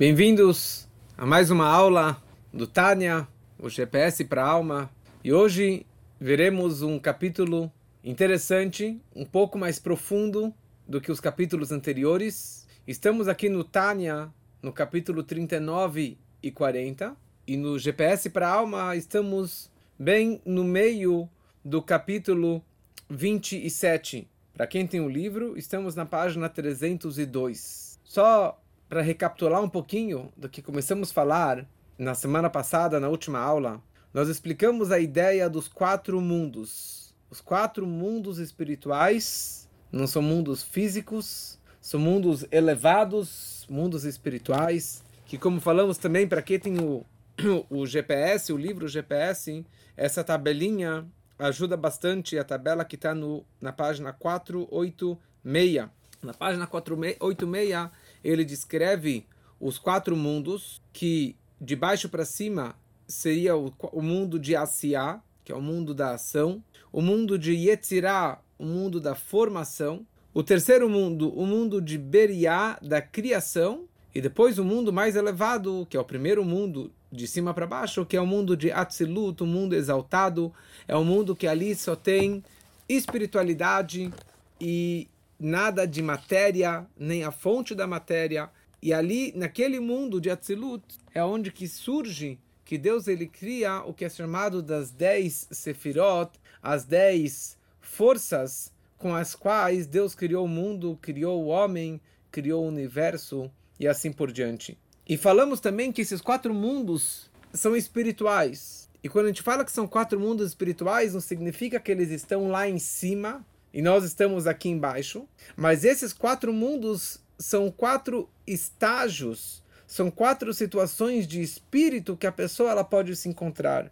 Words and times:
Bem-vindos 0.00 0.88
a 1.14 1.26
mais 1.26 1.50
uma 1.50 1.66
aula 1.66 2.22
do 2.50 2.66
Tânia, 2.66 3.28
o 3.58 3.68
GPS 3.68 4.24
para 4.24 4.42
a 4.42 4.48
alma. 4.48 4.90
E 5.22 5.30
hoje 5.30 5.84
veremos 6.18 6.80
um 6.80 6.98
capítulo 6.98 7.70
interessante, 8.02 8.98
um 9.14 9.26
pouco 9.26 9.58
mais 9.58 9.78
profundo 9.78 10.54
do 10.88 11.02
que 11.02 11.12
os 11.12 11.20
capítulos 11.20 11.70
anteriores. 11.70 12.66
Estamos 12.88 13.28
aqui 13.28 13.50
no 13.50 13.62
Tânia, 13.62 14.32
no 14.62 14.72
capítulo 14.72 15.22
39 15.22 16.16
e 16.42 16.50
40. 16.50 17.14
E 17.46 17.58
no 17.58 17.78
GPS 17.78 18.30
para 18.30 18.48
a 18.48 18.52
alma 18.54 18.96
estamos 18.96 19.70
bem 19.98 20.40
no 20.46 20.64
meio 20.64 21.28
do 21.62 21.82
capítulo 21.82 22.64
27. 23.10 24.26
Para 24.54 24.66
quem 24.66 24.86
tem 24.86 25.02
o 25.02 25.10
livro, 25.10 25.58
estamos 25.58 25.94
na 25.94 26.06
página 26.06 26.48
302. 26.48 28.00
Só 28.02 28.58
para 28.90 29.02
recapitular 29.02 29.62
um 29.62 29.68
pouquinho 29.68 30.32
do 30.36 30.48
que 30.48 30.60
começamos 30.60 31.12
a 31.12 31.14
falar 31.14 31.64
na 31.96 32.12
semana 32.12 32.50
passada, 32.50 32.98
na 32.98 33.08
última 33.08 33.38
aula, 33.38 33.80
nós 34.12 34.28
explicamos 34.28 34.90
a 34.90 34.98
ideia 34.98 35.48
dos 35.48 35.68
quatro 35.68 36.20
mundos. 36.20 37.14
Os 37.30 37.40
quatro 37.40 37.86
mundos 37.86 38.40
espirituais 38.40 39.70
não 39.92 40.08
são 40.08 40.20
mundos 40.20 40.64
físicos, 40.64 41.56
são 41.80 42.00
mundos 42.00 42.44
elevados, 42.50 43.64
mundos 43.70 44.02
espirituais, 44.02 45.04
que 45.24 45.38
como 45.38 45.60
falamos 45.60 45.96
também, 45.96 46.26
para 46.26 46.42
quem 46.42 46.58
tem 46.58 46.80
o, 46.80 47.06
o 47.70 47.86
GPS, 47.86 48.52
o 48.52 48.56
livro 48.56 48.88
GPS, 48.88 49.64
essa 49.96 50.24
tabelinha 50.24 51.06
ajuda 51.38 51.76
bastante 51.76 52.36
a 52.36 52.42
tabela 52.42 52.84
que 52.84 52.96
está 52.96 53.14
na 53.60 53.72
página 53.72 54.12
486. 54.12 55.88
Na 56.24 56.34
página 56.34 56.66
486 56.66 57.90
ele 58.22 58.44
descreve 58.44 59.26
os 59.58 59.78
quatro 59.78 60.16
mundos, 60.16 60.80
que 60.92 61.36
de 61.60 61.76
baixo 61.76 62.08
para 62.08 62.24
cima 62.24 62.74
seria 63.06 63.56
o, 63.56 63.72
o 63.92 64.02
mundo 64.02 64.38
de 64.38 64.56
Asiá, 64.56 65.20
que 65.44 65.52
é 65.52 65.54
o 65.54 65.60
mundo 65.60 65.94
da 65.94 66.12
ação, 66.12 66.62
o 66.92 67.02
mundo 67.02 67.38
de 67.38 67.52
Yetzirah, 67.52 68.40
o 68.58 68.64
mundo 68.64 69.00
da 69.00 69.14
formação, 69.14 70.06
o 70.32 70.42
terceiro 70.42 70.88
mundo, 70.88 71.30
o 71.36 71.44
mundo 71.44 71.80
de 71.80 71.98
Beriá, 71.98 72.78
da 72.80 73.02
criação, 73.02 73.84
e 74.14 74.20
depois 74.20 74.58
o 74.58 74.64
mundo 74.64 74.92
mais 74.92 75.16
elevado, 75.16 75.86
que 75.88 75.96
é 75.96 76.00
o 76.00 76.04
primeiro 76.04 76.44
mundo 76.44 76.92
de 77.12 77.26
cima 77.26 77.52
para 77.52 77.66
baixo, 77.66 78.06
que 78.06 78.16
é 78.16 78.20
o 78.20 78.26
mundo 78.26 78.56
de 78.56 78.70
Atzilut, 78.70 79.42
o 79.42 79.46
mundo 79.46 79.74
exaltado, 79.74 80.52
é 80.86 80.94
o 80.94 81.04
mundo 81.04 81.34
que 81.34 81.46
ali 81.46 81.74
só 81.74 81.96
tem 81.96 82.42
espiritualidade 82.88 84.12
e 84.60 85.08
nada 85.40 85.86
de 85.86 86.02
matéria, 86.02 86.86
nem 86.96 87.24
a 87.24 87.32
fonte 87.32 87.74
da 87.74 87.86
matéria. 87.86 88.50
E 88.82 88.92
ali, 88.92 89.32
naquele 89.34 89.80
mundo 89.80 90.20
de 90.20 90.30
Atzilut, 90.30 90.84
é 91.14 91.24
onde 91.24 91.50
que 91.50 91.66
surge 91.66 92.38
que 92.64 92.78
Deus 92.78 93.08
ele 93.08 93.26
cria 93.26 93.82
o 93.82 93.92
que 93.92 94.04
é 94.04 94.08
chamado 94.08 94.62
das 94.62 94.90
dez 94.90 95.48
sefirot, 95.50 96.30
as 96.62 96.84
dez 96.84 97.58
forças 97.80 98.72
com 98.96 99.14
as 99.14 99.34
quais 99.34 99.86
Deus 99.86 100.14
criou 100.14 100.44
o 100.44 100.48
mundo, 100.48 100.98
criou 101.00 101.42
o 101.42 101.46
homem, 101.46 102.00
criou 102.30 102.64
o 102.64 102.68
universo 102.68 103.50
e 103.78 103.88
assim 103.88 104.12
por 104.12 104.30
diante. 104.30 104.78
E 105.08 105.16
falamos 105.16 105.58
também 105.58 105.90
que 105.90 106.02
esses 106.02 106.20
quatro 106.20 106.54
mundos 106.54 107.30
são 107.52 107.74
espirituais. 107.74 108.88
E 109.02 109.08
quando 109.08 109.24
a 109.24 109.28
gente 109.28 109.42
fala 109.42 109.64
que 109.64 109.72
são 109.72 109.88
quatro 109.88 110.20
mundos 110.20 110.46
espirituais, 110.46 111.14
não 111.14 111.20
significa 111.20 111.80
que 111.80 111.90
eles 111.90 112.10
estão 112.10 112.48
lá 112.48 112.68
em 112.68 112.78
cima 112.78 113.44
e 113.72 113.80
nós 113.82 114.04
estamos 114.04 114.46
aqui 114.46 114.68
embaixo. 114.68 115.26
Mas 115.56 115.84
esses 115.84 116.12
quatro 116.12 116.52
mundos 116.52 117.20
são 117.38 117.70
quatro 117.70 118.28
estágios, 118.46 119.62
são 119.86 120.10
quatro 120.10 120.52
situações 120.52 121.26
de 121.26 121.40
espírito 121.40 122.16
que 122.16 122.26
a 122.26 122.32
pessoa 122.32 122.70
ela 122.70 122.84
pode 122.84 123.16
se 123.16 123.28
encontrar. 123.28 123.90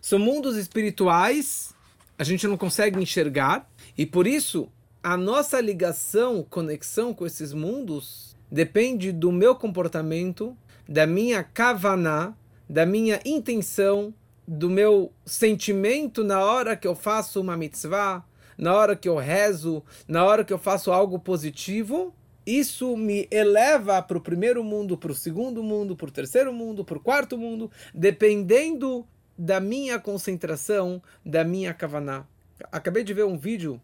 São 0.00 0.18
mundos 0.18 0.56
espirituais, 0.56 1.74
a 2.18 2.24
gente 2.24 2.46
não 2.46 2.56
consegue 2.56 3.02
enxergar, 3.02 3.68
e 3.98 4.06
por 4.06 4.26
isso 4.26 4.70
a 5.02 5.16
nossa 5.16 5.60
ligação, 5.60 6.44
conexão 6.48 7.14
com 7.14 7.26
esses 7.26 7.52
mundos 7.52 8.36
depende 8.50 9.12
do 9.12 9.30
meu 9.30 9.54
comportamento, 9.54 10.56
da 10.88 11.06
minha 11.06 11.42
kavaná, 11.42 12.34
da 12.68 12.86
minha 12.86 13.20
intenção, 13.24 14.14
do 14.46 14.70
meu 14.70 15.12
sentimento 15.24 16.22
na 16.22 16.44
hora 16.44 16.76
que 16.76 16.86
eu 16.86 16.94
faço 16.94 17.40
uma 17.40 17.56
mitzvah, 17.56 18.24
na 18.56 18.74
hora 18.74 18.96
que 18.96 19.08
eu 19.08 19.16
rezo, 19.16 19.82
na 20.06 20.24
hora 20.24 20.44
que 20.44 20.52
eu 20.52 20.58
faço 20.58 20.92
algo 20.92 21.18
positivo, 21.18 22.14
isso 22.46 22.96
me 22.96 23.26
eleva 23.30 24.00
para 24.00 24.16
o 24.16 24.20
primeiro 24.20 24.62
mundo, 24.62 24.96
para 24.96 25.10
o 25.10 25.14
segundo 25.14 25.62
mundo, 25.62 25.96
para 25.96 26.08
o 26.08 26.12
terceiro 26.12 26.52
mundo, 26.52 26.84
para 26.84 26.96
o 26.96 27.00
quarto 27.00 27.36
mundo, 27.36 27.70
dependendo 27.92 29.06
da 29.36 29.60
minha 29.60 29.98
concentração, 29.98 31.02
da 31.24 31.44
minha 31.44 31.74
kavaná. 31.74 32.24
Acabei 32.70 33.04
de 33.04 33.12
ver 33.12 33.24
um 33.24 33.36
vídeo 33.36 33.80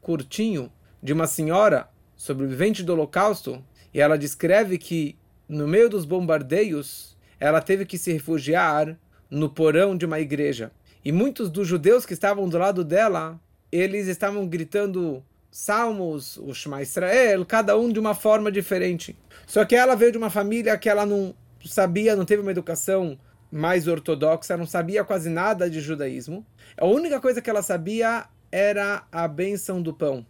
curtinho 0.00 0.70
de 1.02 1.12
uma 1.12 1.26
senhora 1.26 1.88
sobrevivente 2.14 2.82
do 2.82 2.92
Holocausto 2.92 3.64
e 3.92 4.00
ela 4.00 4.18
descreve 4.18 4.78
que 4.78 5.16
no 5.48 5.66
meio 5.66 5.88
dos 5.88 6.04
bombardeios 6.04 7.16
ela 7.40 7.60
teve 7.60 7.84
que 7.84 7.98
se 7.98 8.12
refugiar 8.12 8.96
no 9.30 9.48
porão 9.50 9.96
de 9.96 10.06
uma 10.06 10.20
igreja. 10.20 10.70
E 11.04 11.10
muitos 11.10 11.50
dos 11.50 11.66
judeus 11.66 12.06
que 12.06 12.12
estavam 12.12 12.48
do 12.48 12.58
lado 12.58 12.84
dela 12.84 13.40
eles 13.72 14.06
estavam 14.06 14.46
gritando 14.46 15.24
salmos, 15.50 16.36
o 16.36 16.54
Shema 16.54 16.82
Israel, 16.82 17.44
cada 17.46 17.76
um 17.76 17.90
de 17.90 17.98
uma 17.98 18.14
forma 18.14 18.52
diferente. 18.52 19.18
Só 19.46 19.64
que 19.64 19.74
ela 19.74 19.96
veio 19.96 20.12
de 20.12 20.18
uma 20.18 20.30
família 20.30 20.76
que 20.76 20.88
ela 20.88 21.06
não 21.06 21.34
sabia, 21.64 22.14
não 22.14 22.24
teve 22.24 22.42
uma 22.42 22.50
educação 22.50 23.18
mais 23.50 23.88
ortodoxa, 23.88 24.56
não 24.56 24.66
sabia 24.66 25.04
quase 25.04 25.28
nada 25.28 25.68
de 25.68 25.80
judaísmo. 25.80 26.44
A 26.76 26.86
única 26.86 27.20
coisa 27.20 27.40
que 27.40 27.50
ela 27.50 27.62
sabia 27.62 28.26
era 28.50 29.04
a 29.10 29.26
benção 29.26 29.80
do 29.82 29.92
pão. 29.92 30.24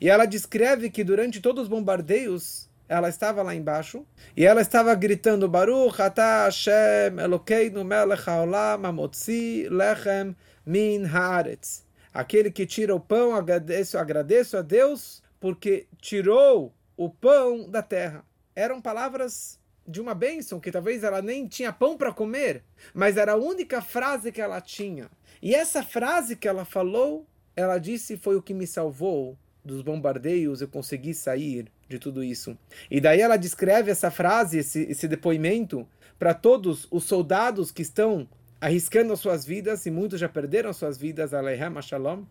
E 0.00 0.08
ela 0.08 0.24
descreve 0.24 0.90
que 0.90 1.04
durante 1.04 1.40
todos 1.40 1.64
os 1.64 1.68
bombardeios, 1.68 2.70
ela 2.88 3.08
estava 3.08 3.42
lá 3.42 3.54
embaixo 3.54 4.04
e 4.36 4.44
ela 4.44 4.60
estava 4.60 4.92
gritando 4.96 5.48
Baruch 5.48 6.02
Ata 6.02 6.46
Hashem 6.46 7.20
Elokeinu 7.22 7.84
Melech 7.84 8.28
Haolam 8.28 8.84
Amotzi 8.84 9.68
Lechem 9.70 10.34
min 10.64 11.04
haaretz. 11.04 11.84
Aquele 12.12 12.50
que 12.50 12.66
tira 12.66 12.94
o 12.94 13.00
pão, 13.00 13.34
agradeço, 13.34 13.96
agradeço 13.96 14.56
a 14.56 14.62
Deus 14.62 15.22
porque 15.38 15.86
tirou 16.00 16.72
o 16.96 17.08
pão 17.08 17.68
da 17.68 17.82
terra. 17.82 18.24
Eram 18.54 18.80
palavras 18.80 19.58
de 19.86 20.00
uma 20.00 20.14
bênção 20.14 20.60
que 20.60 20.70
talvez 20.70 21.02
ela 21.02 21.22
nem 21.22 21.46
tinha 21.46 21.72
pão 21.72 21.96
para 21.96 22.12
comer, 22.12 22.62
mas 22.92 23.16
era 23.16 23.32
a 23.32 23.36
única 23.36 23.80
frase 23.80 24.30
que 24.30 24.40
ela 24.40 24.60
tinha. 24.60 25.10
E 25.42 25.54
essa 25.54 25.82
frase 25.82 26.36
que 26.36 26.46
ela 26.46 26.64
falou, 26.64 27.26
ela 27.56 27.78
disse 27.78 28.16
foi 28.16 28.36
o 28.36 28.42
que 28.42 28.54
me 28.54 28.66
salvou 28.66 29.36
dos 29.64 29.82
bombardeios, 29.82 30.60
eu 30.60 30.68
consegui 30.68 31.14
sair 31.14 31.66
de 31.88 31.98
tudo 31.98 32.22
isso. 32.22 32.56
E 32.90 33.00
daí 33.00 33.20
ela 33.20 33.36
descreve 33.36 33.90
essa 33.90 34.10
frase, 34.10 34.58
esse, 34.58 34.82
esse 34.82 35.08
depoimento, 35.08 35.86
para 36.18 36.34
todos 36.34 36.86
os 36.90 37.04
soldados 37.04 37.70
que 37.70 37.82
estão 37.82 38.28
arriscando 38.60 39.12
as 39.12 39.20
suas 39.20 39.44
vidas, 39.44 39.86
e 39.86 39.90
muitos 39.90 40.20
já 40.20 40.28
perderam 40.28 40.72
suas 40.72 40.98
vidas, 40.98 41.32
Alehem 41.32 41.80
Shalom. 41.80 42.24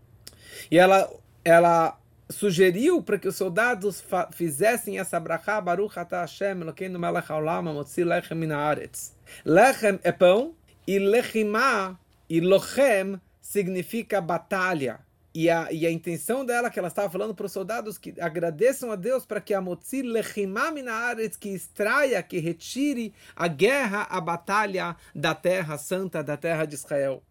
E 0.69 0.77
ela, 0.77 1.09
ela 1.43 1.99
sugeriu 2.29 3.01
para 3.01 3.17
que 3.17 3.27
os 3.27 3.35
soldados 3.35 4.03
fizessem 4.31 4.99
essa 4.99 5.19
brachá, 5.19 5.59
Baruch 5.59 5.97
Ata 5.97 6.21
Hashem, 6.21 6.61
Elokeinu 6.61 6.99
melech 6.99 7.31
haolam, 7.31 7.63
motzi 7.73 8.03
lechem 8.03 8.37
min 8.37 8.51
haaretz. 8.51 9.15
Lechem 9.43 9.99
é 10.03 10.11
pão, 10.11 10.53
e 10.85 10.99
lechimá, 10.99 11.97
e 12.29 12.39
lochem, 12.39 13.19
significa 13.41 14.21
batalha. 14.21 14.99
E 15.39 15.49
a, 15.49 15.71
e 15.71 15.87
a 15.87 15.89
intenção 15.89 16.43
dela, 16.43 16.69
que 16.69 16.77
ela 16.77 16.89
estava 16.89 17.09
falando 17.09 17.33
para 17.33 17.45
os 17.45 17.53
soldados, 17.53 17.97
que 17.97 18.13
agradeçam 18.19 18.91
a 18.91 18.97
Deus 18.97 19.25
para 19.25 19.39
que 19.39 19.53
a 19.53 19.61
Motzi 19.61 20.01
Lechimam 20.01 20.75
que 21.39 21.47
extraia, 21.47 22.21
que 22.21 22.39
retire 22.39 23.13
a 23.37 23.47
guerra, 23.47 24.05
a 24.09 24.19
batalha 24.19 24.97
da 25.15 25.33
terra 25.33 25.77
santa, 25.77 26.21
da 26.21 26.35
terra 26.35 26.65
de 26.65 26.75
Israel. 26.75 27.23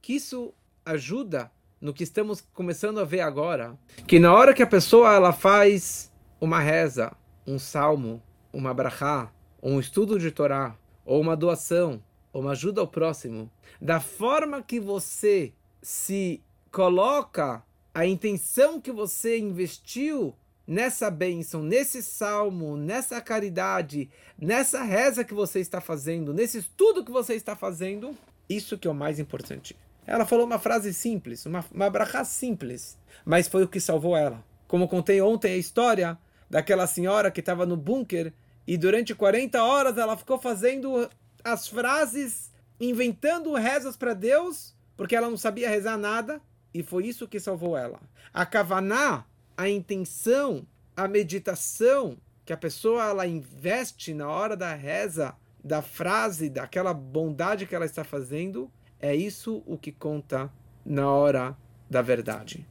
Que 0.00 0.14
isso 0.14 0.54
ajuda 0.82 1.52
no 1.78 1.92
que 1.92 2.04
estamos 2.04 2.40
começando 2.40 2.98
a 2.98 3.04
ver 3.04 3.20
agora. 3.20 3.78
Que 4.06 4.18
na 4.18 4.32
hora 4.32 4.54
que 4.54 4.62
a 4.62 4.66
pessoa 4.66 5.12
ela 5.12 5.34
faz 5.34 6.10
uma 6.40 6.58
reza, 6.58 7.14
um 7.46 7.58
salmo, 7.58 8.22
uma 8.50 8.72
brachá, 8.72 9.30
um 9.62 9.78
estudo 9.78 10.18
de 10.18 10.30
Torá, 10.30 10.74
ou 11.04 11.20
uma 11.20 11.36
doação, 11.36 12.02
ou 12.32 12.40
uma 12.40 12.52
ajuda 12.52 12.80
ao 12.80 12.88
próximo, 12.88 13.50
da 13.78 14.00
forma 14.00 14.62
que 14.62 14.80
você 14.80 15.52
se 15.82 16.42
coloca 16.72 17.62
a 17.94 18.06
intenção 18.06 18.80
que 18.80 18.90
você 18.90 19.38
investiu 19.38 20.34
nessa 20.66 21.10
bênção, 21.10 21.62
nesse 21.62 22.02
salmo, 22.02 22.78
nessa 22.78 23.20
caridade, 23.20 24.08
nessa 24.38 24.82
reza 24.82 25.22
que 25.22 25.34
você 25.34 25.60
está 25.60 25.82
fazendo, 25.82 26.32
nesse 26.32 26.58
estudo 26.58 27.04
que 27.04 27.12
você 27.12 27.34
está 27.34 27.54
fazendo, 27.54 28.16
isso 28.48 28.78
que 28.78 28.88
é 28.88 28.90
o 28.90 28.94
mais 28.94 29.18
importante. 29.18 29.76
Ela 30.06 30.24
falou 30.24 30.46
uma 30.46 30.58
frase 30.58 30.94
simples, 30.94 31.44
uma, 31.44 31.62
uma 31.70 32.24
simples, 32.24 32.98
mas 33.24 33.46
foi 33.46 33.64
o 33.64 33.68
que 33.68 33.78
salvou 33.78 34.16
ela. 34.16 34.42
Como 34.66 34.88
contei 34.88 35.20
ontem 35.20 35.52
a 35.52 35.58
história 35.58 36.18
daquela 36.48 36.86
senhora 36.86 37.30
que 37.30 37.40
estava 37.40 37.66
no 37.66 37.76
bunker 37.76 38.32
e 38.66 38.78
durante 38.78 39.14
40 39.14 39.62
horas 39.62 39.98
ela 39.98 40.16
ficou 40.16 40.38
fazendo 40.38 41.08
as 41.44 41.68
frases, 41.68 42.50
inventando 42.80 43.52
rezas 43.54 43.96
para 43.96 44.14
Deus, 44.14 44.74
porque 44.96 45.14
ela 45.14 45.28
não 45.28 45.36
sabia 45.36 45.68
rezar 45.68 45.98
nada, 45.98 46.40
e 46.74 46.82
foi 46.82 47.06
isso 47.06 47.28
que 47.28 47.40
salvou 47.40 47.76
ela. 47.76 48.00
A 48.32 48.46
kavaná, 48.46 49.24
a 49.56 49.68
intenção, 49.68 50.66
a 50.96 51.06
meditação 51.06 52.16
que 52.44 52.52
a 52.52 52.56
pessoa 52.56 53.08
ela 53.08 53.26
investe 53.26 54.12
na 54.14 54.28
hora 54.28 54.56
da 54.56 54.74
reza, 54.74 55.34
da 55.62 55.80
frase, 55.80 56.48
daquela 56.48 56.92
bondade 56.92 57.66
que 57.66 57.74
ela 57.74 57.84
está 57.84 58.02
fazendo, 58.02 58.70
é 59.00 59.14
isso 59.14 59.62
o 59.66 59.78
que 59.78 59.92
conta 59.92 60.50
na 60.84 61.08
hora 61.08 61.56
da 61.88 62.02
verdade. 62.02 62.66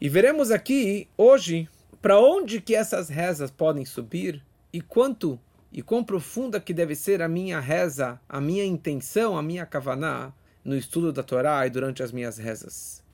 E 0.00 0.08
veremos 0.08 0.50
aqui 0.50 1.08
hoje 1.16 1.68
para 2.00 2.18
onde 2.18 2.60
que 2.60 2.74
essas 2.74 3.08
rezas 3.08 3.50
podem 3.50 3.84
subir 3.84 4.44
e 4.72 4.80
quanto 4.80 5.38
e 5.72 5.82
quão 5.82 6.02
profunda 6.02 6.60
que 6.60 6.74
deve 6.74 6.94
ser 6.96 7.22
a 7.22 7.28
minha 7.28 7.60
reza, 7.60 8.20
a 8.28 8.40
minha 8.40 8.64
intenção, 8.64 9.36
a 9.36 9.42
minha 9.42 9.64
kavaná 9.64 10.32
no 10.64 10.76
estudo 10.76 11.12
da 11.12 11.22
Torá 11.22 11.64
e 11.66 11.70
durante 11.70 12.02
as 12.02 12.10
minhas 12.10 12.38
rezas. 12.38 13.04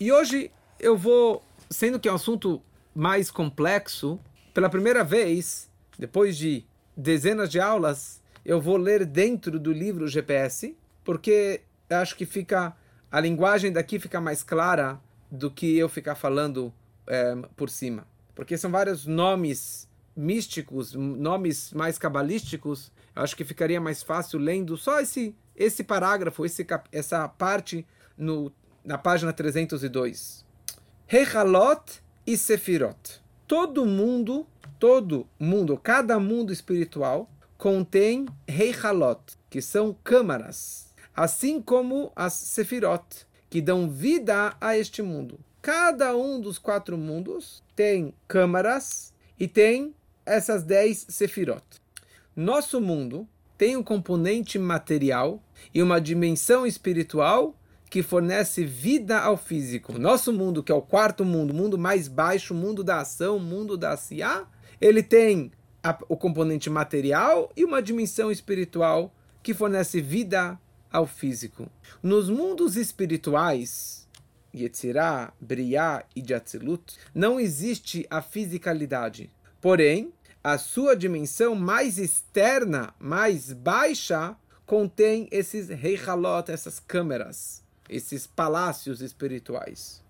E 0.00 0.10
hoje 0.10 0.50
eu 0.78 0.96
vou, 0.96 1.42
sendo 1.68 2.00
que 2.00 2.08
é 2.08 2.12
um 2.12 2.14
assunto 2.14 2.62
mais 2.94 3.30
complexo, 3.30 4.18
pela 4.54 4.70
primeira 4.70 5.04
vez, 5.04 5.70
depois 5.98 6.38
de 6.38 6.64
dezenas 6.96 7.50
de 7.50 7.60
aulas, 7.60 8.22
eu 8.42 8.58
vou 8.62 8.78
ler 8.78 9.04
dentro 9.04 9.60
do 9.60 9.70
livro 9.70 10.08
GPS, 10.08 10.74
porque 11.04 11.60
acho 11.90 12.16
que 12.16 12.24
fica 12.24 12.74
a 13.12 13.20
linguagem 13.20 13.70
daqui 13.70 13.98
fica 13.98 14.22
mais 14.22 14.42
clara 14.42 14.98
do 15.30 15.50
que 15.50 15.76
eu 15.76 15.86
ficar 15.86 16.14
falando 16.14 16.72
é, 17.06 17.36
por 17.54 17.68
cima, 17.68 18.06
porque 18.34 18.56
são 18.56 18.70
vários 18.70 19.04
nomes 19.04 19.86
místicos, 20.16 20.94
nomes 20.94 21.74
mais 21.74 21.98
cabalísticos, 21.98 22.90
eu 23.14 23.22
acho 23.22 23.36
que 23.36 23.44
ficaria 23.44 23.80
mais 23.80 24.02
fácil 24.02 24.38
lendo 24.38 24.78
só 24.78 24.98
esse 24.98 25.36
esse 25.54 25.84
parágrafo, 25.84 26.46
esse 26.46 26.66
essa 26.90 27.28
parte 27.28 27.86
no, 28.16 28.50
na 28.84 28.98
página 28.98 29.32
302. 29.32 30.44
Rechalot 31.06 32.02
e 32.26 32.36
Sefirot. 32.36 33.20
Todo 33.46 33.84
mundo, 33.84 34.46
todo 34.78 35.26
mundo, 35.38 35.76
cada 35.76 36.18
mundo 36.18 36.52
espiritual 36.52 37.28
contém 37.58 38.26
Rechalot, 38.48 39.20
que 39.50 39.60
são 39.60 39.96
câmaras, 40.04 40.94
assim 41.14 41.60
como 41.60 42.12
as 42.14 42.32
Sefirot, 42.32 43.26
que 43.50 43.60
dão 43.60 43.90
vida 43.90 44.56
a 44.60 44.78
este 44.78 45.02
mundo. 45.02 45.38
Cada 45.60 46.16
um 46.16 46.40
dos 46.40 46.58
quatro 46.58 46.96
mundos 46.96 47.62
tem 47.76 48.14
câmaras 48.26 49.12
e 49.38 49.46
tem 49.46 49.94
essas 50.24 50.62
dez 50.62 51.04
sefirot. 51.08 51.62
Nosso 52.34 52.80
mundo 52.80 53.28
tem 53.58 53.76
um 53.76 53.82
componente 53.82 54.58
material 54.58 55.42
e 55.74 55.82
uma 55.82 56.00
dimensão 56.00 56.66
espiritual 56.66 57.54
que 57.90 58.04
fornece 58.04 58.64
vida 58.64 59.18
ao 59.18 59.36
físico. 59.36 59.98
Nosso 59.98 60.32
mundo, 60.32 60.62
que 60.62 60.70
é 60.70 60.74
o 60.74 60.80
quarto 60.80 61.24
mundo, 61.24 61.52
mundo 61.52 61.76
mais 61.76 62.06
baixo, 62.06 62.54
mundo 62.54 62.84
da 62.84 63.00
ação, 63.00 63.40
mundo 63.40 63.76
da 63.76 63.90
Asiá, 63.90 64.46
ele 64.80 65.02
tem 65.02 65.50
a, 65.82 65.98
o 66.08 66.16
componente 66.16 66.70
material 66.70 67.50
e 67.56 67.64
uma 67.64 67.82
dimensão 67.82 68.30
espiritual 68.30 69.12
que 69.42 69.52
fornece 69.52 70.00
vida 70.00 70.56
ao 70.90 71.04
físico. 71.04 71.68
Nos 72.00 72.30
mundos 72.30 72.76
espirituais, 72.76 74.08
Yetzirah, 74.54 75.32
Briah 75.40 76.04
e 76.14 76.22
Jatzilut, 76.26 76.96
não 77.12 77.40
existe 77.40 78.06
a 78.08 78.22
fisicalidade. 78.22 79.30
Porém, 79.60 80.12
a 80.44 80.58
sua 80.58 80.94
dimensão 80.94 81.56
mais 81.56 81.98
externa, 81.98 82.94
mais 83.00 83.52
baixa, 83.52 84.36
contém 84.64 85.28
esses 85.32 85.68
Reichalot, 85.68 86.50
essas 86.50 86.78
câmeras, 86.78 87.64
esses 87.90 88.26
palácios 88.26 89.00
espirituais. 89.00 90.02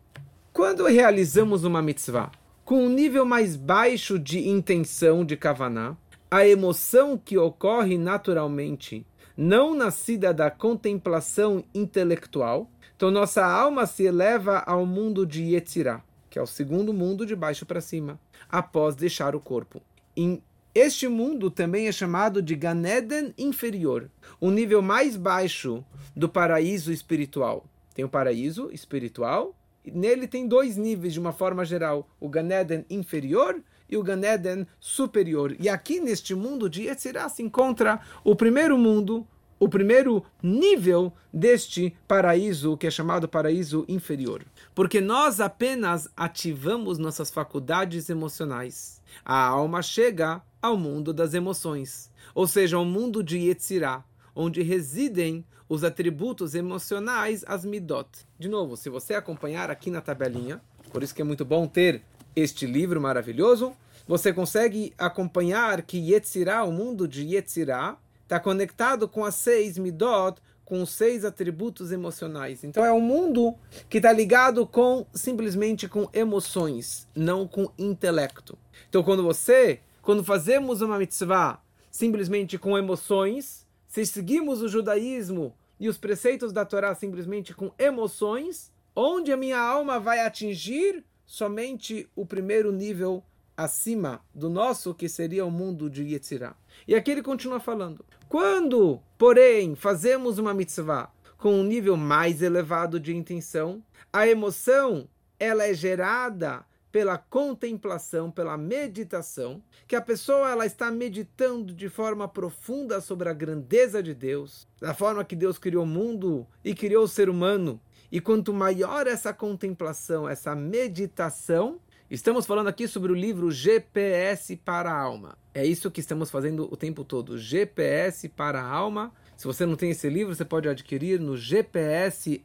Quando 0.53 0.87
realizamos 0.87 1.65
uma 1.65 1.81
mitzvah 1.81 2.31
com 2.62 2.85
um 2.85 2.88
nível 2.88 3.25
mais 3.25 3.56
baixo 3.56 4.19
de 4.19 4.47
intenção 4.49 5.25
de 5.25 5.37
Kavaná, 5.37 5.97
a 6.31 6.47
emoção 6.47 7.17
que 7.17 7.38
ocorre 7.38 7.97
naturalmente, 7.97 9.05
não 9.37 9.75
nascida 9.75 10.35
da 10.35 10.50
contemplação 10.50 11.65
intelectual, 11.75 12.71
então 12.94 13.11
nossa 13.11 13.44
alma 13.44 13.87
se 13.87 14.05
eleva 14.05 14.59
ao 14.59 14.85
mundo 14.85 15.26
de 15.26 15.43
Yetzirah, 15.55 16.05
que 16.29 16.38
é 16.38 16.43
o 16.43 16.47
segundo 16.47 16.93
mundo 16.93 17.25
de 17.25 17.35
baixo 17.35 17.65
para 17.65 17.81
cima, 17.81 18.21
após 18.49 18.94
deixar 18.94 19.35
o 19.35 19.41
corpo. 19.41 19.81
Em 20.15 20.43
este 20.73 21.09
mundo 21.09 21.50
também 21.50 21.88
é 21.88 21.93
chamado 21.93 22.41
de 22.41 22.55
Ganeden 22.55 23.35
inferior, 23.37 24.09
o 24.41 24.53
nível 24.53 24.81
mais 24.81 25.17
baixo 25.17 25.85
do 26.15 26.29
paraíso 26.29 26.93
espiritual. 26.93 27.65
Tem 27.94 28.04
o 28.04 28.08
paraíso 28.08 28.70
espiritual, 28.72 29.54
nele 29.84 30.26
tem 30.26 30.46
dois 30.46 30.76
níveis 30.76 31.12
de 31.12 31.20
uma 31.20 31.32
forma 31.32 31.64
geral: 31.64 32.08
o 32.19 32.28
Ganeden 32.28 32.84
inferior 32.88 33.62
e 33.88 33.96
o 33.96 34.02
Ganeden 34.02 34.66
superior. 34.78 35.56
E 35.58 35.69
aqui 35.69 36.00
neste 36.00 36.34
mundo 36.34 36.69
de 36.69 36.82
Yetzirah 36.82 37.28
se 37.28 37.42
encontra 37.42 38.00
o 38.22 38.37
primeiro 38.37 38.78
mundo, 38.78 39.26
o 39.58 39.69
primeiro 39.69 40.25
nível 40.42 41.12
deste 41.32 41.94
paraíso, 42.06 42.76
que 42.76 42.87
é 42.87 42.90
chamado 42.90 43.28
paraíso 43.28 43.84
inferior. 43.88 44.44
Porque 44.75 45.00
nós 45.00 45.40
apenas 45.40 46.08
ativamos 46.16 46.98
nossas 46.98 47.31
faculdades 47.31 48.08
emocionais. 48.08 49.02
A 49.25 49.46
alma 49.46 49.82
chega 49.82 50.40
ao 50.62 50.76
mundo 50.76 51.12
das 51.12 51.34
emoções, 51.34 52.10
ou 52.34 52.46
seja, 52.46 52.76
ao 52.76 52.84
mundo 52.84 53.22
de 53.22 53.38
Yetzirah, 53.38 54.04
onde 54.34 54.62
residem 54.62 55.44
os 55.70 55.84
atributos 55.84 56.56
emocionais, 56.56 57.44
as 57.46 57.64
midot. 57.64 58.08
De 58.37 58.49
novo, 58.49 58.76
se 58.76 58.90
você 58.90 59.14
acompanhar 59.14 59.70
aqui 59.70 59.88
na 59.88 60.00
tabelinha, 60.00 60.61
por 60.93 61.00
isso 61.00 61.14
que 61.14 61.22
é 61.22 61.25
muito 61.25 61.44
bom 61.44 61.64
ter 61.69 62.02
este 62.34 62.67
livro 62.67 63.00
maravilhoso, 63.00 63.72
você 64.05 64.32
consegue 64.32 64.93
acompanhar 64.99 65.82
que 65.82 65.96
Yetzirah, 65.96 66.64
o 66.64 66.72
mundo 66.72 67.06
de 67.06 67.22
Yetzirah, 67.25 67.96
está 68.25 68.40
conectado 68.40 69.06
com 69.06 69.25
as 69.25 69.37
seis 69.37 69.78
midot, 69.78 70.40
com 70.64 70.82
os 70.82 70.90
seis 70.90 71.25
atributos 71.25 71.93
emocionais. 71.93 72.64
Então 72.64 72.84
é 72.84 72.93
um 72.93 73.00
mundo 73.00 73.55
que 73.88 73.99
está 73.99 74.12
ligado 74.12 74.66
com 74.66 75.06
simplesmente 75.14 75.87
com 75.87 76.08
emoções, 76.12 77.06
não 77.14 77.46
com 77.46 77.70
intelecto. 77.78 78.58
Então 78.88 79.05
quando 79.05 79.23
você, 79.23 79.78
quando 80.02 80.25
fazemos 80.25 80.82
uma 80.82 80.99
mitzvah 80.99 81.61
simplesmente 81.93 82.59
com 82.59 82.76
emoções, 82.76 83.64
se 83.87 84.04
seguimos 84.04 84.62
o 84.62 84.68
judaísmo 84.68 85.54
e 85.80 85.88
os 85.88 85.96
preceitos 85.96 86.52
da 86.52 86.64
Torá 86.64 86.94
simplesmente 86.94 87.54
com 87.54 87.72
emoções, 87.78 88.70
onde 88.94 89.32
a 89.32 89.37
minha 89.37 89.58
alma 89.58 89.99
vai 89.99 90.20
atingir 90.20 91.02
somente 91.25 92.06
o 92.14 92.26
primeiro 92.26 92.70
nível 92.70 93.25
acima 93.56 94.20
do 94.34 94.50
nosso, 94.50 94.94
que 94.94 95.08
seria 95.08 95.44
o 95.44 95.50
mundo 95.50 95.88
de 95.88 96.02
Yetzirah. 96.02 96.54
E 96.87 96.94
aqui 96.94 97.10
ele 97.10 97.22
continua 97.22 97.58
falando. 97.58 98.04
Quando, 98.28 99.00
porém, 99.16 99.75
fazemos 99.75 100.38
uma 100.38 100.52
mitzvah 100.52 101.10
com 101.38 101.54
um 101.54 101.64
nível 101.64 101.96
mais 101.96 102.42
elevado 102.42 103.00
de 103.00 103.16
intenção, 103.16 103.82
a 104.12 104.28
emoção 104.28 105.08
ela 105.38 105.64
é 105.64 105.72
gerada 105.72 106.64
pela 106.92 107.16
contemplação, 107.16 108.30
pela 108.30 108.56
meditação, 108.56 109.62
que 109.87 109.94
a 109.94 110.00
pessoa 110.00 110.50
ela 110.50 110.66
está 110.66 110.90
meditando 110.90 111.73
de 111.73 111.88
forma 111.88 112.26
profunda 112.26 113.00
sobre 113.00 113.28
a 113.28 113.32
grandeza 113.32 114.02
de 114.02 114.14
Deus, 114.14 114.66
da 114.80 114.92
forma 114.92 115.25
que 115.25 115.37
Deus 115.37 115.59
criou 115.59 115.85
o 115.85 115.87
mundo 115.87 116.47
e 116.64 116.75
criou 116.75 117.04
o 117.04 117.09
ser 117.09 117.28
humano. 117.28 117.80
E 118.11 118.20
quanto 118.20 118.52
maior 118.52 119.06
essa 119.06 119.32
contemplação, 119.32 120.28
essa 120.28 120.54
meditação, 120.54 121.80
Estamos 122.11 122.44
falando 122.44 122.66
aqui 122.66 122.88
sobre 122.88 123.12
o 123.12 123.14
livro 123.14 123.52
GPS 123.52 124.56
para 124.56 124.90
a 124.90 125.00
Alma. 125.00 125.38
É 125.54 125.64
isso 125.64 125.92
que 125.92 126.00
estamos 126.00 126.28
fazendo 126.28 126.66
o 126.68 126.76
tempo 126.76 127.04
todo. 127.04 127.38
GPS 127.38 128.28
para 128.28 128.61
a 128.61 128.68
Alma. 128.68 129.12
Se 129.37 129.47
você 129.47 129.64
não 129.64 129.76
tem 129.76 129.92
esse 129.92 130.11
livro, 130.11 130.35
você 130.35 130.44
pode 130.44 130.68
adquirir 130.68 131.20
no 131.20 131.37
gpsalma.com. 131.37 132.40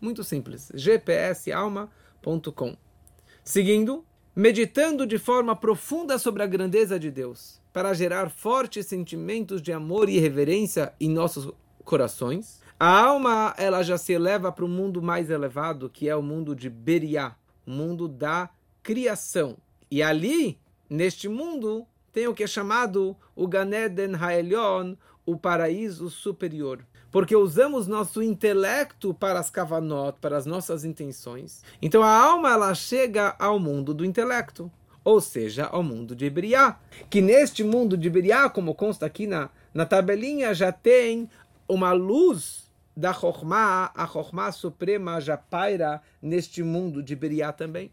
Muito 0.00 0.24
simples. 0.24 0.72
gpsalma.com. 0.74 1.99
Seguindo, 3.42 4.04
meditando 4.34 5.06
de 5.06 5.18
forma 5.18 5.56
profunda 5.56 6.18
sobre 6.18 6.42
a 6.42 6.46
grandeza 6.46 6.98
de 6.98 7.10
Deus, 7.10 7.60
para 7.72 7.92
gerar 7.94 8.30
fortes 8.30 8.86
sentimentos 8.86 9.60
de 9.60 9.72
amor 9.72 10.08
e 10.08 10.18
reverência 10.18 10.92
em 11.00 11.08
nossos 11.08 11.52
corações. 11.84 12.60
A 12.78 12.88
alma 12.88 13.54
ela 13.58 13.82
já 13.82 13.98
se 13.98 14.12
eleva 14.12 14.50
para 14.50 14.64
o 14.64 14.68
mundo 14.68 15.02
mais 15.02 15.30
elevado, 15.30 15.90
que 15.90 16.08
é 16.08 16.16
o 16.16 16.22
mundo 16.22 16.54
de 16.54 16.70
Beriah, 16.70 17.36
mundo 17.66 18.08
da 18.08 18.48
criação. 18.82 19.56
E 19.90 20.02
ali, 20.02 20.58
neste 20.88 21.28
mundo, 21.28 21.86
tem 22.12 22.26
o 22.26 22.34
que 22.34 22.44
é 22.44 22.46
chamado 22.46 23.16
o 23.36 23.46
Ganeden 23.46 24.14
Haelion, 24.14 24.94
o 25.26 25.36
paraíso 25.36 26.08
superior. 26.08 26.84
Porque 27.10 27.34
usamos 27.34 27.86
nosso 27.86 28.22
intelecto 28.22 29.12
para 29.12 29.40
as 29.40 29.50
kavanot, 29.50 30.18
para 30.20 30.36
as 30.36 30.46
nossas 30.46 30.84
intenções. 30.84 31.62
Então 31.82 32.02
a 32.02 32.10
alma 32.10 32.52
ela 32.52 32.74
chega 32.74 33.34
ao 33.38 33.58
mundo 33.58 33.92
do 33.92 34.04
intelecto, 34.04 34.70
ou 35.04 35.20
seja, 35.20 35.66
ao 35.66 35.82
mundo 35.82 36.14
de 36.14 36.30
Briá. 36.30 36.78
Que 37.08 37.20
neste 37.20 37.64
mundo 37.64 37.96
de 37.96 38.08
Briá, 38.08 38.48
como 38.48 38.74
consta 38.74 39.06
aqui 39.06 39.26
na, 39.26 39.50
na 39.74 39.84
tabelinha, 39.84 40.54
já 40.54 40.70
tem 40.70 41.28
uma 41.68 41.92
luz 41.92 42.70
da 42.96 43.12
Chokhmah, 43.12 43.92
a 43.94 44.06
Chokhmah 44.06 44.52
suprema 44.52 45.20
já 45.20 45.36
paira 45.36 46.02
neste 46.20 46.62
mundo 46.62 47.02
de 47.02 47.16
Briá 47.16 47.52
também. 47.52 47.90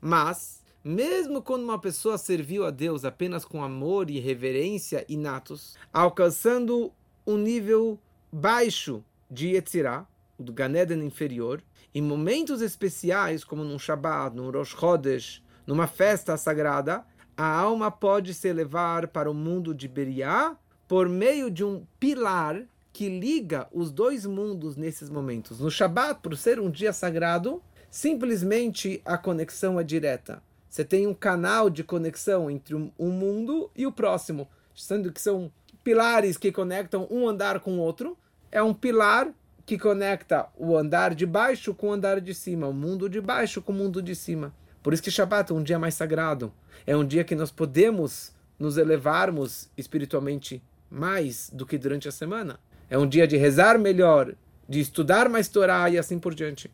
Mas, 0.00 0.62
mesmo 0.84 1.40
quando 1.40 1.62
uma 1.62 1.78
pessoa 1.78 2.18
serviu 2.18 2.66
a 2.66 2.70
Deus 2.70 3.04
apenas 3.04 3.44
com 3.44 3.62
amor 3.62 4.10
e 4.10 4.20
reverência 4.20 5.04
inatos, 5.08 5.76
alcançando 5.92 6.92
um 7.26 7.36
nível 7.36 7.98
baixo 8.32 9.04
de 9.30 9.48
Yetzirah, 9.48 10.06
do 10.38 10.52
Ganeden 10.52 11.04
inferior, 11.04 11.62
em 11.94 12.00
momentos 12.00 12.62
especiais, 12.62 13.44
como 13.44 13.62
num 13.62 13.78
Shabbat, 13.78 14.34
num 14.34 14.50
Rosh 14.50 14.70
Chodesh, 14.70 15.42
numa 15.66 15.86
festa 15.86 16.36
sagrada, 16.38 17.04
a 17.36 17.46
alma 17.46 17.90
pode 17.90 18.32
se 18.32 18.48
elevar 18.48 19.08
para 19.08 19.30
o 19.30 19.34
mundo 19.34 19.74
de 19.74 19.86
Beriá 19.86 20.56
por 20.88 21.08
meio 21.08 21.50
de 21.50 21.62
um 21.62 21.86
pilar 22.00 22.62
que 22.92 23.08
liga 23.08 23.68
os 23.72 23.90
dois 23.90 24.26
mundos 24.26 24.76
nesses 24.76 25.08
momentos. 25.08 25.60
No 25.60 25.70
Shabbat, 25.70 26.20
por 26.20 26.36
ser 26.36 26.58
um 26.58 26.70
dia 26.70 26.92
sagrado, 26.92 27.62
simplesmente 27.90 29.00
a 29.04 29.16
conexão 29.16 29.78
é 29.78 29.84
direta. 29.84 30.42
Você 30.68 30.84
tem 30.84 31.06
um 31.06 31.14
canal 31.14 31.68
de 31.68 31.84
conexão 31.84 32.50
entre 32.50 32.74
um 32.74 33.10
mundo 33.10 33.70
e 33.76 33.86
o 33.86 33.92
próximo, 33.92 34.48
sendo 34.74 35.12
que 35.12 35.20
são 35.20 35.52
pilares 35.84 36.36
que 36.36 36.52
conectam 36.52 37.06
um 37.10 37.28
andar 37.28 37.60
com 37.60 37.72
o 37.72 37.80
outro. 37.80 38.16
É 38.52 38.62
um 38.62 38.74
pilar 38.74 39.32
que 39.64 39.78
conecta 39.78 40.46
o 40.58 40.76
andar 40.76 41.14
de 41.14 41.24
baixo 41.24 41.72
com 41.72 41.88
o 41.88 41.92
andar 41.92 42.20
de 42.20 42.34
cima, 42.34 42.68
o 42.68 42.72
mundo 42.74 43.08
de 43.08 43.18
baixo 43.18 43.62
com 43.62 43.72
o 43.72 43.74
mundo 43.74 44.02
de 44.02 44.14
cima. 44.14 44.54
Por 44.82 44.92
isso 44.92 45.02
que 45.02 45.10
Shabbat 45.10 45.50
é 45.50 45.54
um 45.54 45.62
dia 45.62 45.78
mais 45.78 45.94
sagrado. 45.94 46.52
É 46.86 46.94
um 46.94 47.04
dia 47.04 47.24
que 47.24 47.34
nós 47.34 47.50
podemos 47.50 48.30
nos 48.58 48.76
elevarmos 48.76 49.70
espiritualmente 49.74 50.62
mais 50.90 51.48
do 51.50 51.64
que 51.64 51.78
durante 51.78 52.08
a 52.08 52.12
semana. 52.12 52.60
É 52.90 52.98
um 52.98 53.08
dia 53.08 53.26
de 53.26 53.38
rezar 53.38 53.78
melhor, 53.78 54.34
de 54.68 54.80
estudar 54.80 55.30
mais 55.30 55.48
Torá 55.48 55.88
e 55.88 55.96
assim 55.96 56.18
por 56.18 56.34
diante. 56.34 56.70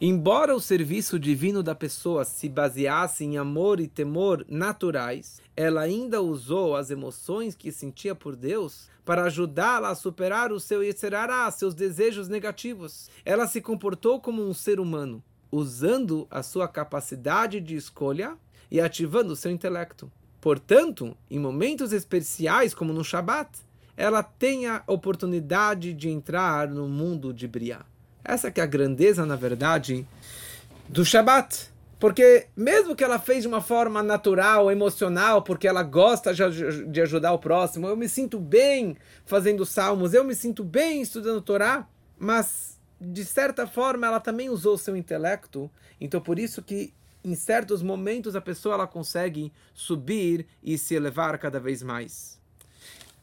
Embora 0.00 0.54
o 0.54 0.60
serviço 0.60 1.18
divino 1.18 1.62
da 1.62 1.74
pessoa 1.74 2.24
se 2.24 2.48
baseasse 2.50 3.24
em 3.24 3.38
amor 3.38 3.80
e 3.80 3.88
temor 3.88 4.44
naturais, 4.48 5.40
ela 5.58 5.80
ainda 5.80 6.22
usou 6.22 6.76
as 6.76 6.88
emoções 6.88 7.56
que 7.56 7.72
sentia 7.72 8.14
por 8.14 8.36
Deus 8.36 8.88
para 9.04 9.24
ajudá-la 9.24 9.88
a 9.88 9.94
superar 9.96 10.52
o 10.52 10.60
seu 10.60 10.84
Yetzerará, 10.84 11.50
seus 11.50 11.74
desejos 11.74 12.28
negativos. 12.28 13.10
Ela 13.24 13.44
se 13.48 13.60
comportou 13.60 14.20
como 14.20 14.40
um 14.40 14.54
ser 14.54 14.78
humano, 14.78 15.20
usando 15.50 16.28
a 16.30 16.44
sua 16.44 16.68
capacidade 16.68 17.60
de 17.60 17.74
escolha 17.74 18.36
e 18.70 18.80
ativando 18.80 19.32
o 19.32 19.36
seu 19.36 19.50
intelecto. 19.50 20.08
Portanto, 20.40 21.16
em 21.28 21.40
momentos 21.40 21.92
especiais, 21.92 22.72
como 22.72 22.92
no 22.92 23.02
Shabat, 23.02 23.50
ela 23.96 24.22
tem 24.22 24.68
a 24.68 24.84
oportunidade 24.86 25.92
de 25.92 26.08
entrar 26.08 26.68
no 26.68 26.86
mundo 26.86 27.34
de 27.34 27.48
Briah. 27.48 27.84
Essa 28.22 28.48
que 28.48 28.60
é 28.60 28.62
a 28.62 28.66
grandeza, 28.66 29.26
na 29.26 29.34
verdade, 29.34 30.06
do 30.88 31.04
Shabat. 31.04 31.76
Porque 31.98 32.46
mesmo 32.56 32.94
que 32.94 33.02
ela 33.02 33.18
fez 33.18 33.42
de 33.42 33.48
uma 33.48 33.60
forma 33.60 34.02
natural, 34.02 34.70
emocional, 34.70 35.42
porque 35.42 35.66
ela 35.66 35.82
gosta 35.82 36.32
de 36.32 37.00
ajudar 37.00 37.32
o 37.32 37.38
próximo, 37.38 37.88
eu 37.88 37.96
me 37.96 38.08
sinto 38.08 38.38
bem 38.38 38.96
fazendo 39.26 39.66
salmos, 39.66 40.14
eu 40.14 40.22
me 40.22 40.34
sinto 40.34 40.62
bem 40.62 41.02
estudando 41.02 41.42
Torá, 41.42 41.88
mas 42.16 42.78
de 43.00 43.24
certa 43.24 43.66
forma 43.66 44.06
ela 44.06 44.20
também 44.20 44.48
usou 44.48 44.78
seu 44.78 44.96
intelecto, 44.96 45.70
então 46.00 46.20
por 46.20 46.38
isso 46.38 46.62
que 46.62 46.94
em 47.24 47.34
certos 47.34 47.82
momentos 47.82 48.36
a 48.36 48.40
pessoa 48.40 48.76
ela 48.76 48.86
consegue 48.86 49.52
subir 49.74 50.46
e 50.62 50.78
se 50.78 50.94
elevar 50.94 51.36
cada 51.38 51.58
vez 51.58 51.82
mais. 51.82 52.38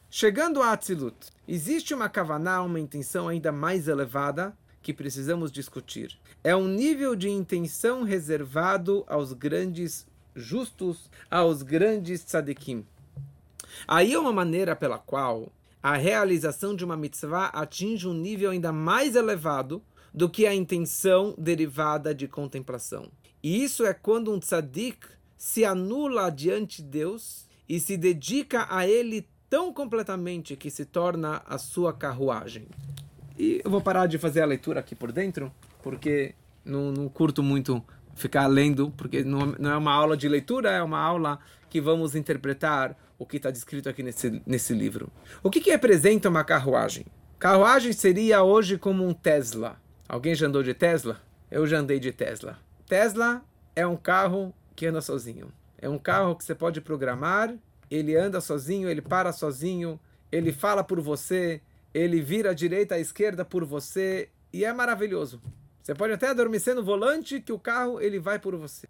Chegando 0.10 0.62
a 0.62 0.74
Atzilut, 0.74 1.16
existe 1.48 1.94
uma 1.94 2.10
kavaná, 2.10 2.62
uma 2.62 2.80
intenção 2.80 3.28
ainda 3.30 3.52
mais 3.52 3.88
elevada 3.88 4.56
que 4.86 4.94
precisamos 4.94 5.52
discutir. 5.52 6.16
É 6.44 6.56
um 6.56 6.68
nível 6.68 7.16
de 7.16 7.28
intenção 7.28 8.04
reservado 8.04 9.04
aos 9.08 9.34
grandes 9.34 10.06
justos, 10.36 11.10
aos 11.30 11.64
grandes 11.64 12.24
tzadikim. 12.24 12.86
Aí 13.88 14.14
é 14.14 14.20
uma 14.20 14.32
maneira 14.32 14.76
pela 14.76 15.00
qual 15.00 15.52
a 15.82 15.96
realização 15.98 16.76
de 16.76 16.86
uma 16.86 16.96
mitzvah 16.96 17.48
atinge 17.48 18.08
um 18.08 18.14
nível 18.14 18.52
ainda 18.52 18.72
mais 18.72 19.16
elevado 19.16 19.82
do 20.14 20.30
que 20.30 20.46
a 20.46 20.54
intenção 20.54 21.34
derivada 21.36 22.14
de 22.14 22.28
contemplação. 22.28 23.08
E 23.42 23.64
isso 23.64 23.84
é 23.88 23.94
quando 23.94 24.32
um 24.32 24.40
tzadik 24.40 25.08
se 25.36 25.66
anula 25.66 26.30
diante 26.30 26.84
de 26.84 26.90
Deus 26.90 27.48
e 27.68 27.80
se 27.80 27.98
dedica 27.98 28.68
a 28.70 28.88
ele 28.88 29.28
tão 29.50 29.74
completamente 29.74 30.56
que 30.56 30.70
se 30.70 30.86
torna 30.86 31.42
a 31.48 31.58
sua 31.58 31.92
carruagem. 31.92 32.68
E 33.38 33.62
eu 33.64 33.70
vou 33.70 33.82
parar 33.82 34.08
de 34.08 34.18
fazer 34.18 34.42
a 34.42 34.46
leitura 34.46 34.80
aqui 34.80 34.96
por 34.96 35.12
dentro, 35.12 35.52
porque 35.84 36.34
não, 36.64 36.92
não 36.92 37.10
curto 37.10 37.44
muito 37.44 37.84
ficar 38.16 38.48
lendo, 38.48 38.92
porque 38.92 39.24
não, 39.24 39.56
não 39.60 39.72
é 39.72 39.78
uma 39.78 39.94
aula 39.94 40.16
de 40.16 40.28
leitura, 40.28 40.72
é 40.72 40.82
uma 40.82 41.00
aula 41.00 41.40
que 41.70 41.82
vamos 41.82 42.16
interpretar 42.16 42.98
o 43.20 43.26
que 43.26 43.38
está 43.38 43.52
descrito 43.52 43.90
aqui 43.90 44.02
nesse, 44.02 44.42
nesse 44.46 44.74
livro. 44.74 45.12
O 45.44 45.50
que, 45.50 45.60
que 45.60 45.70
representa 45.70 46.30
uma 46.30 46.44
carruagem? 46.44 47.06
Carruagem 47.38 47.92
seria 47.94 48.44
hoje 48.44 48.78
como 48.78 49.06
um 49.06 49.14
Tesla. 49.14 49.78
Alguém 50.08 50.34
já 50.34 50.48
andou 50.48 50.64
de 50.64 50.74
Tesla? 50.74 51.22
Eu 51.52 51.68
já 51.68 51.80
andei 51.80 52.00
de 52.00 52.12
Tesla. 52.12 52.58
Tesla 52.88 53.44
é 53.76 53.86
um 53.86 53.98
carro 53.98 54.54
que 54.76 54.86
anda 54.86 55.02
sozinho. 55.02 55.52
É 55.78 55.90
um 55.90 55.98
carro 55.98 56.36
que 56.36 56.44
você 56.44 56.56
pode 56.56 56.80
programar, 56.82 57.54
ele 57.92 58.16
anda 58.16 58.40
sozinho, 58.42 58.90
ele 58.90 59.02
para 59.02 59.32
sozinho, 59.32 60.00
ele 60.32 60.52
fala 60.52 60.84
por 60.84 61.00
você, 61.02 61.62
ele 61.96 62.20
vira 62.20 62.52
à 62.52 62.54
direita, 62.54 62.96
à 62.96 63.00
esquerda 63.00 63.46
por 63.46 63.64
você 63.64 64.28
e 64.52 64.66
é 64.66 64.74
maravilhoso. 64.74 65.42
Você 65.82 65.96
pode 65.96 66.12
até 66.12 66.28
adormecer 66.28 66.76
no 66.76 66.84
volante 66.84 67.40
que 67.40 67.54
o 67.54 67.60
carro 67.60 68.02
ele 68.02 68.20
vai 68.20 68.38
por 68.38 68.54
você. 68.58 68.86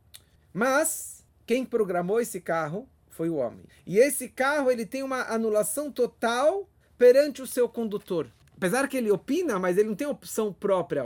Mas 0.52 1.24
quem 1.46 1.64
programou 1.64 2.20
esse 2.20 2.42
carro 2.42 2.90
foi 3.12 3.30
o 3.30 3.36
homem. 3.36 3.64
E 3.86 4.00
esse 4.00 4.28
carro 4.28 4.72
ele 4.72 4.88
tem 4.88 5.04
uma 5.04 5.22
anulação 5.32 5.92
total 5.92 6.68
perante 6.98 7.44
o 7.44 7.48
seu 7.48 7.70
condutor. 7.70 8.26
Apesar 8.58 8.88
que 8.88 8.98
ele 8.98 9.12
opina, 9.12 9.60
mas 9.60 9.78
ele 9.78 9.90
não 9.90 9.96
tem 9.96 10.08
opção 10.08 10.52
própria. 10.52 11.04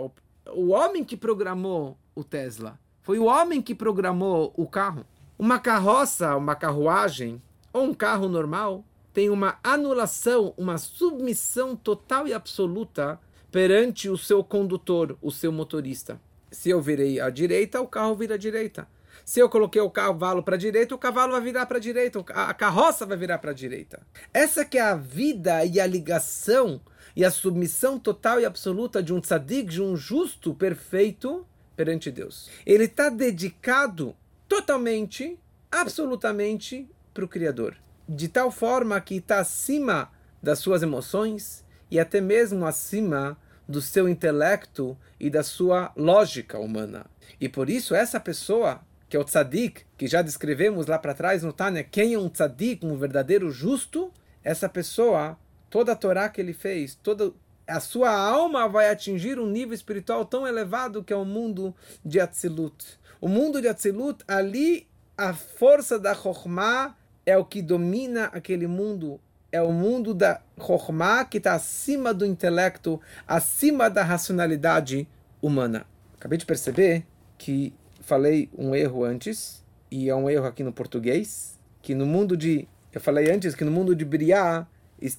O 0.54 0.70
homem 0.70 1.04
que 1.04 1.18
programou 1.18 1.98
o 2.16 2.24
Tesla 2.24 2.80
foi 3.02 3.20
o 3.20 3.26
homem 3.26 3.62
que 3.62 3.76
programou 3.76 4.54
o 4.56 4.66
carro. 4.66 5.06
Uma 5.38 5.60
carroça, 5.60 6.38
uma 6.38 6.56
carruagem 6.56 7.42
ou 7.74 7.84
um 7.84 7.94
carro 7.94 8.30
normal 8.30 8.86
tem 9.14 9.30
uma 9.30 9.60
anulação, 9.64 10.54
uma 10.58 10.78
submissão 10.78 11.76
total 11.76 12.28
e 12.28 12.34
absoluta 12.34 13.20
perante 13.52 14.10
o 14.10 14.18
seu 14.18 14.44
condutor, 14.44 15.18
o 15.22 15.32
seu 15.32 15.52
motorista. 15.52 16.22
Se 16.52 16.70
eu 16.70 16.82
virei 16.82 17.20
à 17.20 17.30
direita, 17.30 17.82
o 17.82 17.88
carro 17.88 18.16
vira 18.16 18.36
à 18.36 18.38
direita. 18.38 18.88
Se 19.26 19.40
eu 19.40 19.50
coloquei 19.50 19.82
o 19.82 19.90
cavalo 19.90 20.42
para 20.42 20.56
a 20.56 20.58
direita, 20.58 20.96
o 20.96 20.98
cavalo 20.98 21.34
vai 21.34 21.42
virar 21.42 21.66
para 21.66 21.78
a 21.78 21.82
direita, 21.82 22.24
a 22.30 22.54
carroça 22.54 23.06
vai 23.06 23.18
virar 23.18 23.38
para 23.40 23.52
a 23.52 23.54
direita. 23.54 24.02
Essa 24.34 24.64
que 24.64 24.78
é 24.78 24.82
a 24.82 24.96
vida 24.96 25.66
e 25.66 25.80
a 25.80 25.86
ligação 25.86 26.82
e 27.16 27.26
a 27.26 27.32
submissão 27.32 28.00
total 28.00 28.40
e 28.40 28.46
absoluta 28.46 29.04
de 29.04 29.14
um 29.14 29.20
tzadik, 29.20 29.70
de 29.70 29.82
um 29.82 29.96
justo 29.96 30.54
perfeito 30.54 31.46
perante 31.76 32.12
Deus. 32.12 32.50
Ele 32.66 32.86
está 32.86 33.10
dedicado 33.10 34.16
totalmente, 34.48 35.38
absolutamente 35.72 36.88
para 37.14 37.26
o 37.26 37.28
Criador 37.28 37.76
de 38.10 38.28
tal 38.28 38.50
forma 38.50 39.00
que 39.00 39.18
está 39.18 39.40
acima 39.40 40.10
das 40.42 40.58
suas 40.58 40.82
emoções 40.82 41.64
e 41.92 42.00
até 42.00 42.20
mesmo 42.20 42.66
acima 42.66 43.38
do 43.68 43.80
seu 43.84 44.10
intelecto 44.10 44.98
e 45.20 45.30
da 45.30 45.44
sua 45.44 45.92
lógica 45.96 46.58
humana. 46.58 47.06
E 47.40 47.48
por 47.48 47.70
isso 47.70 47.94
essa 47.94 48.20
pessoa, 48.20 48.82
que 49.08 49.16
é 49.16 49.20
o 49.20 49.24
tzadik, 49.24 49.84
que 49.96 50.08
já 50.08 50.24
descrevemos 50.24 50.88
lá 50.88 50.98
para 50.98 51.14
trás 51.14 51.44
no 51.44 51.54
Tânia, 51.54 51.84
quem 51.84 52.16
é 52.16 52.20
um 52.20 52.30
tzadik, 52.30 52.84
um 52.84 52.98
verdadeiro 52.98 53.52
justo, 53.52 54.12
essa 54.44 54.68
pessoa, 54.68 55.38
toda 55.70 55.92
a 55.92 55.96
Torá 55.96 56.30
que 56.30 56.42
ele 56.42 56.54
fez, 56.54 56.96
toda 56.96 57.32
a 57.68 57.80
sua 57.80 58.10
alma 58.10 58.68
vai 58.68 58.90
atingir 58.90 59.40
um 59.40 59.46
nível 59.46 59.76
espiritual 59.76 60.26
tão 60.26 60.48
elevado 60.48 61.04
que 61.04 61.14
é 61.14 61.16
o 61.16 61.24
mundo 61.24 61.76
de 62.04 62.20
Atzilut. 62.20 63.00
O 63.22 63.28
mundo 63.28 63.62
de 63.62 63.68
Atzilut, 63.68 64.24
ali 64.28 64.88
a 65.16 65.32
força 65.32 66.00
da 66.00 66.16
Chokhmah 66.16 66.96
é 67.30 67.38
o 67.38 67.46
que 67.46 67.62
domina 67.62 68.26
aquele 68.26 68.66
mundo, 68.66 69.20
é 69.52 69.62
o 69.62 69.72
mundo 69.72 70.16
da 70.16 70.42
Chokhmah 70.58 71.26
que 71.26 71.38
está 71.38 71.54
acima 71.54 72.12
do 72.12 72.26
intelecto, 72.26 73.00
acima 73.28 73.88
da 73.88 74.04
racionalidade 74.04 75.08
humana. 75.40 75.86
Acabei 76.18 76.40
de 76.40 76.46
perceber 76.46 77.06
que 77.38 77.72
falei 78.02 78.50
um 78.58 78.74
erro 78.74 79.04
antes, 79.04 79.64
e 79.92 80.10
é 80.10 80.16
um 80.16 80.28
erro 80.28 80.46
aqui 80.48 80.64
no 80.64 80.74
português, 80.74 81.60
que 81.84 81.94
no 81.94 82.06
mundo 82.06 82.36
de. 82.36 82.68
Eu 82.92 83.00
falei 83.00 83.32
antes 83.32 83.54
que 83.54 83.64
no 83.64 83.72
mundo 83.72 83.96
de 83.96 84.04
Briá 84.04 84.68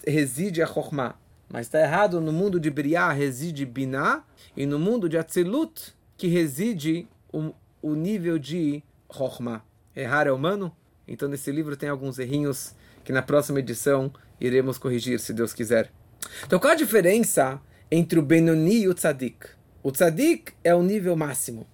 reside 0.05 0.61
a 0.63 0.67
Chokhmah. 0.67 1.15
Mas 1.49 1.67
está 1.67 1.81
errado, 1.81 2.21
no 2.21 2.33
mundo 2.33 2.59
de 2.59 2.71
Briá 2.71 3.13
reside 3.13 3.65
Binah, 3.65 4.25
e 4.57 4.67
no 4.67 4.81
mundo 4.81 5.09
de 5.09 5.17
Atzilut 5.17 5.95
que 6.17 6.27
reside 6.27 7.09
o, 7.33 7.53
o 7.81 7.95
nível 7.95 8.37
de 8.37 8.83
Chokhmah. 9.13 9.63
Errar 9.95 10.27
é 10.27 10.33
humano? 10.33 10.75
Então 11.11 11.29
nesse 11.29 11.51
livro 11.51 11.77
tem 11.77 11.89
alguns 11.89 12.19
errinhos 12.19 12.73
que 13.05 13.13
na 13.13 13.21
próxima 13.21 13.59
edição 13.59 14.13
iremos 14.41 14.79
corrigir, 14.79 15.19
se 15.19 15.35
Deus 15.35 15.53
quiser. 15.53 15.91
Então 16.47 16.59
qual 16.61 16.73
a 16.73 16.77
diferença 16.77 17.61
entre 17.91 18.19
o 18.19 18.23
Benoni 18.23 18.83
e 18.83 18.89
o 18.89 18.95
Tzadik? 18.95 19.49
O 19.83 19.91
Tzadik 19.91 20.53
é 20.63 20.73
o 20.73 20.83
nível 20.83 21.17
máximo. 21.17 21.67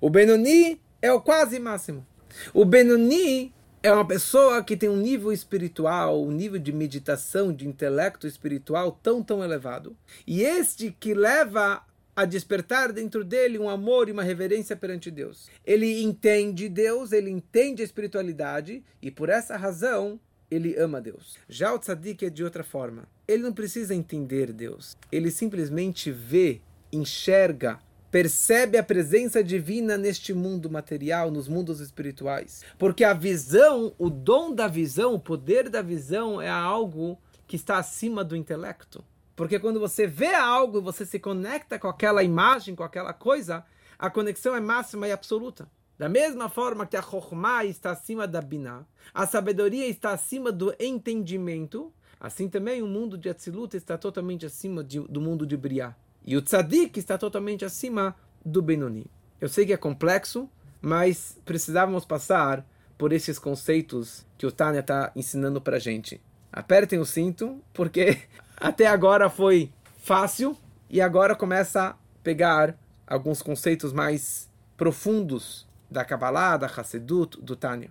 O 0.00 0.10
Benoni 0.10 0.80
é 1.00 1.12
o 1.12 1.20
quase 1.20 1.60
máximo. 1.60 2.04
O 2.52 2.64
Benoni 2.64 3.54
é 3.82 3.92
uma 3.92 4.06
pessoa 4.06 4.62
que 4.64 4.76
tem 4.76 4.88
um 4.88 4.96
nível 4.96 5.32
espiritual, 5.32 6.22
um 6.24 6.30
nível 6.30 6.58
de 6.58 6.72
meditação, 6.72 7.52
de 7.52 7.68
intelecto 7.68 8.26
espiritual 8.26 8.98
tão, 9.02 9.22
tão 9.22 9.44
elevado. 9.44 9.96
E 10.26 10.42
este 10.42 10.96
que 10.98 11.14
leva 11.14 11.84
a 12.14 12.24
despertar 12.24 12.92
dentro 12.92 13.24
dele 13.24 13.58
um 13.58 13.68
amor 13.68 14.08
e 14.08 14.12
uma 14.12 14.22
reverência 14.22 14.76
perante 14.76 15.10
Deus. 15.10 15.48
Ele 15.64 16.02
entende 16.02 16.68
Deus, 16.68 17.12
ele 17.12 17.30
entende 17.30 17.82
a 17.82 17.84
espiritualidade 17.84 18.84
e 19.00 19.10
por 19.10 19.28
essa 19.28 19.56
razão 19.56 20.20
ele 20.50 20.76
ama 20.78 21.00
Deus. 21.00 21.38
Já 21.48 21.72
o 21.72 21.78
tzadik 21.78 22.26
é 22.26 22.30
de 22.30 22.44
outra 22.44 22.62
forma. 22.62 23.08
Ele 23.26 23.42
não 23.42 23.52
precisa 23.52 23.94
entender 23.94 24.52
Deus. 24.52 24.96
Ele 25.10 25.30
simplesmente 25.30 26.10
vê, 26.10 26.60
enxerga, 26.92 27.78
percebe 28.10 28.76
a 28.76 28.82
presença 28.82 29.42
divina 29.42 29.96
neste 29.96 30.34
mundo 30.34 30.70
material, 30.70 31.30
nos 31.30 31.48
mundos 31.48 31.80
espirituais. 31.80 32.62
Porque 32.78 33.02
a 33.02 33.14
visão, 33.14 33.94
o 33.98 34.10
dom 34.10 34.54
da 34.54 34.68
visão, 34.68 35.14
o 35.14 35.18
poder 35.18 35.70
da 35.70 35.80
visão 35.80 36.40
é 36.40 36.50
algo 36.50 37.18
que 37.46 37.56
está 37.56 37.78
acima 37.78 38.22
do 38.22 38.36
intelecto. 38.36 39.02
Porque 39.34 39.58
quando 39.58 39.80
você 39.80 40.06
vê 40.06 40.34
algo 40.34 40.80
você 40.80 41.06
se 41.06 41.18
conecta 41.18 41.78
com 41.78 41.88
aquela 41.88 42.22
imagem, 42.22 42.74
com 42.74 42.82
aquela 42.82 43.12
coisa, 43.12 43.64
a 43.98 44.10
conexão 44.10 44.54
é 44.54 44.60
máxima 44.60 45.08
e 45.08 45.12
absoluta. 45.12 45.68
Da 45.98 46.08
mesma 46.08 46.48
forma 46.48 46.86
que 46.86 46.96
a 46.96 47.02
Chokhmah 47.02 47.64
está 47.64 47.92
acima 47.92 48.26
da 48.26 48.40
Binah, 48.40 48.84
a 49.14 49.26
sabedoria 49.26 49.86
está 49.86 50.10
acima 50.10 50.50
do 50.50 50.74
entendimento, 50.80 51.92
assim 52.18 52.48
também 52.48 52.82
o 52.82 52.86
mundo 52.86 53.16
de 53.16 53.28
Atzilut 53.28 53.76
está 53.76 53.96
totalmente 53.96 54.44
acima 54.44 54.82
de, 54.82 54.98
do 55.00 55.20
mundo 55.20 55.46
de 55.46 55.56
Briah. 55.56 55.94
E 56.24 56.36
o 56.36 56.42
tzadik 56.42 56.98
está 56.98 57.18
totalmente 57.18 57.64
acima 57.64 58.16
do 58.44 58.62
Benoni. 58.62 59.06
Eu 59.40 59.48
sei 59.48 59.66
que 59.66 59.72
é 59.72 59.76
complexo, 59.76 60.48
mas 60.80 61.38
precisávamos 61.44 62.04
passar 62.04 62.66
por 62.96 63.12
esses 63.12 63.38
conceitos 63.38 64.26
que 64.38 64.46
o 64.46 64.52
Tânia 64.52 64.80
está 64.80 65.12
ensinando 65.16 65.60
para 65.60 65.78
gente. 65.78 66.20
Apertem 66.52 66.98
o 66.98 67.06
cinto, 67.06 67.60
porque 67.72 68.18
até 68.62 68.86
agora 68.86 69.28
foi 69.28 69.72
fácil 69.98 70.56
e 70.88 71.00
agora 71.00 71.34
começa 71.34 71.88
a 71.88 71.96
pegar 72.22 72.78
alguns 73.04 73.42
conceitos 73.42 73.92
mais 73.92 74.48
profundos 74.76 75.66
da 75.90 76.04
Kabbalah, 76.04 76.56
da 76.56 76.68
Hassedut, 76.68 77.40
do 77.42 77.56
Tânia. 77.56 77.90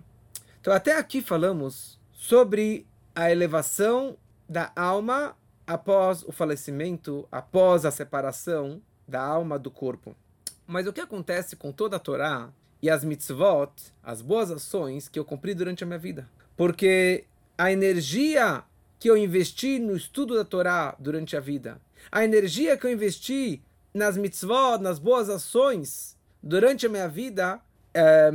Então 0.60 0.72
até 0.72 0.96
aqui 0.96 1.20
falamos 1.20 2.00
sobre 2.14 2.86
a 3.14 3.30
elevação 3.30 4.16
da 4.48 4.72
alma 4.74 5.36
após 5.66 6.22
o 6.22 6.32
falecimento, 6.32 7.28
após 7.30 7.84
a 7.84 7.90
separação 7.90 8.80
da 9.06 9.22
alma 9.22 9.58
do 9.58 9.70
corpo. 9.70 10.16
Mas 10.66 10.86
o 10.86 10.92
que 10.92 11.02
acontece 11.02 11.54
com 11.54 11.70
toda 11.70 11.96
a 11.96 12.00
Torá 12.00 12.48
e 12.80 12.88
as 12.88 13.04
mitzvot, 13.04 13.72
as 14.02 14.22
boas 14.22 14.50
ações 14.50 15.06
que 15.06 15.18
eu 15.18 15.24
cumpri 15.24 15.54
durante 15.54 15.84
a 15.84 15.86
minha 15.86 15.98
vida? 15.98 16.26
Porque 16.56 17.24
a 17.58 17.70
energia 17.70 18.64
que 19.02 19.10
eu 19.10 19.16
investi 19.16 19.80
no 19.80 19.96
estudo 19.96 20.36
da 20.36 20.44
Torá 20.44 20.94
durante 20.96 21.36
a 21.36 21.40
vida, 21.40 21.80
a 22.08 22.22
energia 22.22 22.76
que 22.76 22.86
eu 22.86 22.92
investi 22.92 23.60
nas 23.92 24.16
mitzvot, 24.16 24.78
nas 24.80 25.00
boas 25.00 25.28
ações 25.28 26.16
durante 26.40 26.86
a 26.86 26.88
minha 26.88 27.08
vida, 27.08 27.60
é, 27.92 28.30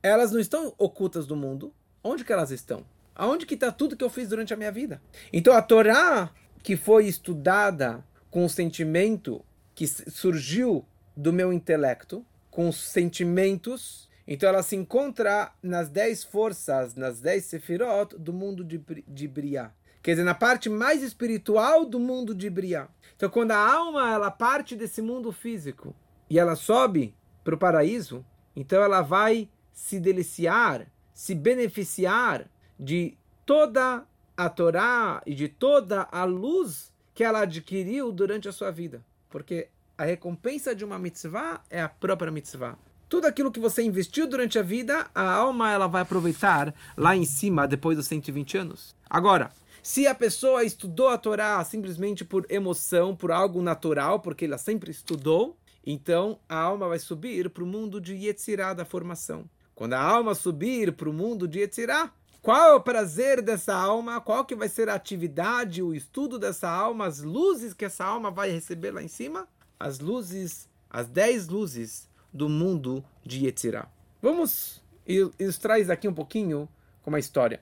elas 0.00 0.30
não 0.30 0.38
estão 0.38 0.72
ocultas 0.78 1.26
do 1.26 1.34
mundo. 1.34 1.74
Onde 2.04 2.24
que 2.24 2.32
elas 2.32 2.52
estão? 2.52 2.86
Aonde 3.16 3.44
que 3.44 3.54
está 3.54 3.72
tudo 3.72 3.96
que 3.96 4.04
eu 4.04 4.08
fiz 4.08 4.28
durante 4.28 4.54
a 4.54 4.56
minha 4.56 4.70
vida? 4.70 5.02
Então 5.32 5.54
a 5.54 5.60
Torá 5.60 6.30
que 6.62 6.76
foi 6.76 7.08
estudada 7.08 8.04
com 8.30 8.44
o 8.44 8.48
sentimento 8.48 9.44
que 9.74 9.88
surgiu 9.88 10.86
do 11.16 11.32
meu 11.32 11.52
intelecto, 11.52 12.24
com 12.48 12.68
os 12.68 12.76
sentimentos. 12.76 14.08
Então 14.24 14.48
ela 14.48 14.62
se 14.62 14.76
encontra 14.76 15.50
nas 15.60 15.88
dez 15.88 16.22
forças, 16.22 16.94
nas 16.94 17.20
dez 17.20 17.46
sefirot 17.46 18.16
do 18.16 18.32
mundo 18.32 18.62
de, 18.62 18.80
de 19.08 19.26
Briá. 19.26 19.72
Quer 20.02 20.12
dizer, 20.12 20.24
na 20.24 20.34
parte 20.34 20.68
mais 20.68 21.02
espiritual 21.02 21.84
do 21.84 22.00
mundo 22.00 22.34
de 22.34 22.50
Briá. 22.50 22.88
Então 23.16 23.30
quando 23.30 23.52
a 23.52 23.72
alma 23.72 24.12
ela 24.12 24.30
parte 24.30 24.74
desse 24.74 25.00
mundo 25.00 25.30
físico 25.30 25.94
e 26.28 26.38
ela 26.38 26.56
sobe 26.56 27.14
para 27.44 27.54
o 27.54 27.58
paraíso, 27.58 28.24
então 28.56 28.82
ela 28.82 29.00
vai 29.00 29.48
se 29.72 30.00
deliciar, 30.00 30.86
se 31.14 31.34
beneficiar 31.34 32.50
de 32.78 33.16
toda 33.46 34.04
a 34.36 34.48
Torá 34.48 35.22
e 35.24 35.34
de 35.34 35.48
toda 35.48 36.08
a 36.10 36.24
luz 36.24 36.92
que 37.14 37.22
ela 37.22 37.42
adquiriu 37.42 38.10
durante 38.10 38.48
a 38.48 38.52
sua 38.52 38.70
vida. 38.70 39.04
Porque 39.30 39.68
a 39.96 40.04
recompensa 40.04 40.74
de 40.74 40.84
uma 40.84 40.98
mitzvah 40.98 41.62
é 41.70 41.80
a 41.80 41.88
própria 41.88 42.32
mitzvah. 42.32 42.76
Tudo 43.08 43.26
aquilo 43.26 43.52
que 43.52 43.60
você 43.60 43.82
investiu 43.82 44.26
durante 44.26 44.58
a 44.58 44.62
vida, 44.62 45.06
a 45.14 45.32
alma 45.32 45.70
ela 45.70 45.86
vai 45.86 46.02
aproveitar 46.02 46.74
lá 46.96 47.14
em 47.14 47.24
cima 47.24 47.68
depois 47.68 47.96
dos 47.96 48.06
120 48.06 48.56
anos. 48.56 48.96
Agora, 49.08 49.52
se 49.82 50.06
a 50.06 50.14
pessoa 50.14 50.62
estudou 50.62 51.08
a 51.08 51.18
Torá 51.18 51.62
simplesmente 51.64 52.24
por 52.24 52.46
emoção, 52.48 53.16
por 53.16 53.32
algo 53.32 53.60
natural, 53.60 54.20
porque 54.20 54.44
ela 54.44 54.56
sempre 54.56 54.92
estudou, 54.92 55.56
então 55.84 56.38
a 56.48 56.56
alma 56.56 56.88
vai 56.88 57.00
subir 57.00 57.50
para 57.50 57.64
o 57.64 57.66
mundo 57.66 58.00
de 58.00 58.14
Yetzirah 58.14 58.74
da 58.74 58.84
formação. 58.84 59.44
Quando 59.74 59.94
a 59.94 60.00
alma 60.00 60.36
subir 60.36 60.92
para 60.92 61.10
o 61.10 61.12
mundo 61.12 61.48
de 61.48 61.58
Yetzirah, 61.58 62.12
qual 62.40 62.68
é 62.68 62.74
o 62.74 62.80
prazer 62.80 63.42
dessa 63.42 63.74
alma? 63.74 64.20
Qual 64.20 64.44
que 64.44 64.54
vai 64.54 64.68
ser 64.68 64.88
a 64.88 64.94
atividade, 64.94 65.82
o 65.82 65.92
estudo 65.92 66.38
dessa 66.38 66.70
alma, 66.70 67.06
as 67.06 67.20
luzes 67.20 67.74
que 67.74 67.84
essa 67.84 68.04
alma 68.04 68.30
vai 68.30 68.50
receber 68.50 68.92
lá 68.92 69.02
em 69.02 69.08
cima? 69.08 69.48
As 69.80 69.98
luzes, 69.98 70.68
as 70.88 71.08
dez 71.08 71.48
luzes 71.48 72.08
do 72.32 72.48
mundo 72.48 73.04
de 73.24 73.46
Yetzirah. 73.46 73.88
Vamos 74.20 74.80
ilustrar 75.04 75.80
isso 75.80 75.90
aqui 75.90 76.06
um 76.06 76.14
pouquinho 76.14 76.68
com 77.02 77.10
uma 77.10 77.18
história. 77.18 77.60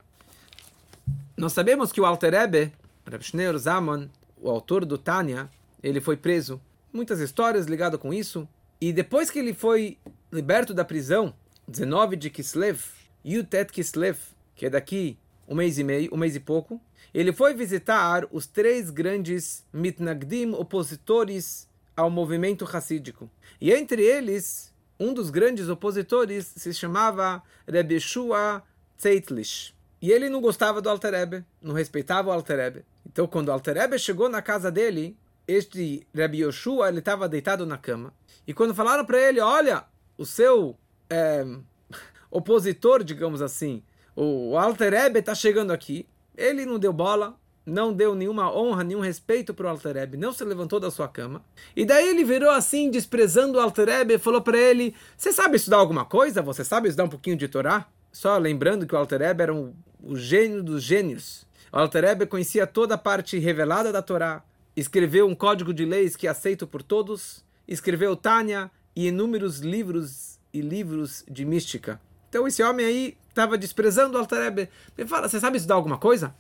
Nós 1.40 1.55
sabemos 1.55 1.90
que 1.90 1.98
o 1.98 2.05
Alter 2.05 2.35
Rebbe, 2.35 2.70
Reb 3.11 3.22
Zaman, 3.57 4.11
o 4.37 4.50
autor 4.50 4.85
do 4.85 4.98
Tânia, 4.98 5.48
ele 5.83 5.98
foi 5.98 6.14
preso. 6.14 6.61
Muitas 6.92 7.18
histórias 7.18 7.64
ligadas 7.64 7.98
com 7.98 8.12
isso. 8.12 8.46
E 8.79 8.92
depois 8.92 9.31
que 9.31 9.38
ele 9.38 9.55
foi 9.55 9.96
liberto 10.31 10.74
da 10.74 10.85
prisão, 10.85 11.33
19 11.66 12.16
de 12.16 12.29
Kislev, 12.29 12.83
Yutet 13.24 13.72
Kislev, 13.72 14.18
que 14.55 14.66
é 14.66 14.68
daqui 14.68 15.16
um 15.48 15.55
mês 15.55 15.79
e 15.79 15.83
meio, 15.83 16.11
um 16.12 16.18
mês 16.18 16.37
e 16.37 16.40
pouco, 16.40 16.79
ele 17.14 17.33
foi 17.33 17.55
visitar 17.55 18.29
os 18.31 18.46
três 18.46 18.90
grandes 18.90 19.64
mitnagdim 19.72 20.53
opositores 20.53 21.66
ao 21.96 22.11
movimento 22.11 22.66
racídico. 22.66 23.31
E 23.59 23.72
entre 23.72 24.03
eles, 24.03 24.74
um 24.98 25.14
dos 25.14 25.31
grandes 25.31 25.70
opositores 25.70 26.53
se 26.55 26.74
chamava 26.74 27.42
Rebbe 27.66 27.98
Shua 27.98 28.62
Zeitlich. 29.00 29.79
E 30.00 30.10
ele 30.10 30.28
não 30.28 30.40
gostava 30.40 30.80
do 30.80 30.88
Alter 30.88 31.12
Rebbe, 31.12 31.44
não 31.60 31.74
respeitava 31.74 32.30
o 32.30 32.32
Alter 32.32 32.56
Rebbe. 32.56 32.84
Então, 33.06 33.26
quando 33.26 33.48
o 33.48 33.52
Alter 33.52 33.76
Rebbe 33.76 33.98
chegou 33.98 34.28
na 34.28 34.40
casa 34.40 34.70
dele, 34.70 35.16
este 35.46 36.06
Rebbe 36.14 36.38
Yoshua, 36.38 36.88
ele 36.88 37.00
estava 37.00 37.28
deitado 37.28 37.66
na 37.66 37.76
cama. 37.76 38.12
E 38.46 38.54
quando 38.54 38.74
falaram 38.74 39.04
para 39.04 39.18
ele, 39.18 39.40
olha, 39.40 39.84
o 40.16 40.24
seu 40.24 40.76
é, 41.08 41.44
opositor, 42.30 43.04
digamos 43.04 43.42
assim, 43.42 43.82
o 44.16 44.56
Alter 44.56 44.92
Ebe 44.92 45.20
está 45.20 45.34
chegando 45.34 45.72
aqui, 45.72 46.06
ele 46.36 46.66
não 46.66 46.78
deu 46.78 46.92
bola, 46.92 47.36
não 47.64 47.92
deu 47.92 48.14
nenhuma 48.14 48.54
honra, 48.54 48.82
nenhum 48.82 49.00
respeito 49.00 49.54
para 49.54 49.66
o 49.66 49.70
Alter 49.70 49.96
Ebe, 49.96 50.16
não 50.16 50.32
se 50.32 50.44
levantou 50.44 50.80
da 50.80 50.90
sua 50.90 51.08
cama. 51.08 51.44
E 51.76 51.84
daí 51.84 52.08
ele 52.08 52.24
virou 52.24 52.50
assim, 52.50 52.90
desprezando 52.90 53.58
o 53.58 53.60
Alter 53.60 53.88
Ebe, 53.88 54.14
e 54.14 54.18
falou 54.18 54.40
para 54.40 54.58
ele: 54.58 54.94
Você 55.16 55.32
sabe 55.32 55.56
estudar 55.56 55.76
alguma 55.76 56.04
coisa? 56.04 56.42
Você 56.42 56.64
sabe 56.64 56.88
estudar 56.88 57.04
um 57.04 57.08
pouquinho 57.08 57.36
de 57.36 57.48
Torá? 57.48 57.86
Só 58.12 58.36
lembrando 58.38 58.86
que 58.86 58.94
o 58.94 58.98
Alter 58.98 59.22
Ebe 59.22 59.42
era 59.42 59.54
um, 59.54 59.72
o 60.02 60.16
gênio 60.16 60.62
dos 60.62 60.82
gênios. 60.82 61.46
O 61.72 61.78
Alter 61.78 62.04
Ebe 62.04 62.26
conhecia 62.26 62.66
toda 62.66 62.94
a 62.94 62.98
parte 62.98 63.38
revelada 63.38 63.92
da 63.92 64.02
Torá, 64.02 64.42
escreveu 64.76 65.26
um 65.26 65.34
código 65.34 65.72
de 65.72 65.84
leis 65.84 66.16
que 66.16 66.26
é 66.26 66.30
aceito 66.30 66.66
por 66.66 66.82
todos, 66.82 67.44
escreveu 67.66 68.16
Tânia 68.16 68.70
e 68.94 69.08
inúmeros 69.08 69.60
livros 69.60 70.38
e 70.52 70.60
livros 70.60 71.24
de 71.28 71.44
mística. 71.44 72.00
Então 72.28 72.46
esse 72.46 72.62
homem 72.62 72.86
aí 72.86 73.16
estava 73.28 73.56
desprezando 73.56 74.16
o 74.16 74.20
Alter 74.20 74.42
Rebbe. 74.42 74.68
Me 74.96 75.06
fala, 75.06 75.28
você 75.28 75.38
sabe 75.38 75.56
estudar 75.56 75.76
alguma 75.76 75.98
coisa? 75.98 76.34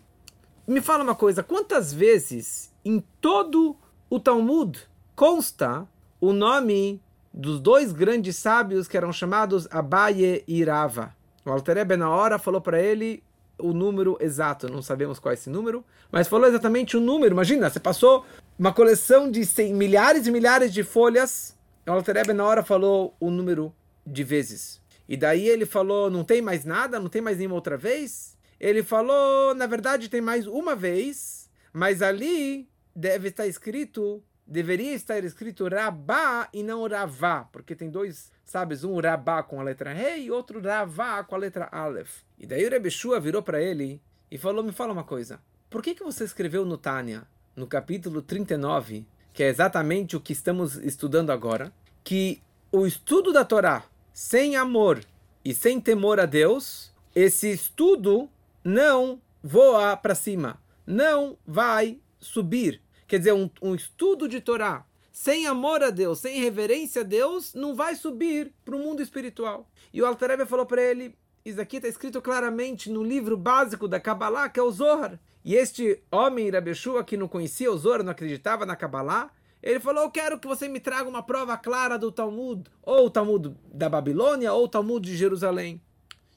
Me 0.66 0.80
fala 0.80 1.02
uma 1.02 1.14
coisa, 1.14 1.42
quantas 1.42 1.92
vezes 1.92 2.72
em 2.84 3.02
todo 3.20 3.76
o 4.08 4.18
Talmud 4.18 4.78
consta 5.14 5.86
o 6.20 6.32
nome 6.32 7.00
dos 7.32 7.60
dois 7.60 7.92
grandes 7.92 8.36
sábios 8.36 8.88
que 8.88 8.96
eram 8.96 9.12
chamados 9.12 9.68
Abaye 9.70 10.44
e 10.46 10.64
Rava? 10.64 11.14
O 11.44 11.50
Alter 11.50 11.76
Rebbe 11.76 11.96
na 11.96 12.10
hora 12.10 12.38
falou 12.38 12.60
para 12.60 12.80
ele 12.80 13.22
o 13.60 13.72
número 13.72 14.16
exato, 14.20 14.68
não 14.68 14.82
sabemos 14.82 15.18
qual 15.18 15.30
é 15.30 15.34
esse 15.34 15.50
número, 15.50 15.84
mas 16.10 16.28
falou 16.28 16.48
exatamente 16.48 16.96
o 16.96 17.00
número. 17.00 17.34
Imagina, 17.34 17.70
você 17.70 17.78
passou 17.78 18.24
uma 18.58 18.72
coleção 18.72 19.30
de 19.30 19.42
milhares 19.72 20.26
e 20.26 20.30
milhares 20.30 20.72
de 20.72 20.82
folhas, 20.82 21.56
o 21.86 21.92
Alter 21.92 22.16
Rebbe 22.16 22.32
na 22.32 22.44
hora 22.44 22.62
falou 22.62 23.14
o 23.18 23.30
número 23.30 23.72
de 24.06 24.22
vezes. 24.24 24.80
E 25.08 25.16
daí 25.16 25.48
ele 25.48 25.66
falou: 25.66 26.10
não 26.10 26.24
tem 26.24 26.40
mais 26.40 26.64
nada? 26.64 27.00
Não 27.00 27.08
tem 27.08 27.22
mais 27.22 27.38
nenhuma 27.38 27.56
outra 27.56 27.76
vez? 27.76 28.36
Ele 28.58 28.82
falou: 28.82 29.54
na 29.54 29.66
verdade 29.66 30.08
tem 30.08 30.20
mais 30.20 30.46
uma 30.46 30.76
vez, 30.76 31.50
mas 31.72 32.02
ali 32.02 32.68
deve 32.94 33.28
estar 33.28 33.46
escrito 33.46 34.22
deveria 34.50 34.92
estar 34.94 35.22
escrito 35.24 35.68
Rabá 35.68 36.48
e 36.52 36.62
não 36.64 36.86
Ravá, 36.86 37.44
porque 37.52 37.76
tem 37.76 37.88
dois, 37.88 38.32
sabes, 38.50 38.82
um 38.82 38.98
Rabá 38.98 39.44
com 39.44 39.60
a 39.60 39.62
letra 39.62 39.92
Rei 39.92 40.24
e 40.24 40.30
outro 40.30 40.60
Ravá 40.60 41.22
com 41.22 41.36
a 41.36 41.38
letra 41.38 41.68
Aleph. 41.70 42.22
E 42.36 42.46
daí 42.46 42.66
o 42.66 42.70
Rebeshua 42.70 43.20
virou 43.20 43.42
para 43.42 43.62
ele 43.62 44.02
e 44.28 44.36
falou: 44.36 44.64
Me 44.64 44.72
fala 44.72 44.92
uma 44.92 45.04
coisa, 45.04 45.40
por 45.70 45.80
que, 45.80 45.94
que 45.94 46.02
você 46.02 46.24
escreveu 46.24 46.64
no 46.64 46.76
Tânia, 46.76 47.22
no 47.54 47.66
capítulo 47.66 48.20
39, 48.20 49.06
que 49.32 49.44
é 49.44 49.48
exatamente 49.48 50.16
o 50.16 50.20
que 50.20 50.32
estamos 50.32 50.74
estudando 50.74 51.30
agora, 51.30 51.72
que 52.02 52.42
o 52.72 52.86
estudo 52.86 53.32
da 53.32 53.44
Torá 53.44 53.84
sem 54.12 54.56
amor 54.56 55.04
e 55.44 55.54
sem 55.54 55.80
temor 55.80 56.18
a 56.18 56.26
Deus, 56.26 56.92
esse 57.14 57.48
estudo 57.52 58.28
não 58.64 59.20
voa 59.42 59.96
para 59.96 60.14
cima, 60.16 60.60
não 60.84 61.38
vai 61.46 62.00
subir 62.18 62.82
Quer 63.10 63.18
dizer, 63.18 63.32
um, 63.32 63.50
um 63.60 63.74
estudo 63.74 64.28
de 64.28 64.40
Torá 64.40 64.86
sem 65.20 65.46
amor 65.46 65.82
a 65.82 65.90
Deus, 65.90 66.18
sem 66.18 66.40
reverência 66.40 67.02
a 67.02 67.04
Deus, 67.04 67.52
não 67.52 67.74
vai 67.74 67.94
subir 67.94 68.54
para 68.64 68.74
o 68.74 68.78
mundo 68.78 69.02
espiritual. 69.02 69.68
E 69.92 70.00
o 70.00 70.06
Altareb 70.06 70.46
falou 70.46 70.64
para 70.64 70.80
ele: 70.80 71.14
Isso 71.44 71.60
aqui 71.60 71.76
está 71.76 71.86
escrito 71.86 72.22
claramente 72.22 72.88
no 72.88 73.02
livro 73.02 73.36
básico 73.36 73.86
da 73.86 74.00
Kabbalah, 74.00 74.48
que 74.48 74.58
é 74.58 74.62
o 74.62 74.70
Zohar. 74.70 75.20
E 75.44 75.54
este 75.54 76.02
homem, 76.10 76.48
Rabeshua, 76.48 77.04
que 77.04 77.18
não 77.18 77.28
conhecia 77.28 77.70
o 77.70 77.76
Zohar, 77.76 78.02
não 78.02 78.12
acreditava 78.12 78.64
na 78.64 78.74
Kabbalah, 78.74 79.30
ele 79.62 79.78
falou: 79.78 80.04
Eu 80.04 80.10
quero 80.10 80.38
que 80.38 80.48
você 80.48 80.66
me 80.68 80.80
traga 80.80 81.06
uma 81.06 81.22
prova 81.22 81.54
clara 81.58 81.98
do 81.98 82.10
Talmud, 82.10 82.70
ou 82.82 83.04
o 83.04 83.10
Talmud 83.10 83.54
da 83.74 83.90
Babilônia, 83.90 84.54
ou 84.54 84.64
o 84.64 84.68
Talmud 84.68 85.06
de 85.06 85.14
Jerusalém. 85.18 85.82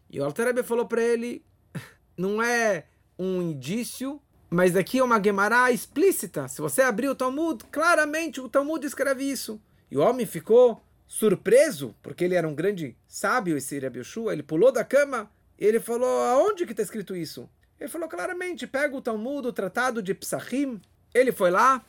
E 0.09 0.19
o 0.19 0.25
Altareb 0.25 0.61
falou 0.61 0.85
para 0.85 1.01
ele: 1.01 1.41
Não 2.17 2.43
é 2.43 2.83
um 3.17 3.41
indício 3.41 4.21
mas 4.53 4.75
aqui 4.75 4.99
é 4.99 5.03
uma 5.03 5.21
Gemara 5.21 5.71
explícita. 5.71 6.47
Se 6.47 6.61
você 6.61 6.83
abrir 6.83 7.09
o 7.09 7.15
Talmud, 7.15 7.63
claramente 7.71 8.39
o 8.39 8.47
Talmud 8.47 8.85
escreve 8.85 9.23
isso. 9.23 9.59
E 9.89 9.97
o 9.97 10.01
homem 10.01 10.27
ficou 10.27 10.79
surpreso, 11.07 11.95
porque 12.03 12.23
ele 12.23 12.35
era 12.35 12.47
um 12.47 12.53
grande 12.53 12.95
sábio, 13.07 13.57
esse 13.57 13.79
Rabi 13.79 13.99
Yoshua. 13.99 14.31
Ele 14.31 14.43
pulou 14.43 14.71
da 14.71 14.83
cama 14.83 15.27
e 15.57 15.65
ele 15.65 15.79
falou, 15.79 16.21
aonde 16.21 16.67
que 16.67 16.71
está 16.71 16.83
escrito 16.83 17.15
isso? 17.15 17.49
Ele 17.79 17.89
falou 17.89 18.07
claramente, 18.07 18.67
pega 18.67 18.95
o 18.95 19.01
Talmud, 19.01 19.47
o 19.47 19.51
Tratado 19.51 20.03
de 20.03 20.13
Psachim. 20.13 20.79
Ele 21.15 21.31
foi 21.31 21.49
lá, 21.49 21.83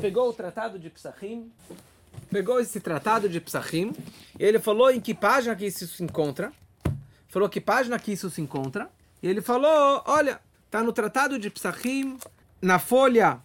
pegou 0.00 0.28
o 0.28 0.32
Tratado 0.32 0.78
de 0.78 0.90
Psachim, 0.90 1.50
pegou 2.30 2.60
esse 2.60 2.78
Tratado 2.78 3.28
de 3.28 3.40
Psachim, 3.40 3.92
e 4.38 4.44
ele 4.44 4.60
falou 4.60 4.88
em 4.90 5.00
que 5.00 5.14
página 5.14 5.56
que 5.56 5.66
isso 5.66 5.86
se 5.88 6.04
encontra. 6.04 6.52
Falou 7.26 7.48
que 7.48 7.60
página 7.60 7.98
que 7.98 8.12
isso 8.12 8.30
se 8.30 8.40
encontra. 8.40 8.88
E 9.20 9.26
ele 9.26 9.42
falou, 9.42 10.02
olha, 10.06 10.40
Está 10.68 10.82
no 10.82 10.92
Tratado 10.92 11.38
de 11.38 11.48
Psachim, 11.48 12.18
na 12.60 12.78
folha 12.78 13.40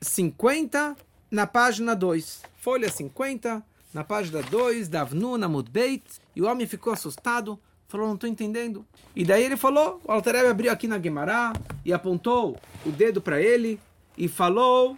50, 0.00 0.96
na 1.28 1.44
página 1.44 1.96
2. 1.96 2.42
Folha 2.60 2.88
50, 2.88 3.60
na 3.92 4.04
página 4.04 4.40
2, 4.40 4.86
da 4.86 5.00
Avnuna 5.00 5.48
Mudbeit. 5.48 6.04
E 6.36 6.40
o 6.40 6.46
homem 6.46 6.68
ficou 6.68 6.92
assustado, 6.92 7.58
falou, 7.88 8.06
não 8.06 8.14
estou 8.14 8.30
entendendo. 8.30 8.86
E 9.16 9.24
daí 9.24 9.42
ele 9.42 9.56
falou, 9.56 10.00
o 10.04 10.12
Altareb 10.12 10.46
abriu 10.46 10.70
aqui 10.70 10.86
na 10.86 10.96
Guemará 10.96 11.52
e 11.84 11.92
apontou 11.92 12.56
o 12.86 12.92
dedo 12.92 13.20
para 13.20 13.42
ele 13.42 13.80
e 14.16 14.28
falou, 14.28 14.96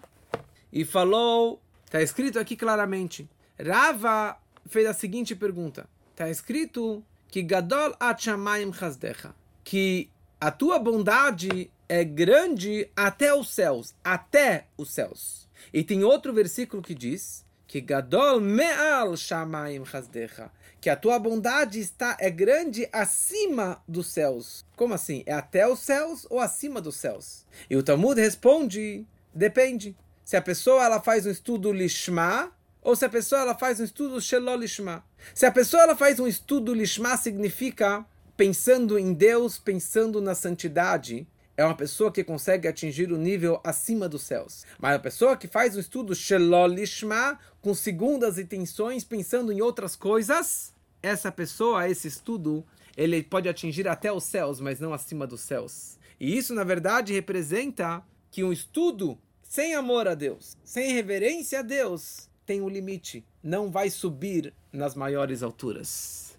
e 0.70 0.84
falou, 0.84 1.58
está 1.86 2.02
escrito 2.02 2.38
aqui 2.38 2.54
claramente, 2.54 3.26
Rava 3.58 4.36
fez 4.66 4.86
a 4.86 4.92
seguinte 4.92 5.34
pergunta, 5.34 5.88
está 6.10 6.28
escrito 6.28 7.02
que 7.28 7.42
Gadol 7.42 7.96
Achamayim 7.98 8.74
Chazdecha, 8.74 9.34
que 9.64 10.11
a 10.42 10.50
tua 10.50 10.76
bondade 10.76 11.70
é 11.88 12.02
grande 12.02 12.90
até 12.96 13.32
os 13.32 13.54
céus, 13.54 13.94
até 14.02 14.66
os 14.76 14.90
céus. 14.90 15.48
E 15.72 15.84
tem 15.84 16.02
outro 16.02 16.32
versículo 16.32 16.82
que 16.82 16.96
diz 16.96 17.46
que 17.64 17.80
Gadol 17.80 18.40
me'al 18.40 19.16
shamayim 19.16 19.84
chazdecha, 19.84 20.50
que 20.80 20.90
a 20.90 20.96
tua 20.96 21.16
bondade 21.20 21.78
está 21.78 22.16
é 22.18 22.28
grande 22.28 22.88
acima 22.92 23.80
dos 23.86 24.08
céus. 24.08 24.64
Como 24.74 24.94
assim? 24.94 25.22
É 25.26 25.32
até 25.32 25.64
os 25.68 25.78
céus 25.78 26.26
ou 26.28 26.40
acima 26.40 26.80
dos 26.80 26.96
céus? 26.96 27.46
E 27.70 27.76
o 27.76 27.82
Talmud 27.84 28.20
responde, 28.20 29.06
depende. 29.32 29.96
Se 30.24 30.36
a 30.36 30.42
pessoa 30.42 30.84
ela 30.84 31.00
faz 31.00 31.24
um 31.24 31.30
estudo 31.30 31.72
lishma 31.72 32.50
ou 32.82 32.96
se 32.96 33.04
a 33.04 33.08
pessoa 33.08 33.42
ela 33.42 33.54
faz 33.56 33.78
um 33.78 33.84
estudo 33.84 34.20
shelol 34.20 34.56
lishma. 34.56 35.04
Se 35.36 35.46
a 35.46 35.52
pessoa 35.52 35.84
ela 35.84 35.94
faz 35.94 36.18
um 36.18 36.26
estudo 36.26 36.74
lishma 36.74 37.16
significa 37.16 38.04
pensando 38.36 38.98
em 38.98 39.12
Deus, 39.12 39.58
pensando 39.58 40.20
na 40.20 40.34
santidade, 40.34 41.26
é 41.56 41.64
uma 41.64 41.76
pessoa 41.76 42.10
que 42.10 42.24
consegue 42.24 42.66
atingir 42.66 43.12
o 43.12 43.18
nível 43.18 43.60
acima 43.62 44.08
dos 44.08 44.22
céus. 44.22 44.64
Mas 44.78 44.96
a 44.96 44.98
pessoa 44.98 45.36
que 45.36 45.46
faz 45.46 45.76
um 45.76 45.80
estudo 45.80 46.14
Shelolishma, 46.14 47.38
com 47.60 47.74
segundas 47.74 48.38
intenções, 48.38 49.04
pensando 49.04 49.52
em 49.52 49.60
outras 49.60 49.94
coisas, 49.94 50.72
essa 51.02 51.30
pessoa, 51.30 51.88
esse 51.88 52.08
estudo, 52.08 52.64
ele 52.96 53.22
pode 53.22 53.48
atingir 53.48 53.86
até 53.86 54.12
os 54.12 54.24
céus, 54.24 54.60
mas 54.60 54.80
não 54.80 54.94
acima 54.94 55.26
dos 55.26 55.40
céus. 55.42 55.98
E 56.18 56.36
isso, 56.36 56.54
na 56.54 56.64
verdade, 56.64 57.12
representa 57.12 58.02
que 58.30 58.42
um 58.42 58.52
estudo 58.52 59.18
sem 59.42 59.74
amor 59.74 60.08
a 60.08 60.14
Deus, 60.14 60.56
sem 60.64 60.92
reverência 60.92 61.58
a 61.58 61.62
Deus, 61.62 62.30
tem 62.46 62.62
um 62.62 62.68
limite, 62.68 63.24
não 63.42 63.70
vai 63.70 63.90
subir 63.90 64.54
nas 64.72 64.94
maiores 64.94 65.42
alturas. 65.42 66.31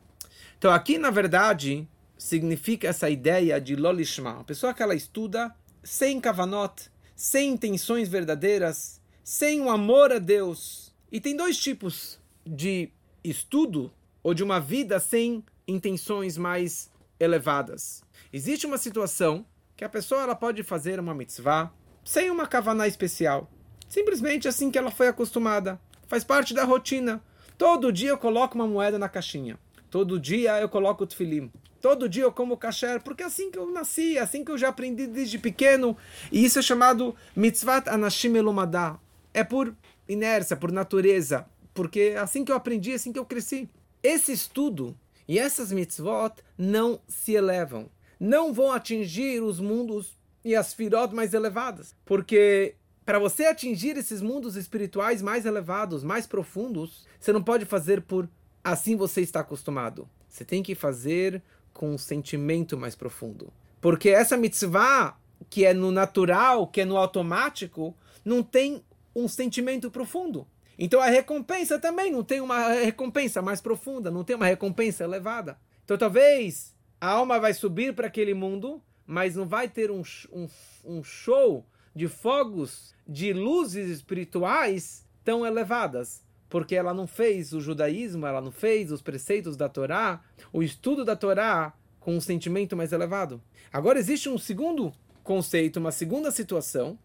Então 0.63 0.71
aqui, 0.71 0.97
na 0.97 1.09
verdade, 1.09 1.85
significa 2.17 2.87
essa 2.87 3.09
ideia 3.09 3.59
de 3.59 3.75
lolishma. 3.75 4.39
A 4.39 4.43
pessoa 4.45 4.73
que 4.73 4.81
ela 4.81 4.95
estuda 4.95 5.53
sem 5.83 6.21
kavanot, 6.21 6.89
sem 7.13 7.49
intenções 7.49 8.07
verdadeiras, 8.07 9.01
sem 9.25 9.59
o 9.59 9.69
amor 9.69 10.13
a 10.13 10.19
Deus. 10.19 10.95
E 11.11 11.19
tem 11.19 11.35
dois 11.35 11.57
tipos 11.57 12.17
de 12.45 12.89
estudo 13.21 13.91
ou 14.23 14.33
de 14.33 14.41
uma 14.41 14.57
vida 14.57 15.01
sem 15.01 15.43
intenções 15.67 16.37
mais 16.37 16.89
elevadas. 17.19 18.01
Existe 18.31 18.65
uma 18.65 18.77
situação 18.77 19.45
que 19.75 19.83
a 19.83 19.89
pessoa 19.89 20.21
ela 20.21 20.33
pode 20.33 20.63
fazer 20.63 20.97
uma 20.97 21.13
mitzvah 21.13 21.73
sem 22.05 22.31
uma 22.31 22.47
kavaná 22.47 22.87
especial. 22.87 23.51
Simplesmente 23.89 24.47
assim 24.47 24.71
que 24.71 24.77
ela 24.77 24.91
foi 24.91 25.09
acostumada. 25.09 25.77
Faz 26.07 26.23
parte 26.23 26.53
da 26.53 26.63
rotina. 26.63 27.21
Todo 27.57 27.91
dia 27.91 28.11
eu 28.11 28.17
coloco 28.17 28.55
uma 28.55 28.65
moeda 28.65 28.97
na 28.97 29.09
caixinha. 29.09 29.59
Todo 29.93 30.19
dia 30.19 30.59
eu 30.59 30.67
coloco 30.67 31.03
o 31.03 31.05
tefilim. 31.05 31.51
Todo 31.79 32.09
dia 32.09 32.23
eu 32.23 32.31
como 32.31 32.57
kasher, 32.57 32.99
porque 33.03 33.21
é 33.21 33.27
assim 33.27 33.51
que 33.51 33.59
eu 33.59 33.71
nasci, 33.71 34.17
é 34.17 34.21
assim 34.21 34.43
que 34.43 34.49
eu 34.49 34.57
já 34.57 34.69
aprendi 34.69 35.05
desde 35.05 35.37
pequeno. 35.37 35.95
E 36.31 36.43
isso 36.43 36.57
é 36.57 36.63
chamado 36.63 37.15
mitzvat 37.35 37.87
anashim 37.87 38.35
elumadá. 38.35 38.97
É 39.35 39.43
por 39.43 39.71
inércia, 40.09 40.57
por 40.57 40.71
natureza. 40.71 41.45
Porque 41.75 42.13
é 42.15 42.17
assim 42.17 42.43
que 42.43 42.51
eu 42.51 42.55
aprendi, 42.55 42.91
é 42.91 42.95
assim 42.95 43.13
que 43.13 43.19
eu 43.19 43.25
cresci. 43.25 43.69
Esse 44.01 44.31
estudo 44.31 44.97
e 45.27 45.37
essas 45.37 45.71
mitzvot 45.71 46.41
não 46.57 46.99
se 47.07 47.33
elevam. 47.33 47.87
Não 48.19 48.51
vão 48.51 48.71
atingir 48.71 49.43
os 49.43 49.59
mundos 49.59 50.17
e 50.43 50.55
as 50.55 50.73
firot 50.73 51.13
mais 51.13 51.35
elevadas. 51.35 51.95
Porque 52.03 52.73
para 53.05 53.19
você 53.19 53.45
atingir 53.45 53.95
esses 53.95 54.23
mundos 54.23 54.55
espirituais 54.55 55.21
mais 55.21 55.45
elevados, 55.45 56.03
mais 56.03 56.25
profundos, 56.25 57.05
você 57.19 57.31
não 57.31 57.43
pode 57.43 57.63
fazer 57.65 58.01
por 58.01 58.27
assim 58.63 58.95
você 58.95 59.21
está 59.21 59.41
acostumado. 59.41 60.07
Você 60.27 60.45
tem 60.45 60.63
que 60.63 60.73
fazer 60.73 61.41
com 61.73 61.93
um 61.93 61.97
sentimento 61.97 62.77
mais 62.77 62.95
profundo. 62.95 63.51
Porque 63.81 64.09
essa 64.09 64.37
mitzvah, 64.37 65.17
que 65.49 65.65
é 65.65 65.73
no 65.73 65.91
natural, 65.91 66.67
que 66.67 66.81
é 66.81 66.85
no 66.85 66.97
automático, 66.97 67.95
não 68.23 68.41
tem 68.41 68.83
um 69.15 69.27
sentimento 69.27 69.91
profundo. 69.91 70.47
Então 70.77 70.99
a 71.01 71.07
recompensa 71.07 71.77
também 71.77 72.11
não 72.11 72.23
tem 72.23 72.41
uma 72.41 72.69
recompensa 72.69 73.41
mais 73.41 73.61
profunda, 73.61 74.09
não 74.09 74.23
tem 74.23 74.35
uma 74.35 74.45
recompensa 74.45 75.03
elevada. 75.03 75.57
Então 75.83 75.97
talvez 75.97 76.73
a 76.99 77.09
alma 77.09 77.39
vai 77.39 77.53
subir 77.53 77.93
para 77.93 78.07
aquele 78.07 78.33
mundo, 78.33 78.81
mas 79.05 79.35
não 79.35 79.45
vai 79.45 79.67
ter 79.67 79.91
um, 79.91 80.01
um, 80.31 80.47
um 80.83 81.03
show 81.03 81.65
de 81.95 82.07
fogos, 82.07 82.95
de 83.07 83.33
luzes 83.33 83.89
espirituais 83.89 85.05
tão 85.23 85.45
elevadas 85.45 86.23
porque 86.53 86.75
ela 86.75 86.93
não 86.93 87.07
fez 87.07 87.51
o 87.51 87.59
judaísmo, 87.59 88.27
ela 88.27 88.39
não 88.39 88.51
fez 88.51 88.91
os 88.91 89.01
preceitos 89.01 89.57
da 89.57 89.67
Torá, 89.67 90.23
o 90.53 90.61
estudo 90.61 91.03
da 91.03 91.15
Torá 91.15 91.73
com 91.99 92.15
um 92.15 92.21
sentimento 92.21 92.77
mais 92.77 92.93
elevado. 92.93 93.41
Agora 93.71 93.97
existe 93.97 94.29
um 94.29 94.37
segundo 94.37 94.93
conceito, 95.23 95.77
uma 95.77 95.91
segunda 95.91 96.29
situação, 96.29 96.95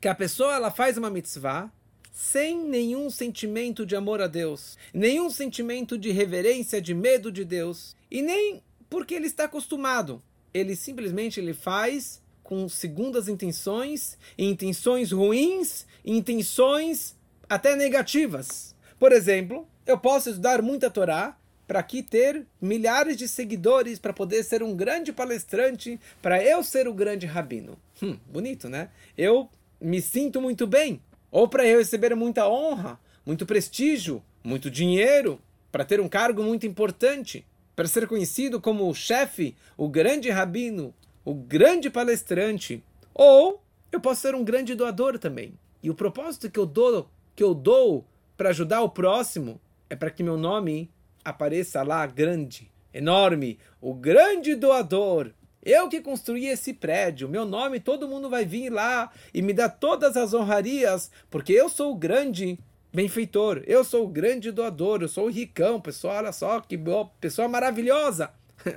que 0.00 0.06
a 0.06 0.14
pessoa 0.14 0.54
ela 0.54 0.70
faz 0.70 0.96
uma 0.96 1.10
mitzvah 1.10 1.68
sem 2.12 2.62
nenhum 2.62 3.10
sentimento 3.10 3.84
de 3.84 3.96
amor 3.96 4.22
a 4.22 4.28
Deus, 4.28 4.78
nenhum 4.94 5.30
sentimento 5.30 5.98
de 5.98 6.12
reverência, 6.12 6.80
de 6.80 6.94
medo 6.94 7.32
de 7.32 7.44
Deus, 7.44 7.96
e 8.08 8.22
nem 8.22 8.62
porque 8.88 9.16
ele 9.16 9.26
está 9.26 9.46
acostumado. 9.46 10.22
Ele 10.54 10.76
simplesmente 10.76 11.40
ele 11.40 11.54
faz 11.54 12.22
com 12.40 12.68
segundas 12.68 13.26
intenções, 13.26 14.16
intenções 14.38 15.10
ruins, 15.10 15.84
intenções 16.04 17.16
até 17.48 17.74
negativas. 17.74 18.75
Por 18.98 19.12
exemplo, 19.12 19.66
eu 19.86 19.98
posso 19.98 20.30
estudar 20.30 20.62
muita 20.62 20.90
Torá 20.90 21.36
para 21.66 21.80
aqui 21.80 22.02
ter 22.02 22.46
milhares 22.60 23.16
de 23.16 23.26
seguidores, 23.26 23.98
para 23.98 24.12
poder 24.12 24.42
ser 24.44 24.62
um 24.62 24.74
grande 24.74 25.12
palestrante, 25.12 26.00
para 26.22 26.42
eu 26.42 26.62
ser 26.62 26.86
o 26.86 26.94
grande 26.94 27.26
rabino. 27.26 27.76
Hum, 28.00 28.16
bonito, 28.26 28.68
né? 28.68 28.88
Eu 29.18 29.48
me 29.80 30.00
sinto 30.00 30.40
muito 30.40 30.66
bem. 30.66 31.00
Ou 31.30 31.48
para 31.48 31.66
eu 31.66 31.78
receber 31.78 32.14
muita 32.14 32.48
honra, 32.48 32.98
muito 33.24 33.44
prestígio, 33.44 34.22
muito 34.44 34.70
dinheiro, 34.70 35.40
para 35.72 35.84
ter 35.84 36.00
um 36.00 36.08
cargo 36.08 36.42
muito 36.42 36.66
importante, 36.66 37.44
para 37.74 37.88
ser 37.88 38.06
conhecido 38.06 38.60
como 38.60 38.88
o 38.88 38.94
chefe, 38.94 39.56
o 39.76 39.88
grande 39.88 40.30
rabino, 40.30 40.94
o 41.24 41.34
grande 41.34 41.90
palestrante. 41.90 42.82
Ou 43.12 43.60
eu 43.90 44.00
posso 44.00 44.22
ser 44.22 44.34
um 44.34 44.44
grande 44.44 44.74
doador 44.74 45.18
também. 45.18 45.52
E 45.82 45.90
o 45.90 45.94
propósito 45.94 46.50
que 46.50 46.58
eu 46.58 46.64
dou, 46.64 47.10
que 47.34 47.42
eu 47.42 47.52
dou 47.52 48.06
para 48.36 48.50
ajudar 48.50 48.82
o 48.82 48.90
próximo 48.90 49.60
é 49.88 49.96
para 49.96 50.10
que 50.10 50.22
meu 50.22 50.36
nome 50.36 50.90
apareça 51.24 51.82
lá 51.82 52.06
grande, 52.06 52.70
enorme, 52.92 53.58
o 53.80 53.94
grande 53.94 54.54
doador. 54.54 55.30
Eu 55.62 55.88
que 55.88 56.00
construí 56.00 56.46
esse 56.46 56.72
prédio, 56.72 57.28
meu 57.28 57.44
nome, 57.44 57.80
todo 57.80 58.06
mundo 58.06 58.30
vai 58.30 58.44
vir 58.44 58.70
lá 58.70 59.10
e 59.34 59.42
me 59.42 59.52
dar 59.52 59.68
todas 59.68 60.16
as 60.16 60.32
honrarias, 60.32 61.10
porque 61.28 61.52
eu 61.52 61.68
sou 61.68 61.92
o 61.92 61.96
grande 61.96 62.58
benfeitor, 62.92 63.62
eu 63.66 63.82
sou 63.82 64.04
o 64.04 64.08
grande 64.08 64.52
doador, 64.52 65.02
eu 65.02 65.08
sou 65.08 65.26
o 65.26 65.30
ricão, 65.30 65.80
pessoal, 65.80 66.16
olha 66.16 66.32
só 66.32 66.60
que 66.60 66.78
pessoa 67.20 67.48
maravilhosa. 67.48 68.30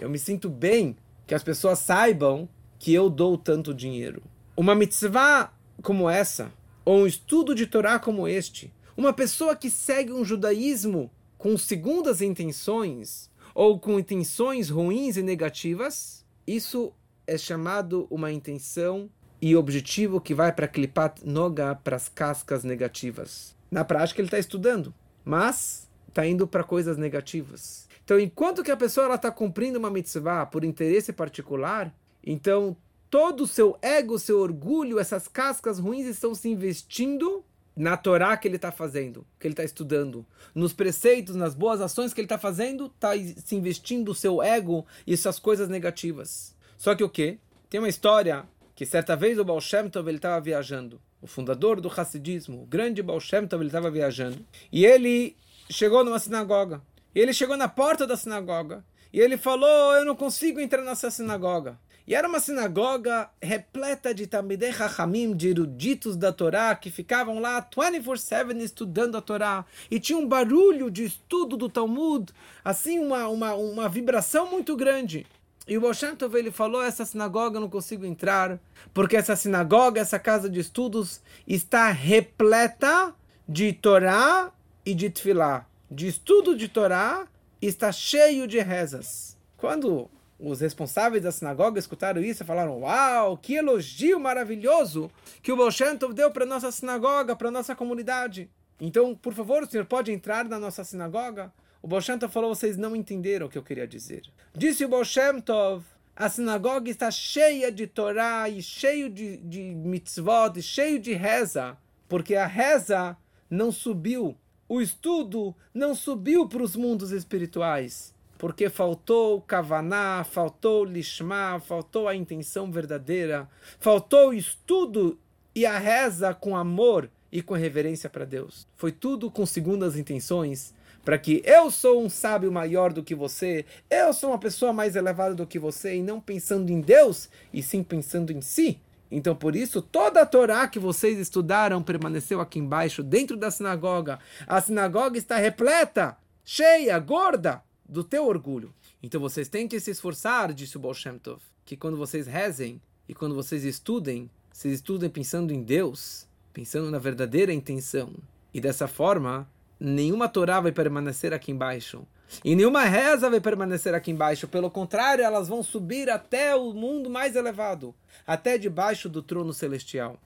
eu 0.00 0.08
me 0.08 0.18
sinto 0.18 0.48
bem 0.48 0.96
que 1.26 1.34
as 1.34 1.42
pessoas 1.42 1.80
saibam 1.80 2.48
que 2.78 2.94
eu 2.94 3.10
dou 3.10 3.36
tanto 3.36 3.74
dinheiro. 3.74 4.22
Uma 4.56 4.74
mitzvah 4.74 5.52
como 5.82 6.08
essa, 6.08 6.52
ou 6.84 7.00
um 7.00 7.06
estudo 7.06 7.54
de 7.54 7.66
Torá 7.66 7.98
como 7.98 8.28
este, 8.28 8.72
uma 8.98 9.12
pessoa 9.12 9.54
que 9.54 9.70
segue 9.70 10.12
um 10.12 10.24
judaísmo 10.24 11.08
com 11.38 11.56
segundas 11.56 12.20
intenções 12.20 13.30
ou 13.54 13.78
com 13.78 13.96
intenções 13.96 14.70
ruins 14.70 15.16
e 15.16 15.22
negativas, 15.22 16.26
isso 16.44 16.92
é 17.24 17.38
chamado 17.38 18.08
uma 18.10 18.32
intenção 18.32 19.08
e 19.40 19.54
objetivo 19.54 20.20
que 20.20 20.34
vai 20.34 20.52
para 20.52 20.66
Klipat 20.66 21.24
Noga, 21.24 21.76
para 21.76 21.94
as 21.94 22.08
cascas 22.08 22.64
negativas. 22.64 23.54
Na 23.70 23.84
prática, 23.84 24.20
ele 24.20 24.26
está 24.26 24.38
estudando, 24.40 24.92
mas 25.24 25.88
está 26.08 26.26
indo 26.26 26.44
para 26.48 26.64
coisas 26.64 26.96
negativas. 26.96 27.86
Então, 28.04 28.18
enquanto 28.18 28.64
que 28.64 28.70
a 28.72 28.76
pessoa 28.76 29.14
está 29.14 29.30
cumprindo 29.30 29.78
uma 29.78 29.92
mitzvah 29.92 30.44
por 30.44 30.64
interesse 30.64 31.12
particular, 31.12 31.94
então 32.24 32.76
todo 33.08 33.44
o 33.44 33.46
seu 33.46 33.78
ego, 33.80 34.18
seu 34.18 34.40
orgulho, 34.40 34.98
essas 34.98 35.28
cascas 35.28 35.78
ruins 35.78 36.06
estão 36.06 36.34
se 36.34 36.48
investindo 36.48 37.44
na 37.78 37.96
Torá 37.96 38.36
que 38.36 38.48
ele 38.48 38.56
está 38.56 38.72
fazendo, 38.72 39.24
que 39.38 39.46
ele 39.46 39.52
está 39.52 39.62
estudando, 39.62 40.26
nos 40.52 40.72
preceitos, 40.72 41.36
nas 41.36 41.54
boas 41.54 41.80
ações 41.80 42.12
que 42.12 42.20
ele 42.20 42.26
está 42.26 42.36
fazendo, 42.36 42.86
está 42.86 43.12
se 43.16 43.54
investindo 43.54 44.10
o 44.10 44.14
seu 44.14 44.42
ego 44.42 44.84
e 45.06 45.14
essas 45.14 45.38
coisas 45.38 45.68
negativas. 45.68 46.54
Só 46.76 46.96
que 46.96 47.04
o 47.04 47.08
quê? 47.08 47.38
Tem 47.70 47.78
uma 47.78 47.88
história 47.88 48.44
que 48.74 48.84
certa 48.84 49.14
vez 49.14 49.38
o 49.38 49.44
Baal 49.44 49.60
Shem 49.60 49.88
Tov 49.88 50.10
estava 50.10 50.40
viajando, 50.40 51.00
o 51.22 51.28
fundador 51.28 51.80
do 51.80 51.88
Hassidismo, 51.88 52.62
o 52.62 52.66
grande 52.66 53.00
Baal 53.00 53.20
Shem 53.20 53.46
Tov 53.46 53.62
ele 53.62 53.68
estava 53.68 53.90
viajando, 53.90 54.44
e 54.72 54.84
ele 54.84 55.36
chegou 55.70 56.04
numa 56.04 56.18
sinagoga. 56.18 56.82
Ele 57.14 57.32
chegou 57.32 57.56
na 57.56 57.68
porta 57.68 58.06
da 58.06 58.16
sinagoga 58.16 58.84
e 59.12 59.20
ele 59.20 59.36
falou: 59.36 59.94
Eu 59.94 60.04
não 60.04 60.14
consigo 60.14 60.60
entrar 60.60 60.82
nessa 60.82 61.10
sinagoga. 61.10 61.78
E 62.08 62.14
era 62.14 62.26
uma 62.26 62.40
sinagoga 62.40 63.28
repleta 63.38 64.14
de 64.14 64.26
Talmidei 64.26 64.72
Chachamim, 64.72 65.36
de 65.36 65.50
eruditos 65.50 66.16
da 66.16 66.32
Torá, 66.32 66.74
que 66.74 66.90
ficavam 66.90 67.38
lá 67.38 67.60
24-7 67.60 68.58
estudando 68.62 69.18
a 69.18 69.20
Torá. 69.20 69.66
E 69.90 70.00
tinha 70.00 70.18
um 70.18 70.26
barulho 70.26 70.90
de 70.90 71.04
estudo 71.04 71.54
do 71.54 71.68
Talmud, 71.68 72.32
assim, 72.64 72.98
uma, 72.98 73.28
uma, 73.28 73.54
uma 73.56 73.88
vibração 73.90 74.50
muito 74.50 74.74
grande. 74.74 75.26
E 75.66 75.76
o 75.76 75.82
Bolshantov, 75.82 76.34
ele 76.34 76.50
falou, 76.50 76.82
essa 76.82 77.04
sinagoga 77.04 77.58
eu 77.58 77.60
não 77.60 77.68
consigo 77.68 78.06
entrar, 78.06 78.58
porque 78.94 79.14
essa 79.14 79.36
sinagoga, 79.36 80.00
essa 80.00 80.18
casa 80.18 80.48
de 80.48 80.60
estudos, 80.60 81.20
está 81.46 81.90
repleta 81.90 83.14
de 83.46 83.70
Torá 83.74 84.50
e 84.82 84.94
de 84.94 85.10
Tfilá. 85.10 85.66
De 85.90 86.06
estudo 86.06 86.56
de 86.56 86.68
Torá, 86.68 87.28
está 87.60 87.92
cheio 87.92 88.46
de 88.46 88.58
rezas. 88.60 89.36
Quando 89.58 90.08
os 90.38 90.60
responsáveis 90.60 91.22
da 91.22 91.32
sinagoga 91.32 91.78
escutaram 91.78 92.22
isso 92.22 92.42
e 92.42 92.46
falaram: 92.46 92.80
Uau, 92.80 93.36
que 93.36 93.54
elogio 93.54 94.20
maravilhoso 94.20 95.10
que 95.42 95.50
o 95.50 95.56
Bolshantov 95.56 96.14
deu 96.14 96.30
para 96.30 96.46
nossa 96.46 96.70
sinagoga, 96.70 97.34
para 97.34 97.50
nossa 97.50 97.74
comunidade. 97.74 98.48
Então, 98.80 99.14
por 99.16 99.34
favor, 99.34 99.64
o 99.64 99.66
senhor 99.70 99.86
pode 99.86 100.12
entrar 100.12 100.44
na 100.44 100.58
nossa 100.58 100.84
sinagoga? 100.84 101.52
O 101.82 101.88
Bolshantov 101.88 102.32
falou: 102.32 102.54
Vocês 102.54 102.76
não 102.76 102.94
entenderam 102.94 103.46
o 103.46 103.50
que 103.50 103.58
eu 103.58 103.62
queria 103.64 103.86
dizer. 103.86 104.22
Disse 104.54 104.84
o 104.84 104.88
Bolshantov: 104.88 105.84
A 106.14 106.28
sinagoga 106.28 106.88
está 106.88 107.10
cheia 107.10 107.72
de 107.72 107.88
Torá 107.88 108.48
e 108.48 108.62
cheio 108.62 109.10
de, 109.10 109.38
de 109.38 109.60
mitzvot, 109.74 110.56
e 110.56 110.62
cheio 110.62 111.00
de 111.00 111.14
reza, 111.14 111.76
porque 112.08 112.36
a 112.36 112.46
reza 112.46 113.16
não 113.50 113.72
subiu, 113.72 114.36
o 114.68 114.80
estudo 114.80 115.52
não 115.74 115.96
subiu 115.96 116.46
para 116.46 116.62
os 116.62 116.76
mundos 116.76 117.10
espirituais 117.10 118.16
porque 118.38 118.70
faltou 118.70 119.42
kavaná, 119.42 120.24
faltou 120.24 120.84
lishma, 120.84 121.60
faltou 121.60 122.06
a 122.06 122.14
intenção 122.14 122.70
verdadeira, 122.70 123.48
faltou 123.80 124.28
o 124.28 124.34
estudo 124.34 125.18
e 125.54 125.66
a 125.66 125.76
reza 125.76 126.32
com 126.32 126.56
amor 126.56 127.10
e 127.30 127.42
com 127.42 127.54
reverência 127.54 128.08
para 128.08 128.24
Deus. 128.24 128.66
Foi 128.76 128.92
tudo 128.92 129.30
com 129.30 129.44
segundas 129.44 129.96
intenções, 129.96 130.72
para 131.04 131.18
que 131.18 131.42
eu 131.44 131.70
sou 131.70 132.02
um 132.02 132.08
sábio 132.08 132.52
maior 132.52 132.92
do 132.92 133.02
que 133.02 133.14
você, 133.14 133.64
eu 133.90 134.12
sou 134.12 134.30
uma 134.30 134.38
pessoa 134.38 134.72
mais 134.72 134.94
elevada 134.94 135.34
do 135.34 135.46
que 135.46 135.58
você, 135.58 135.96
e 135.96 136.02
não 136.02 136.20
pensando 136.20 136.70
em 136.70 136.80
Deus, 136.80 137.28
e 137.52 137.62
sim 137.62 137.82
pensando 137.82 138.32
em 138.32 138.40
si. 138.40 138.80
Então, 139.10 139.34
por 139.34 139.56
isso, 139.56 139.80
toda 139.80 140.20
a 140.20 140.26
Torá 140.26 140.68
que 140.68 140.78
vocês 140.78 141.18
estudaram 141.18 141.82
permaneceu 141.82 142.40
aqui 142.40 142.58
embaixo, 142.58 143.02
dentro 143.02 143.36
da 143.36 143.50
sinagoga. 143.50 144.18
A 144.46 144.60
sinagoga 144.60 145.16
está 145.16 145.38
repleta, 145.38 146.16
cheia, 146.44 146.98
gorda, 146.98 147.62
do 147.88 148.04
teu 148.04 148.26
orgulho. 148.26 148.74
Então 149.02 149.20
vocês 149.20 149.48
têm 149.48 149.66
que 149.66 149.80
se 149.80 149.90
esforçar, 149.90 150.52
disse 150.52 150.76
o 150.76 150.80
Baal 150.80 150.94
Shem 150.94 151.18
Tov, 151.18 151.40
que 151.64 151.76
quando 151.76 151.96
vocês 151.96 152.26
rezem 152.26 152.80
e 153.08 153.14
quando 153.14 153.34
vocês 153.34 153.64
estudem, 153.64 154.30
vocês 154.52 154.74
estudem 154.74 155.08
pensando 155.08 155.52
em 155.52 155.62
Deus, 155.62 156.26
pensando 156.52 156.90
na 156.90 156.98
verdadeira 156.98 157.52
intenção. 157.52 158.12
E 158.52 158.60
dessa 158.60 158.86
forma, 158.86 159.48
nenhuma 159.78 160.28
Torá 160.28 160.60
vai 160.60 160.72
permanecer 160.72 161.32
aqui 161.32 161.50
embaixo. 161.50 162.06
E 162.44 162.54
nenhuma 162.54 162.84
reza 162.84 163.30
vai 163.30 163.40
permanecer 163.40 163.94
aqui 163.94 164.10
embaixo. 164.10 164.46
Pelo 164.46 164.70
contrário, 164.70 165.24
elas 165.24 165.48
vão 165.48 165.62
subir 165.62 166.10
até 166.10 166.54
o 166.54 166.74
mundo 166.74 167.08
mais 167.08 167.36
elevado, 167.36 167.94
até 168.26 168.58
debaixo 168.58 169.08
do 169.08 169.22
trono 169.22 169.54
celestial. 169.54 170.18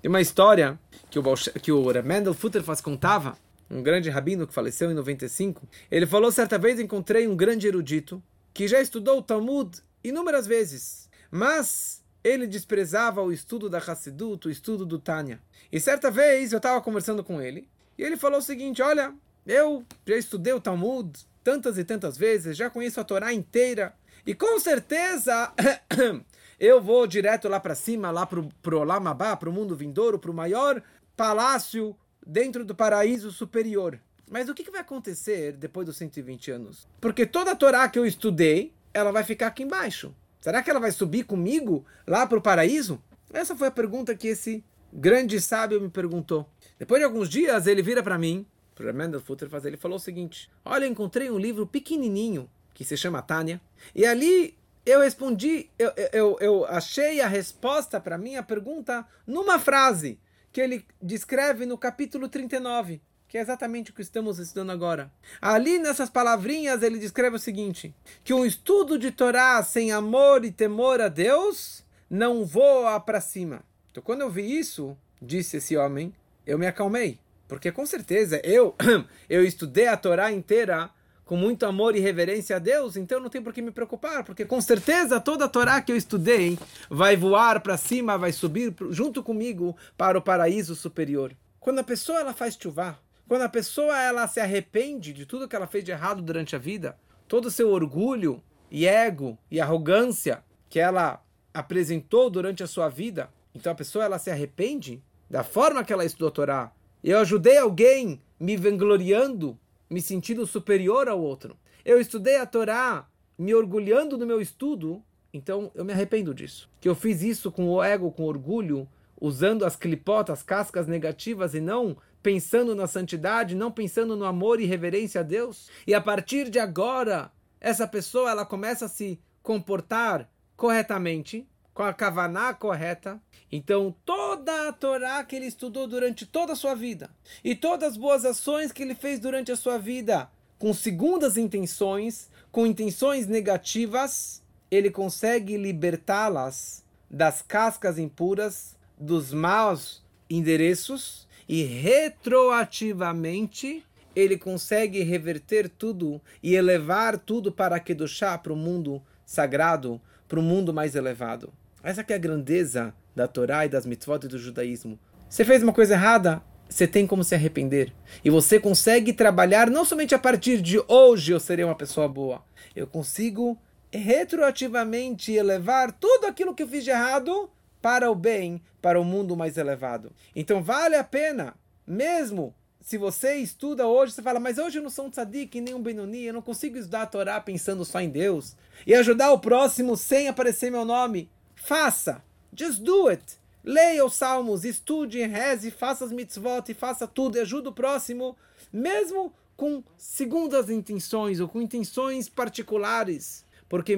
Tem 0.00 0.08
uma 0.08 0.20
história 0.20 0.78
que 1.10 1.18
o, 1.18 1.22
que 1.60 1.72
o 1.72 2.02
Mendel 2.02 2.34
Futterfass 2.34 2.80
contava 2.80 3.36
um 3.72 3.82
grande 3.82 4.10
rabino 4.10 4.46
que 4.46 4.52
faleceu 4.52 4.90
em 4.90 4.94
95, 4.94 5.66
ele 5.90 6.06
falou 6.06 6.30
certa 6.30 6.58
vez 6.58 6.78
encontrei 6.78 7.26
um 7.26 7.34
grande 7.34 7.66
erudito 7.66 8.22
que 8.52 8.68
já 8.68 8.80
estudou 8.80 9.18
o 9.18 9.22
Talmud 9.22 9.82
inúmeras 10.04 10.46
vezes, 10.46 11.08
mas 11.30 12.04
ele 12.22 12.46
desprezava 12.46 13.22
o 13.22 13.32
estudo 13.32 13.70
da 13.70 13.78
Hassidut, 13.78 14.46
o 14.46 14.50
estudo 14.50 14.84
do 14.84 14.98
Tânia. 14.98 15.40
E 15.72 15.80
certa 15.80 16.10
vez 16.10 16.52
eu 16.52 16.58
estava 16.58 16.80
conversando 16.82 17.24
com 17.24 17.40
ele 17.40 17.66
e 17.96 18.02
ele 18.02 18.18
falou 18.18 18.40
o 18.40 18.42
seguinte: 18.42 18.82
Olha, 18.82 19.14
eu 19.46 19.84
já 20.06 20.16
estudei 20.16 20.52
o 20.52 20.60
Talmud 20.60 21.18
tantas 21.42 21.78
e 21.78 21.84
tantas 21.84 22.18
vezes, 22.18 22.56
já 22.56 22.68
conheço 22.68 23.00
a 23.00 23.04
Torá 23.04 23.32
inteira 23.32 23.94
e 24.26 24.34
com 24.34 24.60
certeza 24.60 25.52
eu 26.60 26.80
vou 26.80 27.06
direto 27.06 27.48
lá 27.48 27.58
para 27.58 27.74
cima, 27.74 28.10
lá 28.10 28.26
para 28.26 28.38
o 28.38 28.78
Olamabá, 28.78 29.34
para 29.34 29.48
o 29.48 29.52
mundo 29.52 29.74
vindouro, 29.74 30.18
para 30.18 30.30
o 30.30 30.34
maior 30.34 30.82
palácio 31.16 31.96
dentro 32.26 32.64
do 32.64 32.74
paraíso 32.74 33.30
superior. 33.30 33.98
Mas 34.30 34.48
o 34.48 34.54
que 34.54 34.70
vai 34.70 34.80
acontecer 34.80 35.52
depois 35.52 35.86
dos 35.86 35.96
120 35.96 36.50
anos? 36.50 36.88
Porque 37.00 37.26
toda 37.26 37.52
a 37.52 37.56
Torá 37.56 37.88
que 37.88 37.98
eu 37.98 38.06
estudei, 38.06 38.72
ela 38.94 39.12
vai 39.12 39.24
ficar 39.24 39.48
aqui 39.48 39.62
embaixo. 39.62 40.14
Será 40.40 40.62
que 40.62 40.70
ela 40.70 40.80
vai 40.80 40.90
subir 40.90 41.24
comigo 41.24 41.84
lá 42.06 42.26
para 42.26 42.38
o 42.38 42.42
paraíso? 42.42 43.02
Essa 43.32 43.54
foi 43.54 43.68
a 43.68 43.72
pergunta 43.72 44.14
que 44.14 44.28
esse 44.28 44.64
grande 44.92 45.40
sábio 45.40 45.80
me 45.80 45.88
perguntou. 45.88 46.48
Depois 46.78 47.00
de 47.00 47.04
alguns 47.04 47.28
dias, 47.28 47.66
ele 47.66 47.82
vira 47.82 48.02
para 48.02 48.18
mim, 48.18 48.46
para 48.74 48.92
Mendel 48.92 49.20
Futterfass, 49.20 49.64
ele 49.64 49.76
falou 49.76 49.96
o 49.96 50.00
seguinte: 50.00 50.50
Olha, 50.64 50.86
encontrei 50.86 51.30
um 51.30 51.38
livro 51.38 51.66
pequenininho 51.66 52.50
que 52.74 52.84
se 52.84 52.96
chama 52.96 53.22
Tânia, 53.22 53.60
e 53.94 54.04
ali 54.04 54.56
eu 54.84 55.00
respondi, 55.00 55.70
eu, 55.78 55.92
eu, 56.12 56.38
eu 56.40 56.66
achei 56.66 57.20
a 57.20 57.28
resposta 57.28 58.00
para 58.00 58.18
minha 58.18 58.42
pergunta 58.42 59.06
numa 59.26 59.58
frase 59.58 60.18
que 60.52 60.60
ele 60.60 60.84
descreve 61.00 61.64
no 61.64 61.78
capítulo 61.78 62.28
39, 62.28 63.00
que 63.26 63.38
é 63.38 63.40
exatamente 63.40 63.90
o 63.90 63.94
que 63.94 64.02
estamos 64.02 64.38
estudando 64.38 64.70
agora. 64.70 65.10
Ali 65.40 65.78
nessas 65.78 66.10
palavrinhas 66.10 66.82
ele 66.82 66.98
descreve 66.98 67.36
o 67.36 67.40
seguinte: 67.40 67.94
que 68.22 68.34
um 68.34 68.44
estudo 68.44 68.98
de 68.98 69.10
Torá 69.10 69.62
sem 69.62 69.90
amor 69.90 70.44
e 70.44 70.52
temor 70.52 71.00
a 71.00 71.08
Deus 71.08 71.82
não 72.10 72.44
voa 72.44 73.00
para 73.00 73.20
cima. 73.20 73.64
Então 73.90 74.02
quando 74.02 74.20
eu 74.20 74.30
vi 74.30 74.58
isso, 74.58 74.96
disse 75.20 75.56
esse 75.56 75.76
homem, 75.76 76.14
eu 76.46 76.58
me 76.58 76.66
acalmei, 76.66 77.18
porque 77.48 77.72
com 77.72 77.86
certeza 77.86 78.40
eu 78.44 78.74
eu 79.30 79.42
estudei 79.44 79.88
a 79.88 79.96
Torá 79.96 80.30
inteira 80.30 80.90
com 81.24 81.36
muito 81.36 81.64
amor 81.64 81.94
e 81.94 82.00
reverência 82.00 82.56
a 82.56 82.58
Deus, 82.58 82.96
então 82.96 83.20
não 83.20 83.28
tem 83.28 83.42
por 83.42 83.52
que 83.52 83.62
me 83.62 83.70
preocupar, 83.70 84.24
porque 84.24 84.44
com 84.44 84.60
certeza 84.60 85.20
toda 85.20 85.44
a 85.44 85.48
Torá 85.48 85.80
que 85.80 85.92
eu 85.92 85.96
estudei 85.96 86.58
vai 86.90 87.16
voar 87.16 87.60
para 87.60 87.76
cima, 87.76 88.18
vai 88.18 88.32
subir 88.32 88.74
junto 88.90 89.22
comigo 89.22 89.76
para 89.96 90.18
o 90.18 90.22
paraíso 90.22 90.74
superior. 90.74 91.32
Quando 91.60 91.78
a 91.78 91.84
pessoa 91.84 92.20
ela 92.20 92.34
faz 92.34 92.58
chuvá, 92.60 92.98
quando 93.28 93.42
a 93.42 93.48
pessoa 93.48 93.98
ela 94.00 94.26
se 94.26 94.40
arrepende 94.40 95.12
de 95.12 95.24
tudo 95.24 95.48
que 95.48 95.56
ela 95.56 95.66
fez 95.66 95.84
de 95.84 95.90
errado 95.90 96.20
durante 96.20 96.56
a 96.56 96.58
vida, 96.58 96.98
todo 97.28 97.46
o 97.46 97.50
seu 97.50 97.70
orgulho 97.70 98.42
e 98.70 98.86
ego 98.86 99.38
e 99.50 99.60
arrogância 99.60 100.42
que 100.68 100.80
ela 100.80 101.22
apresentou 101.54 102.28
durante 102.28 102.62
a 102.62 102.66
sua 102.66 102.88
vida, 102.88 103.30
então 103.54 103.72
a 103.72 103.74
pessoa 103.74 104.04
ela 104.04 104.18
se 104.18 104.30
arrepende 104.30 105.02
da 105.30 105.42
forma 105.42 105.84
que 105.84 105.92
ela 105.92 106.04
estudou 106.04 106.28
a 106.28 106.32
Torá. 106.32 106.72
Eu 107.02 107.18
ajudei 107.20 107.56
alguém 107.56 108.20
me 108.38 108.56
vangloriando 108.56 109.58
me 109.92 110.00
sentindo 110.00 110.46
superior 110.46 111.08
ao 111.08 111.20
outro. 111.20 111.56
Eu 111.84 112.00
estudei 112.00 112.38
a 112.38 112.46
Torá 112.46 113.06
me 113.36 113.54
orgulhando 113.54 114.16
do 114.16 114.26
meu 114.26 114.40
estudo, 114.40 115.02
então 115.32 115.70
eu 115.74 115.84
me 115.84 115.92
arrependo 115.92 116.34
disso. 116.34 116.70
Que 116.80 116.88
eu 116.88 116.94
fiz 116.94 117.22
isso 117.22 117.52
com 117.52 117.68
o 117.68 117.82
ego, 117.82 118.10
com 118.10 118.24
orgulho, 118.24 118.88
usando 119.20 119.64
as 119.64 119.76
clipotas, 119.76 120.42
cascas 120.42 120.86
negativas 120.86 121.54
e 121.54 121.60
não 121.60 121.96
pensando 122.22 122.74
na 122.74 122.86
santidade, 122.86 123.54
não 123.54 123.70
pensando 123.70 124.16
no 124.16 124.24
amor 124.24 124.60
e 124.60 124.64
reverência 124.64 125.20
a 125.20 125.24
Deus. 125.24 125.68
E 125.86 125.94
a 125.94 126.00
partir 126.00 126.48
de 126.48 126.58
agora, 126.58 127.30
essa 127.60 127.86
pessoa 127.86 128.30
ela 128.30 128.46
começa 128.46 128.86
a 128.86 128.88
se 128.88 129.20
comportar 129.42 130.30
corretamente, 130.56 131.46
com 131.74 131.82
a 131.82 131.92
kavaná 131.92 132.54
correta. 132.54 133.20
Então, 133.50 133.92
toda 134.04 134.68
a 134.68 134.72
Torá 134.72 135.24
que 135.24 135.34
ele 135.36 135.46
estudou 135.46 135.86
durante 135.86 136.26
toda 136.26 136.52
a 136.52 136.56
sua 136.56 136.74
vida 136.74 137.10
e 137.44 137.54
todas 137.54 137.92
as 137.92 137.96
boas 137.96 138.24
ações 138.24 138.72
que 138.72 138.82
ele 138.82 138.94
fez 138.94 139.20
durante 139.20 139.52
a 139.52 139.56
sua 139.56 139.78
vida, 139.78 140.30
com 140.58 140.72
segundas 140.72 141.36
intenções, 141.36 142.30
com 142.50 142.66
intenções 142.66 143.26
negativas, 143.26 144.42
ele 144.70 144.90
consegue 144.90 145.56
libertá-las 145.56 146.82
das 147.10 147.42
cascas 147.42 147.98
impuras, 147.98 148.74
dos 148.98 149.32
maus 149.32 150.02
endereços 150.30 151.26
e 151.48 151.62
retroativamente 151.62 153.84
ele 154.14 154.38
consegue 154.38 155.02
reverter 155.02 155.68
tudo 155.68 156.20
e 156.42 156.54
elevar 156.54 157.18
tudo 157.18 157.50
para 157.50 157.80
Kedushá, 157.80 158.38
para 158.38 158.52
o 158.52 158.56
mundo 158.56 159.02
sagrado, 159.24 160.00
para 160.28 160.38
o 160.38 160.42
mundo 160.42 160.72
mais 160.72 160.94
elevado. 160.94 161.52
Essa 161.82 162.04
que 162.04 162.12
é 162.12 162.16
a 162.16 162.18
grandeza 162.18 162.94
da 163.14 163.26
Torá 163.26 163.66
e 163.66 163.68
das 163.68 163.84
mitzvot 163.84 164.24
e 164.24 164.28
do 164.28 164.38
judaísmo. 164.38 164.98
Você 165.28 165.44
fez 165.44 165.62
uma 165.62 165.72
coisa 165.72 165.94
errada, 165.94 166.42
você 166.68 166.86
tem 166.86 167.06
como 167.06 167.24
se 167.24 167.34
arrepender. 167.34 167.92
E 168.24 168.30
você 168.30 168.60
consegue 168.60 169.12
trabalhar 169.12 169.70
não 169.70 169.84
somente 169.84 170.14
a 170.14 170.18
partir 170.18 170.62
de 170.62 170.82
hoje 170.86 171.32
eu 171.32 171.40
serei 171.40 171.64
uma 171.64 171.74
pessoa 171.74 172.08
boa. 172.08 172.44
Eu 172.74 172.86
consigo 172.86 173.58
retroativamente 173.90 175.32
elevar 175.32 175.92
tudo 175.92 176.26
aquilo 176.26 176.54
que 176.54 176.62
eu 176.62 176.68
fiz 176.68 176.84
de 176.84 176.90
errado 176.90 177.50
para 177.80 178.10
o 178.10 178.14
bem, 178.14 178.62
para 178.80 179.00
o 179.00 179.04
mundo 179.04 179.36
mais 179.36 179.56
elevado. 179.56 180.12
Então 180.34 180.62
vale 180.62 180.94
a 180.94 181.04
pena, 181.04 181.54
mesmo 181.86 182.54
se 182.82 182.98
você 182.98 183.36
estuda 183.36 183.86
hoje, 183.86 184.12
você 184.12 184.22
fala, 184.22 184.40
mas 184.40 184.58
hoje 184.58 184.78
eu 184.78 184.82
não 184.82 184.90
sou 184.90 185.06
um 185.06 185.10
tzadik, 185.10 185.60
nem 185.60 185.72
um 185.72 185.82
benoni, 185.82 186.24
eu 186.24 186.34
não 186.34 186.42
consigo 186.42 186.76
estudar 186.76 187.02
a 187.02 187.06
Torá 187.06 187.40
pensando 187.40 187.84
só 187.84 188.00
em 188.00 188.08
Deus. 188.08 188.56
E 188.86 188.94
ajudar 188.94 189.30
o 189.32 189.38
próximo 189.38 189.96
sem 189.96 190.26
aparecer 190.26 190.70
meu 190.70 190.84
nome. 190.84 191.30
Faça. 191.64 192.22
Just 192.56 192.80
do 192.80 193.08
it. 193.08 193.22
Leia 193.64 194.04
os 194.04 194.14
salmos, 194.14 194.64
estude, 194.64 195.24
reze, 195.24 195.70
faça 195.70 196.04
as 196.04 196.12
mitzvot 196.12 196.68
e 196.68 196.74
faça 196.74 197.06
tudo 197.06 197.36
e 197.36 197.40
ajude 197.40 197.68
o 197.68 197.72
próximo, 197.72 198.36
mesmo 198.72 199.32
com 199.56 199.84
segundas 199.96 200.68
intenções 200.68 201.38
ou 201.38 201.48
com 201.48 201.62
intenções 201.62 202.28
particulares. 202.28 203.44
Porque 203.68 203.96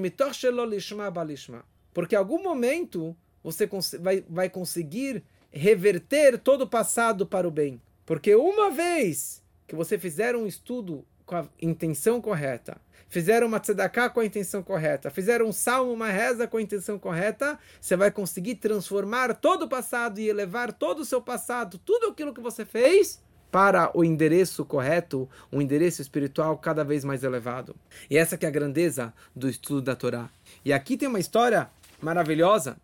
porque 1.94 2.14
em 2.14 2.18
algum 2.18 2.42
momento 2.42 3.16
você 3.42 3.66
vai, 3.98 4.22
vai 4.29 4.50
conseguir 4.50 5.24
reverter 5.50 6.38
todo 6.38 6.62
o 6.62 6.68
passado 6.68 7.27
para 7.27 7.48
o 7.48 7.50
bem. 7.50 7.81
Porque 8.05 8.35
uma 8.35 8.70
vez 8.70 9.42
que 9.66 9.74
você 9.74 9.98
fizer 9.98 10.37
um 10.37 10.46
estudo 10.46 11.05
com 11.25 11.37
a 11.37 11.47
intenção 11.61 12.21
correta, 12.21 12.81
fizeram 13.09 13.47
uma 13.47 13.61
tzedakah 13.61 14.11
com 14.11 14.21
a 14.21 14.25
intenção 14.25 14.63
correta, 14.63 15.11
fizeram 15.11 15.47
um 15.47 15.53
salmo, 15.53 15.93
uma 15.93 16.11
reza 16.11 16.47
com 16.47 16.57
a 16.57 16.63
intenção 16.63 16.99
correta, 16.99 17.59
você 17.81 17.97
vai 17.97 18.11
conseguir 18.11 18.57
transformar 18.57 19.35
todo 19.35 19.63
o 19.63 19.69
passado 19.69 20.19
e 20.19 20.29
elevar 20.29 20.73
todo 20.73 21.01
o 21.01 21.05
seu 21.05 21.21
passado, 21.21 21.79
tudo 21.79 22.09
aquilo 22.09 22.35
que 22.35 22.41
você 22.41 22.65
fez, 22.65 23.23
para 23.55 23.97
o 23.97 24.03
endereço 24.03 24.65
correto, 24.65 25.31
um 25.53 25.63
endereço 25.63 26.03
espiritual 26.03 26.59
cada 26.59 26.83
vez 26.83 27.05
mais 27.05 27.23
elevado. 27.23 27.77
E 28.11 28.19
essa 28.19 28.37
que 28.37 28.45
é 28.45 28.49
a 28.49 28.51
grandeza 28.51 29.15
do 29.33 29.49
estudo 29.49 29.81
da 29.81 29.95
Torá. 29.95 30.29
E 30.65 30.73
aqui 30.73 30.97
tem 30.97 31.07
uma 31.07 31.21
história 31.21 31.71
maravilhosa, 32.03 32.77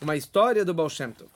uma 0.00 0.16
história 0.16 0.64
do 0.64 0.72
Baal 0.72 0.88
Shem 0.88 1.10
Tov. 1.10 1.30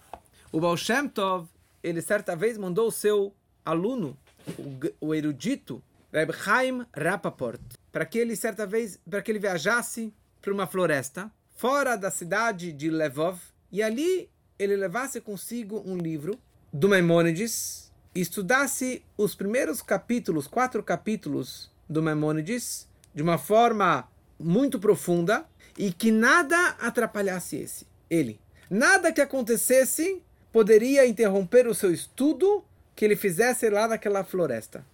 O 0.51 0.59
Baal 0.59 0.79
Shem 0.79 1.07
Tov, 1.09 1.47
ele 1.83 2.01
certa 2.01 2.35
vez 2.35 2.57
mandou 2.57 2.89
o 2.89 2.91
seu 2.91 3.35
aluno, 3.67 4.17
o, 4.59 5.09
o 5.09 5.15
erudito, 5.15 5.83
Reb 6.13 6.33
Chaim 6.33 6.87
Rapaport, 6.97 7.61
para 7.93 8.05
que 8.05 8.19
ele 8.19 8.35
certa 8.37 8.67
vez, 8.67 8.99
para 9.09 9.23
que 9.23 9.31
ele 9.31 9.39
viajasse 9.39 10.13
para 10.41 10.53
uma 10.53 10.67
floresta 10.67 11.31
fora 11.57 11.97
da 11.97 12.11
cidade 12.11 12.73
de 12.73 12.91
Levov 12.91 13.39
e 13.71 13.83
ali 13.83 14.31
ele 14.59 14.77
levasse 14.77 15.21
consigo 15.21 15.83
um 15.87 15.97
livro 15.97 16.39
do 16.73 16.89
Maimônides 16.89 17.93
e 18.15 18.21
estudasse 18.21 19.05
os 19.17 19.35
primeiros 19.35 19.83
capítulos, 19.83 20.47
quatro 20.47 20.83
capítulos 20.83 21.71
do 21.89 22.03
Maimônides 22.03 22.89
de 23.15 23.23
uma 23.23 23.39
forma 23.39 24.09
muito 24.39 24.79
profunda 24.79 25.47
e 25.79 25.93
que 25.93 26.11
nada 26.11 26.77
atrapalhasse 26.81 27.57
esse 27.57 27.87
ele. 28.09 28.41
Nada 28.69 29.13
que 29.13 29.21
acontecesse 29.21 30.23
poderia 30.53 31.07
interromper 31.07 31.67
o 31.67 31.75
seu 31.75 31.93
estudo 31.93 32.65
que 32.97 33.05
ele 33.05 33.17
fizesse 33.17 33.69
lá 33.71 33.87
naquela 33.87 34.25
floresta. 34.25 34.85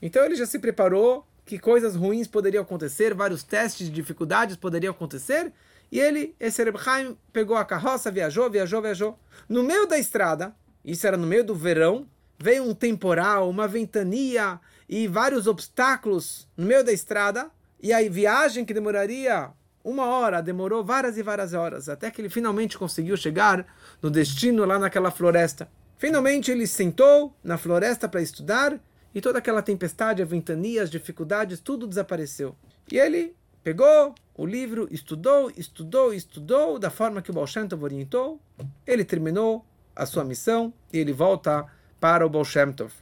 Então 0.00 0.24
ele 0.24 0.36
já 0.36 0.46
se 0.46 0.58
preparou 0.58 1.26
que 1.44 1.58
coisas 1.58 1.96
ruins 1.96 2.28
poderiam 2.28 2.62
acontecer, 2.62 3.14
vários 3.14 3.42
testes 3.42 3.88
de 3.88 3.92
dificuldades 3.92 4.56
poderiam 4.56 4.92
acontecer, 4.92 5.52
e 5.90 5.98
ele, 5.98 6.34
esse 6.38 6.62
Reb 6.62 6.78
Chaim, 6.78 7.16
pegou 7.32 7.56
a 7.56 7.64
carroça, 7.64 8.10
viajou, 8.10 8.48
viajou, 8.48 8.80
viajou. 8.80 9.18
No 9.48 9.64
meio 9.64 9.86
da 9.86 9.98
estrada, 9.98 10.54
isso 10.84 11.06
era 11.06 11.16
no 11.16 11.26
meio 11.26 11.42
do 11.42 11.54
verão, 11.54 12.06
veio 12.38 12.62
um 12.62 12.74
temporal, 12.74 13.50
uma 13.50 13.66
ventania 13.66 14.60
e 14.88 15.08
vários 15.08 15.46
obstáculos 15.46 16.48
no 16.56 16.66
meio 16.66 16.84
da 16.84 16.92
estrada, 16.92 17.50
e 17.82 17.92
a 17.92 18.08
viagem 18.08 18.64
que 18.64 18.74
demoraria 18.74 19.50
uma 19.82 20.06
hora, 20.06 20.42
demorou 20.42 20.84
várias 20.84 21.16
e 21.16 21.22
várias 21.22 21.54
horas, 21.54 21.88
até 21.88 22.10
que 22.10 22.20
ele 22.20 22.28
finalmente 22.28 22.78
conseguiu 22.78 23.16
chegar 23.16 23.66
no 24.00 24.10
destino 24.10 24.64
lá 24.64 24.78
naquela 24.78 25.10
floresta. 25.10 25.68
Finalmente 25.98 26.50
ele 26.50 26.66
sentou 26.66 27.34
na 27.42 27.58
floresta 27.58 28.08
para 28.08 28.22
estudar 28.22 28.78
e 29.14 29.20
toda 29.20 29.38
aquela 29.38 29.62
tempestade, 29.62 30.22
a 30.22 30.24
ventania, 30.24 30.82
as 30.82 30.90
dificuldades, 30.90 31.60
tudo 31.60 31.86
desapareceu. 31.86 32.54
E 32.90 32.98
ele 32.98 33.34
pegou 33.62 34.14
o 34.34 34.46
livro, 34.46 34.88
estudou, 34.90 35.52
estudou, 35.56 36.14
estudou 36.14 36.78
da 36.78 36.90
forma 36.90 37.20
que 37.20 37.30
o 37.30 37.34
Baal 37.34 37.46
Shem 37.46 37.68
Tov 37.68 37.84
orientou. 37.84 38.40
Ele 38.86 39.04
terminou 39.04 39.64
a 39.94 40.06
sua 40.06 40.24
missão 40.24 40.72
e 40.92 40.98
ele 40.98 41.12
volta 41.12 41.66
para 41.98 42.24
o 42.24 42.30
Baal 42.30 42.44
Shem 42.44 42.72
Tov. 42.72 42.92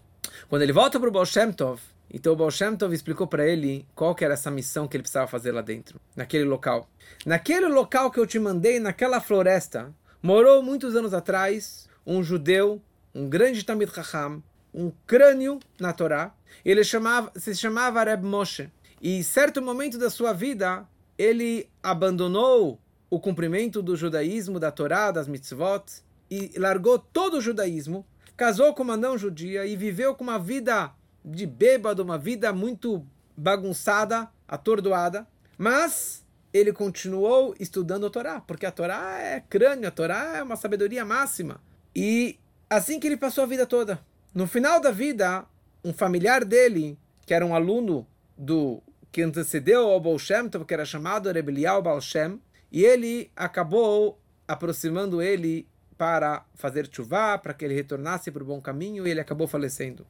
Quando 0.48 0.62
ele 0.62 0.72
volta 0.72 0.98
para 0.98 1.08
o 1.08 1.12
Baal 1.12 1.26
Shem 1.26 1.52
Tov, 1.52 1.80
então 2.10 2.32
o 2.32 2.36
Baal 2.36 2.50
Shem 2.50 2.76
Tov 2.76 2.94
explicou 2.94 3.26
para 3.26 3.46
ele 3.46 3.86
qual 3.94 4.14
que 4.14 4.24
era 4.24 4.34
essa 4.34 4.50
missão 4.50 4.88
que 4.88 4.96
ele 4.96 5.02
precisava 5.02 5.28
fazer 5.28 5.52
lá 5.52 5.60
dentro, 5.60 6.00
naquele 6.16 6.44
local. 6.44 6.88
Naquele 7.24 7.68
local 7.68 8.10
que 8.10 8.18
eu 8.18 8.26
te 8.26 8.38
mandei, 8.38 8.80
naquela 8.80 9.20
floresta, 9.20 9.94
morou 10.22 10.62
muitos 10.62 10.96
anos 10.96 11.14
atrás 11.14 11.88
um 12.06 12.22
judeu, 12.22 12.80
um 13.14 13.28
grande 13.28 13.62
Tamid 13.62 13.92
Chacham, 13.94 14.42
um 14.78 14.92
crânio 15.04 15.58
na 15.80 15.92
Torá. 15.92 16.32
Ele 16.64 16.84
chamava, 16.84 17.32
se 17.34 17.52
chamava 17.54 18.04
Reb 18.04 18.24
Moshe. 18.24 18.70
E 19.02 19.24
certo 19.24 19.60
momento 19.60 19.98
da 19.98 20.08
sua 20.08 20.32
vida, 20.32 20.86
ele 21.18 21.68
abandonou 21.82 22.80
o 23.10 23.18
cumprimento 23.18 23.82
do 23.82 23.96
judaísmo, 23.96 24.60
da 24.60 24.70
Torá, 24.70 25.10
das 25.10 25.26
mitzvot, 25.26 25.82
e 26.30 26.52
largou 26.56 26.98
todo 26.98 27.38
o 27.38 27.40
judaísmo, 27.40 28.06
casou 28.36 28.72
com 28.72 28.84
uma 28.84 28.96
não 28.96 29.18
judia 29.18 29.66
e 29.66 29.76
viveu 29.76 30.14
com 30.14 30.22
uma 30.22 30.38
vida 30.38 30.92
de 31.24 31.44
bêbado, 31.44 32.02
uma 32.02 32.18
vida 32.18 32.52
muito 32.52 33.04
bagunçada, 33.36 34.28
atordoada. 34.46 35.26
Mas 35.56 36.24
ele 36.52 36.72
continuou 36.72 37.54
estudando 37.58 38.06
a 38.06 38.10
Torá, 38.10 38.40
porque 38.40 38.66
a 38.66 38.70
Torá 38.70 39.18
é 39.20 39.40
crânio, 39.40 39.88
a 39.88 39.90
Torá 39.90 40.36
é 40.36 40.42
uma 40.42 40.56
sabedoria 40.56 41.04
máxima. 41.04 41.60
E 41.96 42.38
assim 42.70 43.00
que 43.00 43.08
ele 43.08 43.16
passou 43.16 43.42
a 43.42 43.46
vida 43.46 43.66
toda. 43.66 44.00
No 44.38 44.46
final 44.46 44.80
da 44.80 44.92
vida, 44.92 45.44
um 45.84 45.92
familiar 45.92 46.44
dele, 46.44 46.96
que 47.26 47.34
era 47.34 47.44
um 47.44 47.56
aluno 47.56 48.06
do 48.36 48.80
que 49.10 49.20
antecedeu 49.20 49.88
ao 49.88 49.98
Baal 49.98 50.16
Shem, 50.16 50.48
que 50.48 50.72
era 50.72 50.84
chamado 50.84 51.28
Rebelial 51.28 51.82
Baal 51.82 52.00
Shem, 52.00 52.40
e 52.70 52.84
ele 52.84 53.32
acabou 53.34 54.16
aproximando 54.46 55.20
ele 55.20 55.66
para 55.96 56.46
fazer 56.54 56.88
chuvá, 56.88 57.36
para 57.36 57.52
que 57.52 57.64
ele 57.64 57.74
retornasse 57.74 58.30
para 58.30 58.44
o 58.44 58.46
bom 58.46 58.60
caminho, 58.60 59.08
e 59.08 59.10
ele 59.10 59.18
acabou 59.18 59.48
falecendo. 59.48 60.06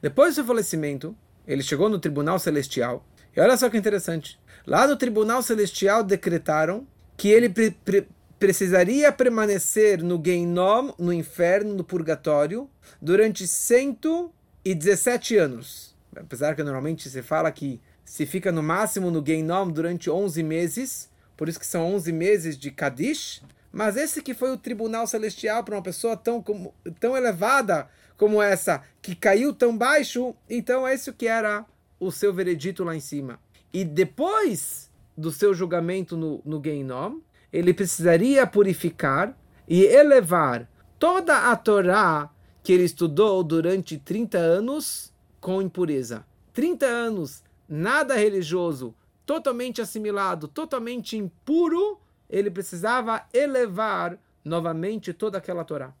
Depois 0.00 0.30
do 0.30 0.36
seu 0.36 0.46
falecimento, 0.46 1.14
ele 1.46 1.62
chegou 1.62 1.90
no 1.90 1.98
tribunal 1.98 2.38
celestial, 2.38 3.04
E 3.36 3.40
olha 3.42 3.58
só 3.58 3.68
que 3.68 3.76
interessante. 3.76 4.40
Lá 4.66 4.86
no 4.86 4.96
Tribunal 4.96 5.42
Celestial 5.42 6.02
decretaram 6.02 6.86
que 7.14 7.28
ele 7.28 7.50
pre 7.50 7.72
pre 7.72 8.08
precisaria 8.38 9.10
permanecer 9.10 10.02
no 10.02 10.20
Geinom, 10.22 10.92
no 10.98 11.12
inferno, 11.12 11.74
no 11.74 11.84
purgatório, 11.84 12.68
durante 13.00 13.46
117 13.46 15.36
anos. 15.36 15.96
Apesar 16.14 16.54
que 16.54 16.62
normalmente 16.62 17.08
se 17.08 17.22
fala 17.22 17.50
que 17.50 17.80
se 18.04 18.24
fica 18.24 18.52
no 18.52 18.62
máximo 18.62 19.10
no 19.10 19.24
Geinom 19.24 19.68
durante 19.68 20.10
11 20.10 20.42
meses, 20.42 21.10
por 21.36 21.48
isso 21.48 21.58
que 21.58 21.66
são 21.66 21.94
11 21.94 22.12
meses 22.12 22.56
de 22.56 22.70
Kadish, 22.70 23.42
mas 23.72 23.96
esse 23.96 24.22
que 24.22 24.32
foi 24.32 24.50
o 24.52 24.56
tribunal 24.56 25.06
celestial 25.06 25.62
para 25.62 25.74
uma 25.74 25.82
pessoa 25.82 26.16
tão, 26.16 26.42
como, 26.42 26.74
tão 26.98 27.16
elevada 27.16 27.88
como 28.16 28.40
essa, 28.40 28.82
que 29.02 29.14
caiu 29.14 29.52
tão 29.52 29.76
baixo, 29.76 30.34
então 30.48 30.88
esse 30.88 31.12
que 31.12 31.26
era 31.26 31.66
o 32.00 32.10
seu 32.10 32.32
veredito 32.32 32.84
lá 32.84 32.96
em 32.96 33.00
cima. 33.00 33.38
E 33.72 33.84
depois 33.84 34.90
do 35.16 35.30
seu 35.30 35.52
julgamento 35.52 36.16
no, 36.16 36.40
no 36.44 36.62
Geinom, 36.62 37.18
ele 37.56 37.72
precisaria 37.72 38.46
purificar 38.46 39.34
e 39.66 39.82
elevar 39.82 40.68
toda 40.98 41.50
a 41.50 41.56
Torá 41.56 42.28
que 42.62 42.70
ele 42.70 42.84
estudou 42.84 43.42
durante 43.42 43.96
30 43.96 44.36
anos 44.36 45.10
com 45.40 45.62
impureza. 45.62 46.26
30 46.52 46.84
anos, 46.84 47.42
nada 47.66 48.14
religioso, 48.14 48.94
totalmente 49.24 49.80
assimilado, 49.80 50.48
totalmente 50.48 51.16
impuro, 51.16 51.98
ele 52.28 52.50
precisava 52.50 53.24
elevar 53.32 54.18
novamente 54.44 55.14
toda 55.14 55.38
aquela 55.38 55.64
Torá. 55.64 55.94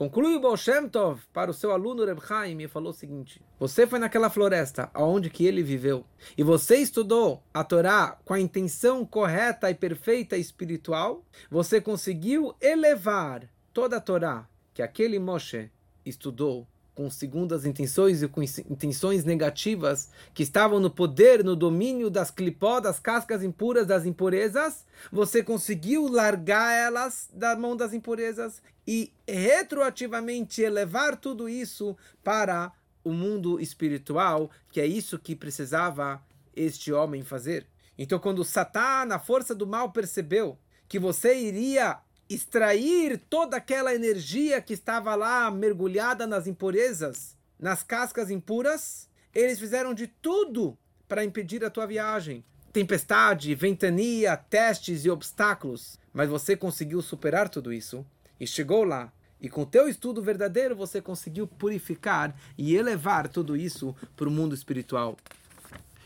Conclui 0.00 0.34
o 0.34 0.40
Baal 0.40 0.56
Tov 0.90 1.20
para 1.30 1.50
o 1.50 1.52
seu 1.52 1.72
aluno 1.72 2.06
Reb 2.06 2.20
Chaim 2.26 2.58
e 2.62 2.66
falou 2.66 2.88
o 2.88 2.94
seguinte: 2.94 3.38
Você 3.58 3.86
foi 3.86 3.98
naquela 3.98 4.30
floresta 4.30 4.90
aonde 4.94 5.28
que 5.28 5.44
ele 5.44 5.62
viveu 5.62 6.06
e 6.38 6.42
você 6.42 6.76
estudou 6.78 7.42
a 7.52 7.62
Torá 7.62 8.18
com 8.24 8.32
a 8.32 8.40
intenção 8.40 9.04
correta 9.04 9.70
e 9.70 9.74
perfeita 9.74 10.38
espiritual, 10.38 11.22
você 11.50 11.82
conseguiu 11.82 12.56
elevar 12.62 13.46
toda 13.74 13.98
a 13.98 14.00
Torá 14.00 14.48
que 14.72 14.80
aquele 14.80 15.18
Moshe 15.18 15.70
estudou 16.02 16.66
com 16.94 17.08
segundas 17.08 17.64
intenções 17.64 18.22
e 18.22 18.28
com 18.28 18.42
intenções 18.42 19.24
negativas 19.24 20.10
que 20.34 20.42
estavam 20.42 20.80
no 20.80 20.90
poder, 20.90 21.44
no 21.44 21.56
domínio 21.56 22.10
das 22.10 22.30
clipó, 22.30 22.80
das 22.80 22.98
cascas 22.98 23.42
impuras, 23.42 23.86
das 23.86 24.04
impurezas, 24.04 24.84
você 25.10 25.42
conseguiu 25.42 26.08
largar 26.08 26.72
elas 26.72 27.28
da 27.32 27.56
mão 27.56 27.76
das 27.76 27.92
impurezas 27.92 28.62
e 28.86 29.12
retroativamente 29.26 30.62
elevar 30.62 31.16
tudo 31.16 31.48
isso 31.48 31.96
para 32.22 32.72
o 33.02 33.12
mundo 33.12 33.60
espiritual, 33.60 34.50
que 34.70 34.80
é 34.80 34.86
isso 34.86 35.18
que 35.18 35.34
precisava 35.34 36.22
este 36.54 36.92
homem 36.92 37.22
fazer. 37.22 37.66
Então, 37.96 38.18
quando 38.18 38.44
Satã, 38.44 39.04
na 39.04 39.18
força 39.18 39.54
do 39.54 39.66
mal, 39.66 39.92
percebeu 39.92 40.58
que 40.88 40.98
você 40.98 41.38
iria 41.38 41.98
extrair 42.30 43.18
toda 43.28 43.56
aquela 43.56 43.92
energia 43.92 44.62
que 44.62 44.72
estava 44.72 45.16
lá 45.16 45.50
mergulhada 45.50 46.28
nas 46.28 46.46
impurezas, 46.46 47.36
nas 47.58 47.82
cascas 47.82 48.30
impuras, 48.30 49.08
eles 49.34 49.58
fizeram 49.58 49.92
de 49.92 50.06
tudo 50.06 50.78
para 51.08 51.24
impedir 51.24 51.64
a 51.64 51.70
tua 51.70 51.86
viagem. 51.86 52.44
Tempestade, 52.72 53.52
ventania, 53.56 54.36
testes 54.36 55.04
e 55.04 55.10
obstáculos. 55.10 55.98
Mas 56.12 56.28
você 56.28 56.56
conseguiu 56.56 57.02
superar 57.02 57.48
tudo 57.48 57.72
isso 57.72 58.06
e 58.38 58.46
chegou 58.46 58.84
lá. 58.84 59.12
E 59.40 59.48
com 59.48 59.64
teu 59.64 59.88
estudo 59.88 60.22
verdadeiro 60.22 60.76
você 60.76 61.00
conseguiu 61.00 61.48
purificar 61.48 62.34
e 62.56 62.76
elevar 62.76 63.26
tudo 63.26 63.56
isso 63.56 63.94
para 64.14 64.28
o 64.28 64.30
mundo 64.30 64.54
espiritual. 64.54 65.16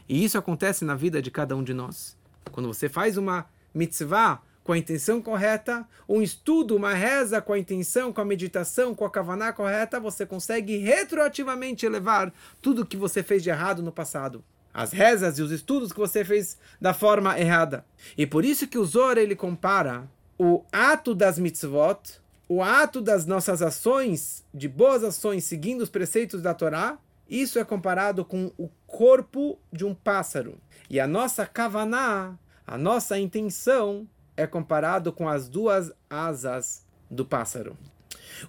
E 0.09 0.25
isso 0.25 0.39
acontece 0.39 0.87
na 0.87 0.95
vida 0.95 1.21
de 1.21 1.31
cada 1.31 1.55
um 1.55 1.63
de 1.63 1.75
nós. 1.75 2.17
Quando 2.51 2.69
você 2.69 2.89
faz 2.89 3.19
uma 3.19 3.47
mitzvah, 3.75 4.41
com 4.65 4.73
a 4.73 4.79
intenção 4.79 5.21
correta, 5.21 5.87
um 6.09 6.23
estudo, 6.23 6.75
uma 6.75 6.95
reza 6.95 7.41
com 7.43 7.53
a 7.53 7.59
intenção, 7.59 8.13
com 8.13 8.23
a 8.23 8.25
meditação, 8.25 8.95
com 8.95 9.05
a 9.05 9.11
kavaná 9.11 9.53
correta, 9.53 10.01
você 10.01 10.25
consegue 10.25 10.79
retroativamente 10.79 11.85
elevar 11.85 12.33
tudo 12.63 12.87
que 12.87 12.97
você 12.97 13.23
fez 13.23 13.43
de 13.43 13.51
errado 13.51 13.83
no 13.83 13.93
passado. 13.93 14.43
As 14.73 14.91
rezas 14.91 15.39
e 15.39 15.43
os 15.43 15.53
estudos 15.53 15.93
que 15.93 16.01
você 16.01 16.25
fez 16.25 16.59
da 16.81 16.95
forma 16.95 17.39
errada. 17.39 17.85
E 18.17 18.27
por 18.27 18.43
isso 18.43 18.67
que 18.67 18.79
o 18.79 18.85
Zohar 18.85 19.19
ele 19.19 19.37
compara 19.37 20.09
o 20.39 20.65
ato 20.73 21.15
das 21.15 21.39
mitzvot, 21.39 22.19
o 22.49 22.63
ato 22.63 23.03
das 23.03 23.27
nossas 23.27 23.61
ações, 23.61 24.45
de 24.53 24.67
boas 24.67 25.05
ações, 25.05 25.45
seguindo 25.45 25.83
os 25.83 25.91
preceitos 25.91 26.41
da 26.41 26.55
Torá, 26.55 26.99
isso 27.29 27.59
é 27.59 27.65
comparado 27.65 28.25
com 28.25 28.51
o 28.59 28.69
corpo 28.87 29.59
de 29.73 29.85
um 29.85 29.95
pássaro. 29.95 30.59
E 30.89 30.99
a 30.99 31.07
nossa 31.07 31.47
kavaná, 31.47 32.35
a 32.67 32.79
nossa 32.79 33.19
intenção, 33.19 34.09
é 34.37 34.47
comparado 34.47 35.13
com 35.13 35.29
as 35.29 35.49
duas 35.49 35.93
asas 36.09 36.85
do 37.11 37.25
pássaro. 37.25 37.77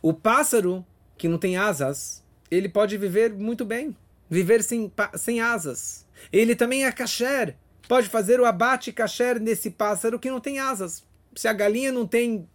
O 0.01 0.13
pássaro 0.13 0.85
que 1.17 1.27
não 1.27 1.37
tem 1.37 1.57
asas, 1.57 2.23
ele 2.49 2.69
pode 2.69 2.97
viver 2.97 3.33
muito 3.33 3.63
bem, 3.63 3.95
viver 4.29 4.63
sem, 4.63 4.91
sem 5.15 5.41
asas. 5.41 6.05
Ele 6.31 6.55
também 6.55 6.85
é 6.85 6.91
kasher, 6.91 7.55
pode 7.87 8.09
fazer 8.09 8.39
o 8.39 8.45
abate 8.45 8.91
kasher 8.91 9.39
nesse 9.39 9.71
pássaro 9.71 10.19
que 10.19 10.29
não 10.29 10.39
tem 10.39 10.59
asas. 10.59 11.03
Se 11.35 11.47
a 11.47 11.53
galinha 11.53 11.91
não 11.91 12.07
tem 12.07 12.47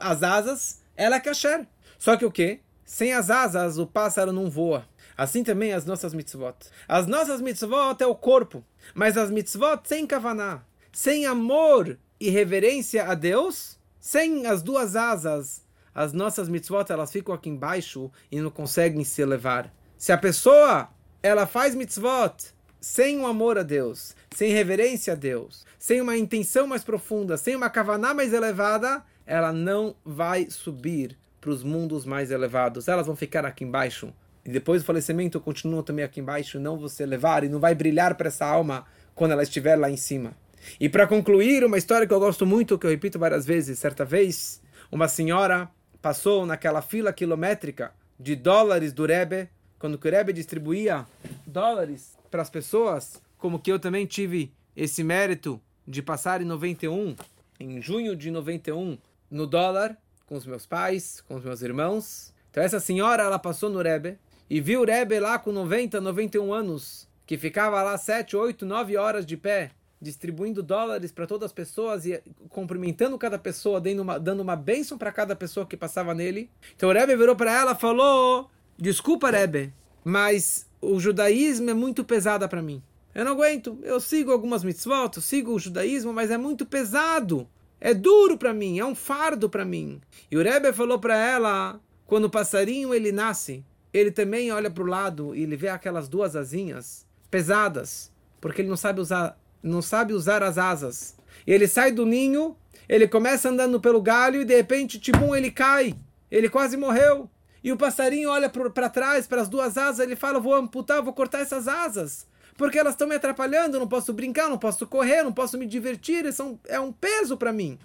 as 0.00 0.22
asas, 0.22 0.80
ela 0.96 1.16
é 1.16 1.20
kasher. 1.20 1.66
Só 1.98 2.16
que 2.16 2.24
o 2.24 2.30
quê? 2.30 2.60
Sem 2.84 3.12
as 3.12 3.30
asas, 3.30 3.78
o 3.78 3.86
pássaro 3.86 4.32
não 4.32 4.48
voa. 4.48 4.86
Assim 5.16 5.42
também 5.42 5.72
as 5.72 5.84
nossas 5.84 6.14
mitzvot. 6.14 6.54
As 6.86 7.06
nossas 7.06 7.40
mitzvot 7.40 7.96
é 8.00 8.06
o 8.06 8.14
corpo, 8.14 8.64
mas 8.94 9.16
as 9.16 9.30
mitzvot 9.30 9.80
sem 9.84 10.06
kavaná, 10.06 10.62
sem 10.92 11.26
amor 11.26 11.98
e 12.20 12.30
reverência 12.30 13.04
a 13.04 13.14
Deus, 13.14 13.78
sem 14.00 14.46
as 14.46 14.62
duas 14.62 14.96
asas, 14.96 15.62
as 15.94 16.12
nossas 16.12 16.48
mitzvot 16.48 16.84
elas 16.90 17.10
ficam 17.10 17.34
aqui 17.34 17.48
embaixo 17.48 18.10
e 18.30 18.40
não 18.40 18.50
conseguem 18.50 19.02
se 19.04 19.20
elevar. 19.20 19.72
Se 19.96 20.12
a 20.12 20.18
pessoa 20.18 20.88
ela 21.22 21.46
faz 21.46 21.74
mitzvot 21.74 22.54
sem 22.80 23.18
um 23.18 23.26
amor 23.26 23.58
a 23.58 23.62
Deus, 23.62 24.14
sem 24.30 24.52
reverência 24.52 25.14
a 25.14 25.16
Deus, 25.16 25.66
sem 25.78 26.00
uma 26.00 26.16
intenção 26.16 26.66
mais 26.66 26.84
profunda, 26.84 27.36
sem 27.36 27.56
uma 27.56 27.68
kavaná 27.68 28.14
mais 28.14 28.32
elevada, 28.32 29.02
ela 29.26 29.52
não 29.52 29.94
vai 30.04 30.48
subir 30.48 31.18
para 31.40 31.50
os 31.50 31.62
mundos 31.62 32.04
mais 32.04 32.30
elevados. 32.30 32.88
Elas 32.88 33.06
vão 33.06 33.16
ficar 33.16 33.44
aqui 33.44 33.64
embaixo. 33.64 34.12
E 34.44 34.50
depois 34.50 34.82
do 34.82 34.86
falecimento 34.86 35.40
continuam 35.40 35.82
também 35.82 36.04
aqui 36.04 36.20
embaixo, 36.20 36.60
não 36.60 36.78
vão 36.78 36.88
se 36.88 37.02
elevar 37.02 37.44
e 37.44 37.48
não 37.48 37.58
vai 37.58 37.74
brilhar 37.74 38.14
para 38.14 38.28
essa 38.28 38.46
alma 38.46 38.86
quando 39.14 39.32
ela 39.32 39.42
estiver 39.42 39.76
lá 39.76 39.90
em 39.90 39.96
cima. 39.96 40.36
E 40.78 40.88
para 40.88 41.06
concluir, 41.06 41.64
uma 41.64 41.78
história 41.78 42.06
que 42.06 42.12
eu 42.12 42.20
gosto 42.20 42.46
muito, 42.46 42.78
que 42.78 42.86
eu 42.86 42.90
repito 42.90 43.18
várias 43.18 43.44
vezes. 43.46 43.78
Certa 43.78 44.04
vez, 44.04 44.60
uma 44.90 45.08
senhora 45.08 45.70
passou 46.00 46.46
naquela 46.46 46.82
fila 46.82 47.12
quilométrica 47.12 47.92
de 48.18 48.34
dólares 48.34 48.92
do 48.92 49.06
Rebbe, 49.06 49.48
quando 49.78 49.94
o 49.94 50.00
Rebbe 50.02 50.32
distribuía 50.32 51.06
dólares 51.46 52.16
para 52.30 52.42
as 52.42 52.50
pessoas, 52.50 53.22
como 53.36 53.58
que 53.58 53.70
eu 53.70 53.78
também 53.78 54.06
tive 54.06 54.52
esse 54.76 55.04
mérito 55.04 55.60
de 55.86 56.02
passar 56.02 56.42
em 56.42 56.44
91, 56.44 57.16
em 57.58 57.80
junho 57.80 58.14
de 58.14 58.30
91, 58.30 58.98
no 59.30 59.46
dólar, 59.46 59.96
com 60.26 60.36
os 60.36 60.46
meus 60.46 60.66
pais, 60.66 61.22
com 61.26 61.36
os 61.36 61.44
meus 61.44 61.62
irmãos. 61.62 62.34
Então 62.50 62.62
essa 62.62 62.80
senhora, 62.80 63.22
ela 63.22 63.38
passou 63.38 63.70
no 63.70 63.80
Rebbe 63.80 64.18
e 64.50 64.60
viu 64.60 64.82
o 64.82 64.84
Rebbe 64.84 65.18
lá 65.18 65.38
com 65.38 65.52
90, 65.52 66.00
91 66.00 66.52
anos, 66.52 67.08
que 67.26 67.38
ficava 67.38 67.82
lá 67.82 67.96
7, 67.96 68.36
8, 68.36 68.66
9 68.66 68.96
horas 68.96 69.24
de 69.24 69.36
pé, 69.36 69.70
distribuindo 70.00 70.62
dólares 70.62 71.10
para 71.10 71.26
todas 71.26 71.46
as 71.46 71.52
pessoas 71.52 72.06
e 72.06 72.22
cumprimentando 72.48 73.18
cada 73.18 73.38
pessoa, 73.38 73.80
dando 73.80 74.00
uma, 74.02 74.18
dando 74.18 74.40
uma 74.40 74.56
bênção 74.56 74.96
para 74.96 75.12
cada 75.12 75.34
pessoa 75.34 75.66
que 75.66 75.76
passava 75.76 76.14
nele. 76.14 76.50
Então 76.76 76.88
o 76.88 76.92
Rebbe 76.92 77.16
virou 77.16 77.34
para 77.34 77.52
ela 77.52 77.72
e 77.72 77.80
falou: 77.80 78.50
Desculpa, 78.76 79.30
Rebbe, 79.30 79.72
mas 80.04 80.66
o 80.80 81.00
judaísmo 81.00 81.70
é 81.70 81.74
muito 81.74 82.04
pesado 82.04 82.48
para 82.48 82.62
mim. 82.62 82.82
Eu 83.14 83.24
não 83.24 83.32
aguento. 83.32 83.78
Eu 83.82 84.00
sigo 84.00 84.30
algumas 84.30 84.62
mitzvot, 84.62 85.16
eu 85.16 85.22
sigo 85.22 85.52
o 85.52 85.58
judaísmo, 85.58 86.12
mas 86.12 86.30
é 86.30 86.38
muito 86.38 86.64
pesado. 86.64 87.48
É 87.80 87.94
duro 87.94 88.36
para 88.36 88.52
mim, 88.52 88.78
é 88.78 88.84
um 88.84 88.94
fardo 88.94 89.48
para 89.48 89.64
mim. 89.64 90.00
E 90.30 90.36
o 90.36 90.42
Rebbe 90.42 90.72
falou 90.72 90.98
para 90.98 91.16
ela: 91.16 91.80
quando 92.06 92.24
o 92.26 92.30
passarinho 92.30 92.94
ele 92.94 93.12
nasce, 93.12 93.64
ele 93.92 94.10
também 94.10 94.52
olha 94.52 94.70
para 94.70 94.82
o 94.82 94.86
lado 94.86 95.34
e 95.34 95.42
ele 95.42 95.56
vê 95.56 95.68
aquelas 95.68 96.08
duas 96.08 96.36
asinhas 96.36 97.06
pesadas, 97.30 98.12
porque 98.40 98.62
ele 98.62 98.68
não 98.68 98.76
sabe 98.76 99.00
usar 99.00 99.38
não 99.62 99.82
sabe 99.82 100.12
usar 100.12 100.42
as 100.42 100.58
asas. 100.58 101.16
Ele 101.46 101.66
sai 101.66 101.92
do 101.92 102.04
ninho, 102.04 102.56
ele 102.88 103.06
começa 103.08 103.48
andando 103.48 103.80
pelo 103.80 104.00
galho 104.00 104.40
e 104.40 104.44
de 104.44 104.56
repente, 104.56 104.98
tibum, 104.98 105.34
ele 105.34 105.50
cai. 105.50 105.94
Ele 106.30 106.48
quase 106.48 106.76
morreu. 106.76 107.28
E 107.62 107.72
o 107.72 107.76
passarinho 107.76 108.30
olha 108.30 108.48
para 108.48 108.88
trás, 108.88 109.26
para 109.26 109.42
as 109.42 109.48
duas 109.48 109.76
asas, 109.76 110.00
ele 110.00 110.16
fala: 110.16 110.38
Vou 110.38 110.54
amputar, 110.54 111.02
vou 111.02 111.12
cortar 111.12 111.40
essas 111.40 111.66
asas. 111.66 112.26
Porque 112.56 112.78
elas 112.78 112.94
estão 112.94 113.06
me 113.06 113.14
atrapalhando, 113.14 113.78
não 113.78 113.86
posso 113.86 114.12
brincar, 114.12 114.48
não 114.48 114.58
posso 114.58 114.86
correr, 114.86 115.22
não 115.22 115.32
posso 115.32 115.56
me 115.56 115.64
divertir, 115.64 116.30
são, 116.32 116.58
é 116.66 116.80
um 116.80 116.92
peso 116.92 117.36
para 117.36 117.52
mim. 117.52 117.78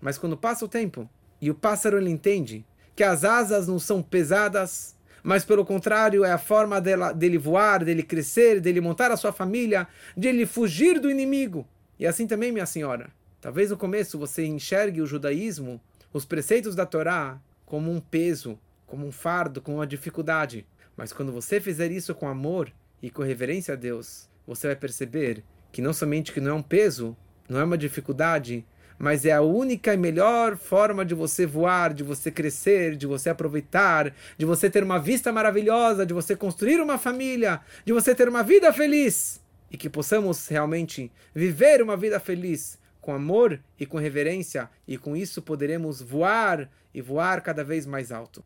Mas 0.00 0.16
quando 0.16 0.36
passa 0.36 0.64
o 0.64 0.68
tempo 0.68 1.08
e 1.40 1.50
o 1.50 1.54
pássaro 1.54 1.98
ele 1.98 2.10
entende 2.10 2.64
que 2.94 3.02
as 3.02 3.24
asas 3.24 3.66
não 3.66 3.78
são 3.78 4.00
pesadas, 4.00 4.93
mas 5.24 5.42
pelo 5.42 5.64
contrário 5.64 6.22
é 6.22 6.30
a 6.30 6.36
forma 6.36 6.78
dela, 6.82 7.10
dele 7.10 7.38
voar, 7.38 7.82
dele 7.82 8.02
crescer, 8.02 8.60
dele 8.60 8.78
montar 8.78 9.10
a 9.10 9.16
sua 9.16 9.32
família, 9.32 9.88
de 10.14 10.28
ele 10.28 10.44
fugir 10.44 11.00
do 11.00 11.10
inimigo. 11.10 11.66
E 11.98 12.06
assim 12.06 12.26
também, 12.26 12.52
minha 12.52 12.66
senhora. 12.66 13.08
Talvez 13.40 13.70
no 13.70 13.76
começo 13.78 14.18
você 14.18 14.44
enxergue 14.44 15.00
o 15.00 15.06
judaísmo, 15.06 15.80
os 16.12 16.26
preceitos 16.26 16.76
da 16.76 16.84
Torá, 16.84 17.40
como 17.64 17.90
um 17.90 18.00
peso, 18.00 18.58
como 18.86 19.06
um 19.06 19.10
fardo, 19.10 19.62
como 19.62 19.78
uma 19.78 19.86
dificuldade. 19.86 20.66
Mas 20.94 21.10
quando 21.10 21.32
você 21.32 21.58
fizer 21.58 21.90
isso 21.90 22.14
com 22.14 22.28
amor 22.28 22.70
e 23.02 23.08
com 23.10 23.22
reverência 23.22 23.72
a 23.72 23.76
Deus, 23.78 24.28
você 24.46 24.66
vai 24.66 24.76
perceber 24.76 25.42
que 25.72 25.80
não 25.80 25.94
somente 25.94 26.32
que 26.32 26.40
não 26.40 26.50
é 26.50 26.54
um 26.54 26.62
peso, 26.62 27.16
não 27.48 27.58
é 27.58 27.64
uma 27.64 27.78
dificuldade, 27.78 28.62
mas 28.98 29.24
é 29.24 29.32
a 29.32 29.40
única 29.40 29.92
e 29.92 29.96
melhor 29.96 30.56
forma 30.56 31.04
de 31.04 31.14
você 31.14 31.46
voar, 31.46 31.92
de 31.92 32.02
você 32.02 32.30
crescer, 32.30 32.96
de 32.96 33.06
você 33.06 33.30
aproveitar, 33.30 34.14
de 34.36 34.44
você 34.44 34.70
ter 34.70 34.82
uma 34.82 34.98
vista 34.98 35.32
maravilhosa, 35.32 36.06
de 36.06 36.14
você 36.14 36.36
construir 36.36 36.80
uma 36.80 36.98
família, 36.98 37.60
de 37.84 37.92
você 37.92 38.14
ter 38.14 38.28
uma 38.28 38.42
vida 38.42 38.72
feliz. 38.72 39.40
E 39.70 39.76
que 39.76 39.90
possamos 39.90 40.46
realmente 40.46 41.10
viver 41.34 41.82
uma 41.82 41.96
vida 41.96 42.20
feliz 42.20 42.78
com 43.00 43.12
amor 43.12 43.60
e 43.78 43.84
com 43.84 43.98
reverência, 43.98 44.70
e 44.86 44.96
com 44.96 45.16
isso 45.16 45.42
poderemos 45.42 46.00
voar 46.00 46.70
e 46.94 47.02
voar 47.02 47.40
cada 47.40 47.64
vez 47.64 47.84
mais 47.86 48.12
alto. 48.12 48.44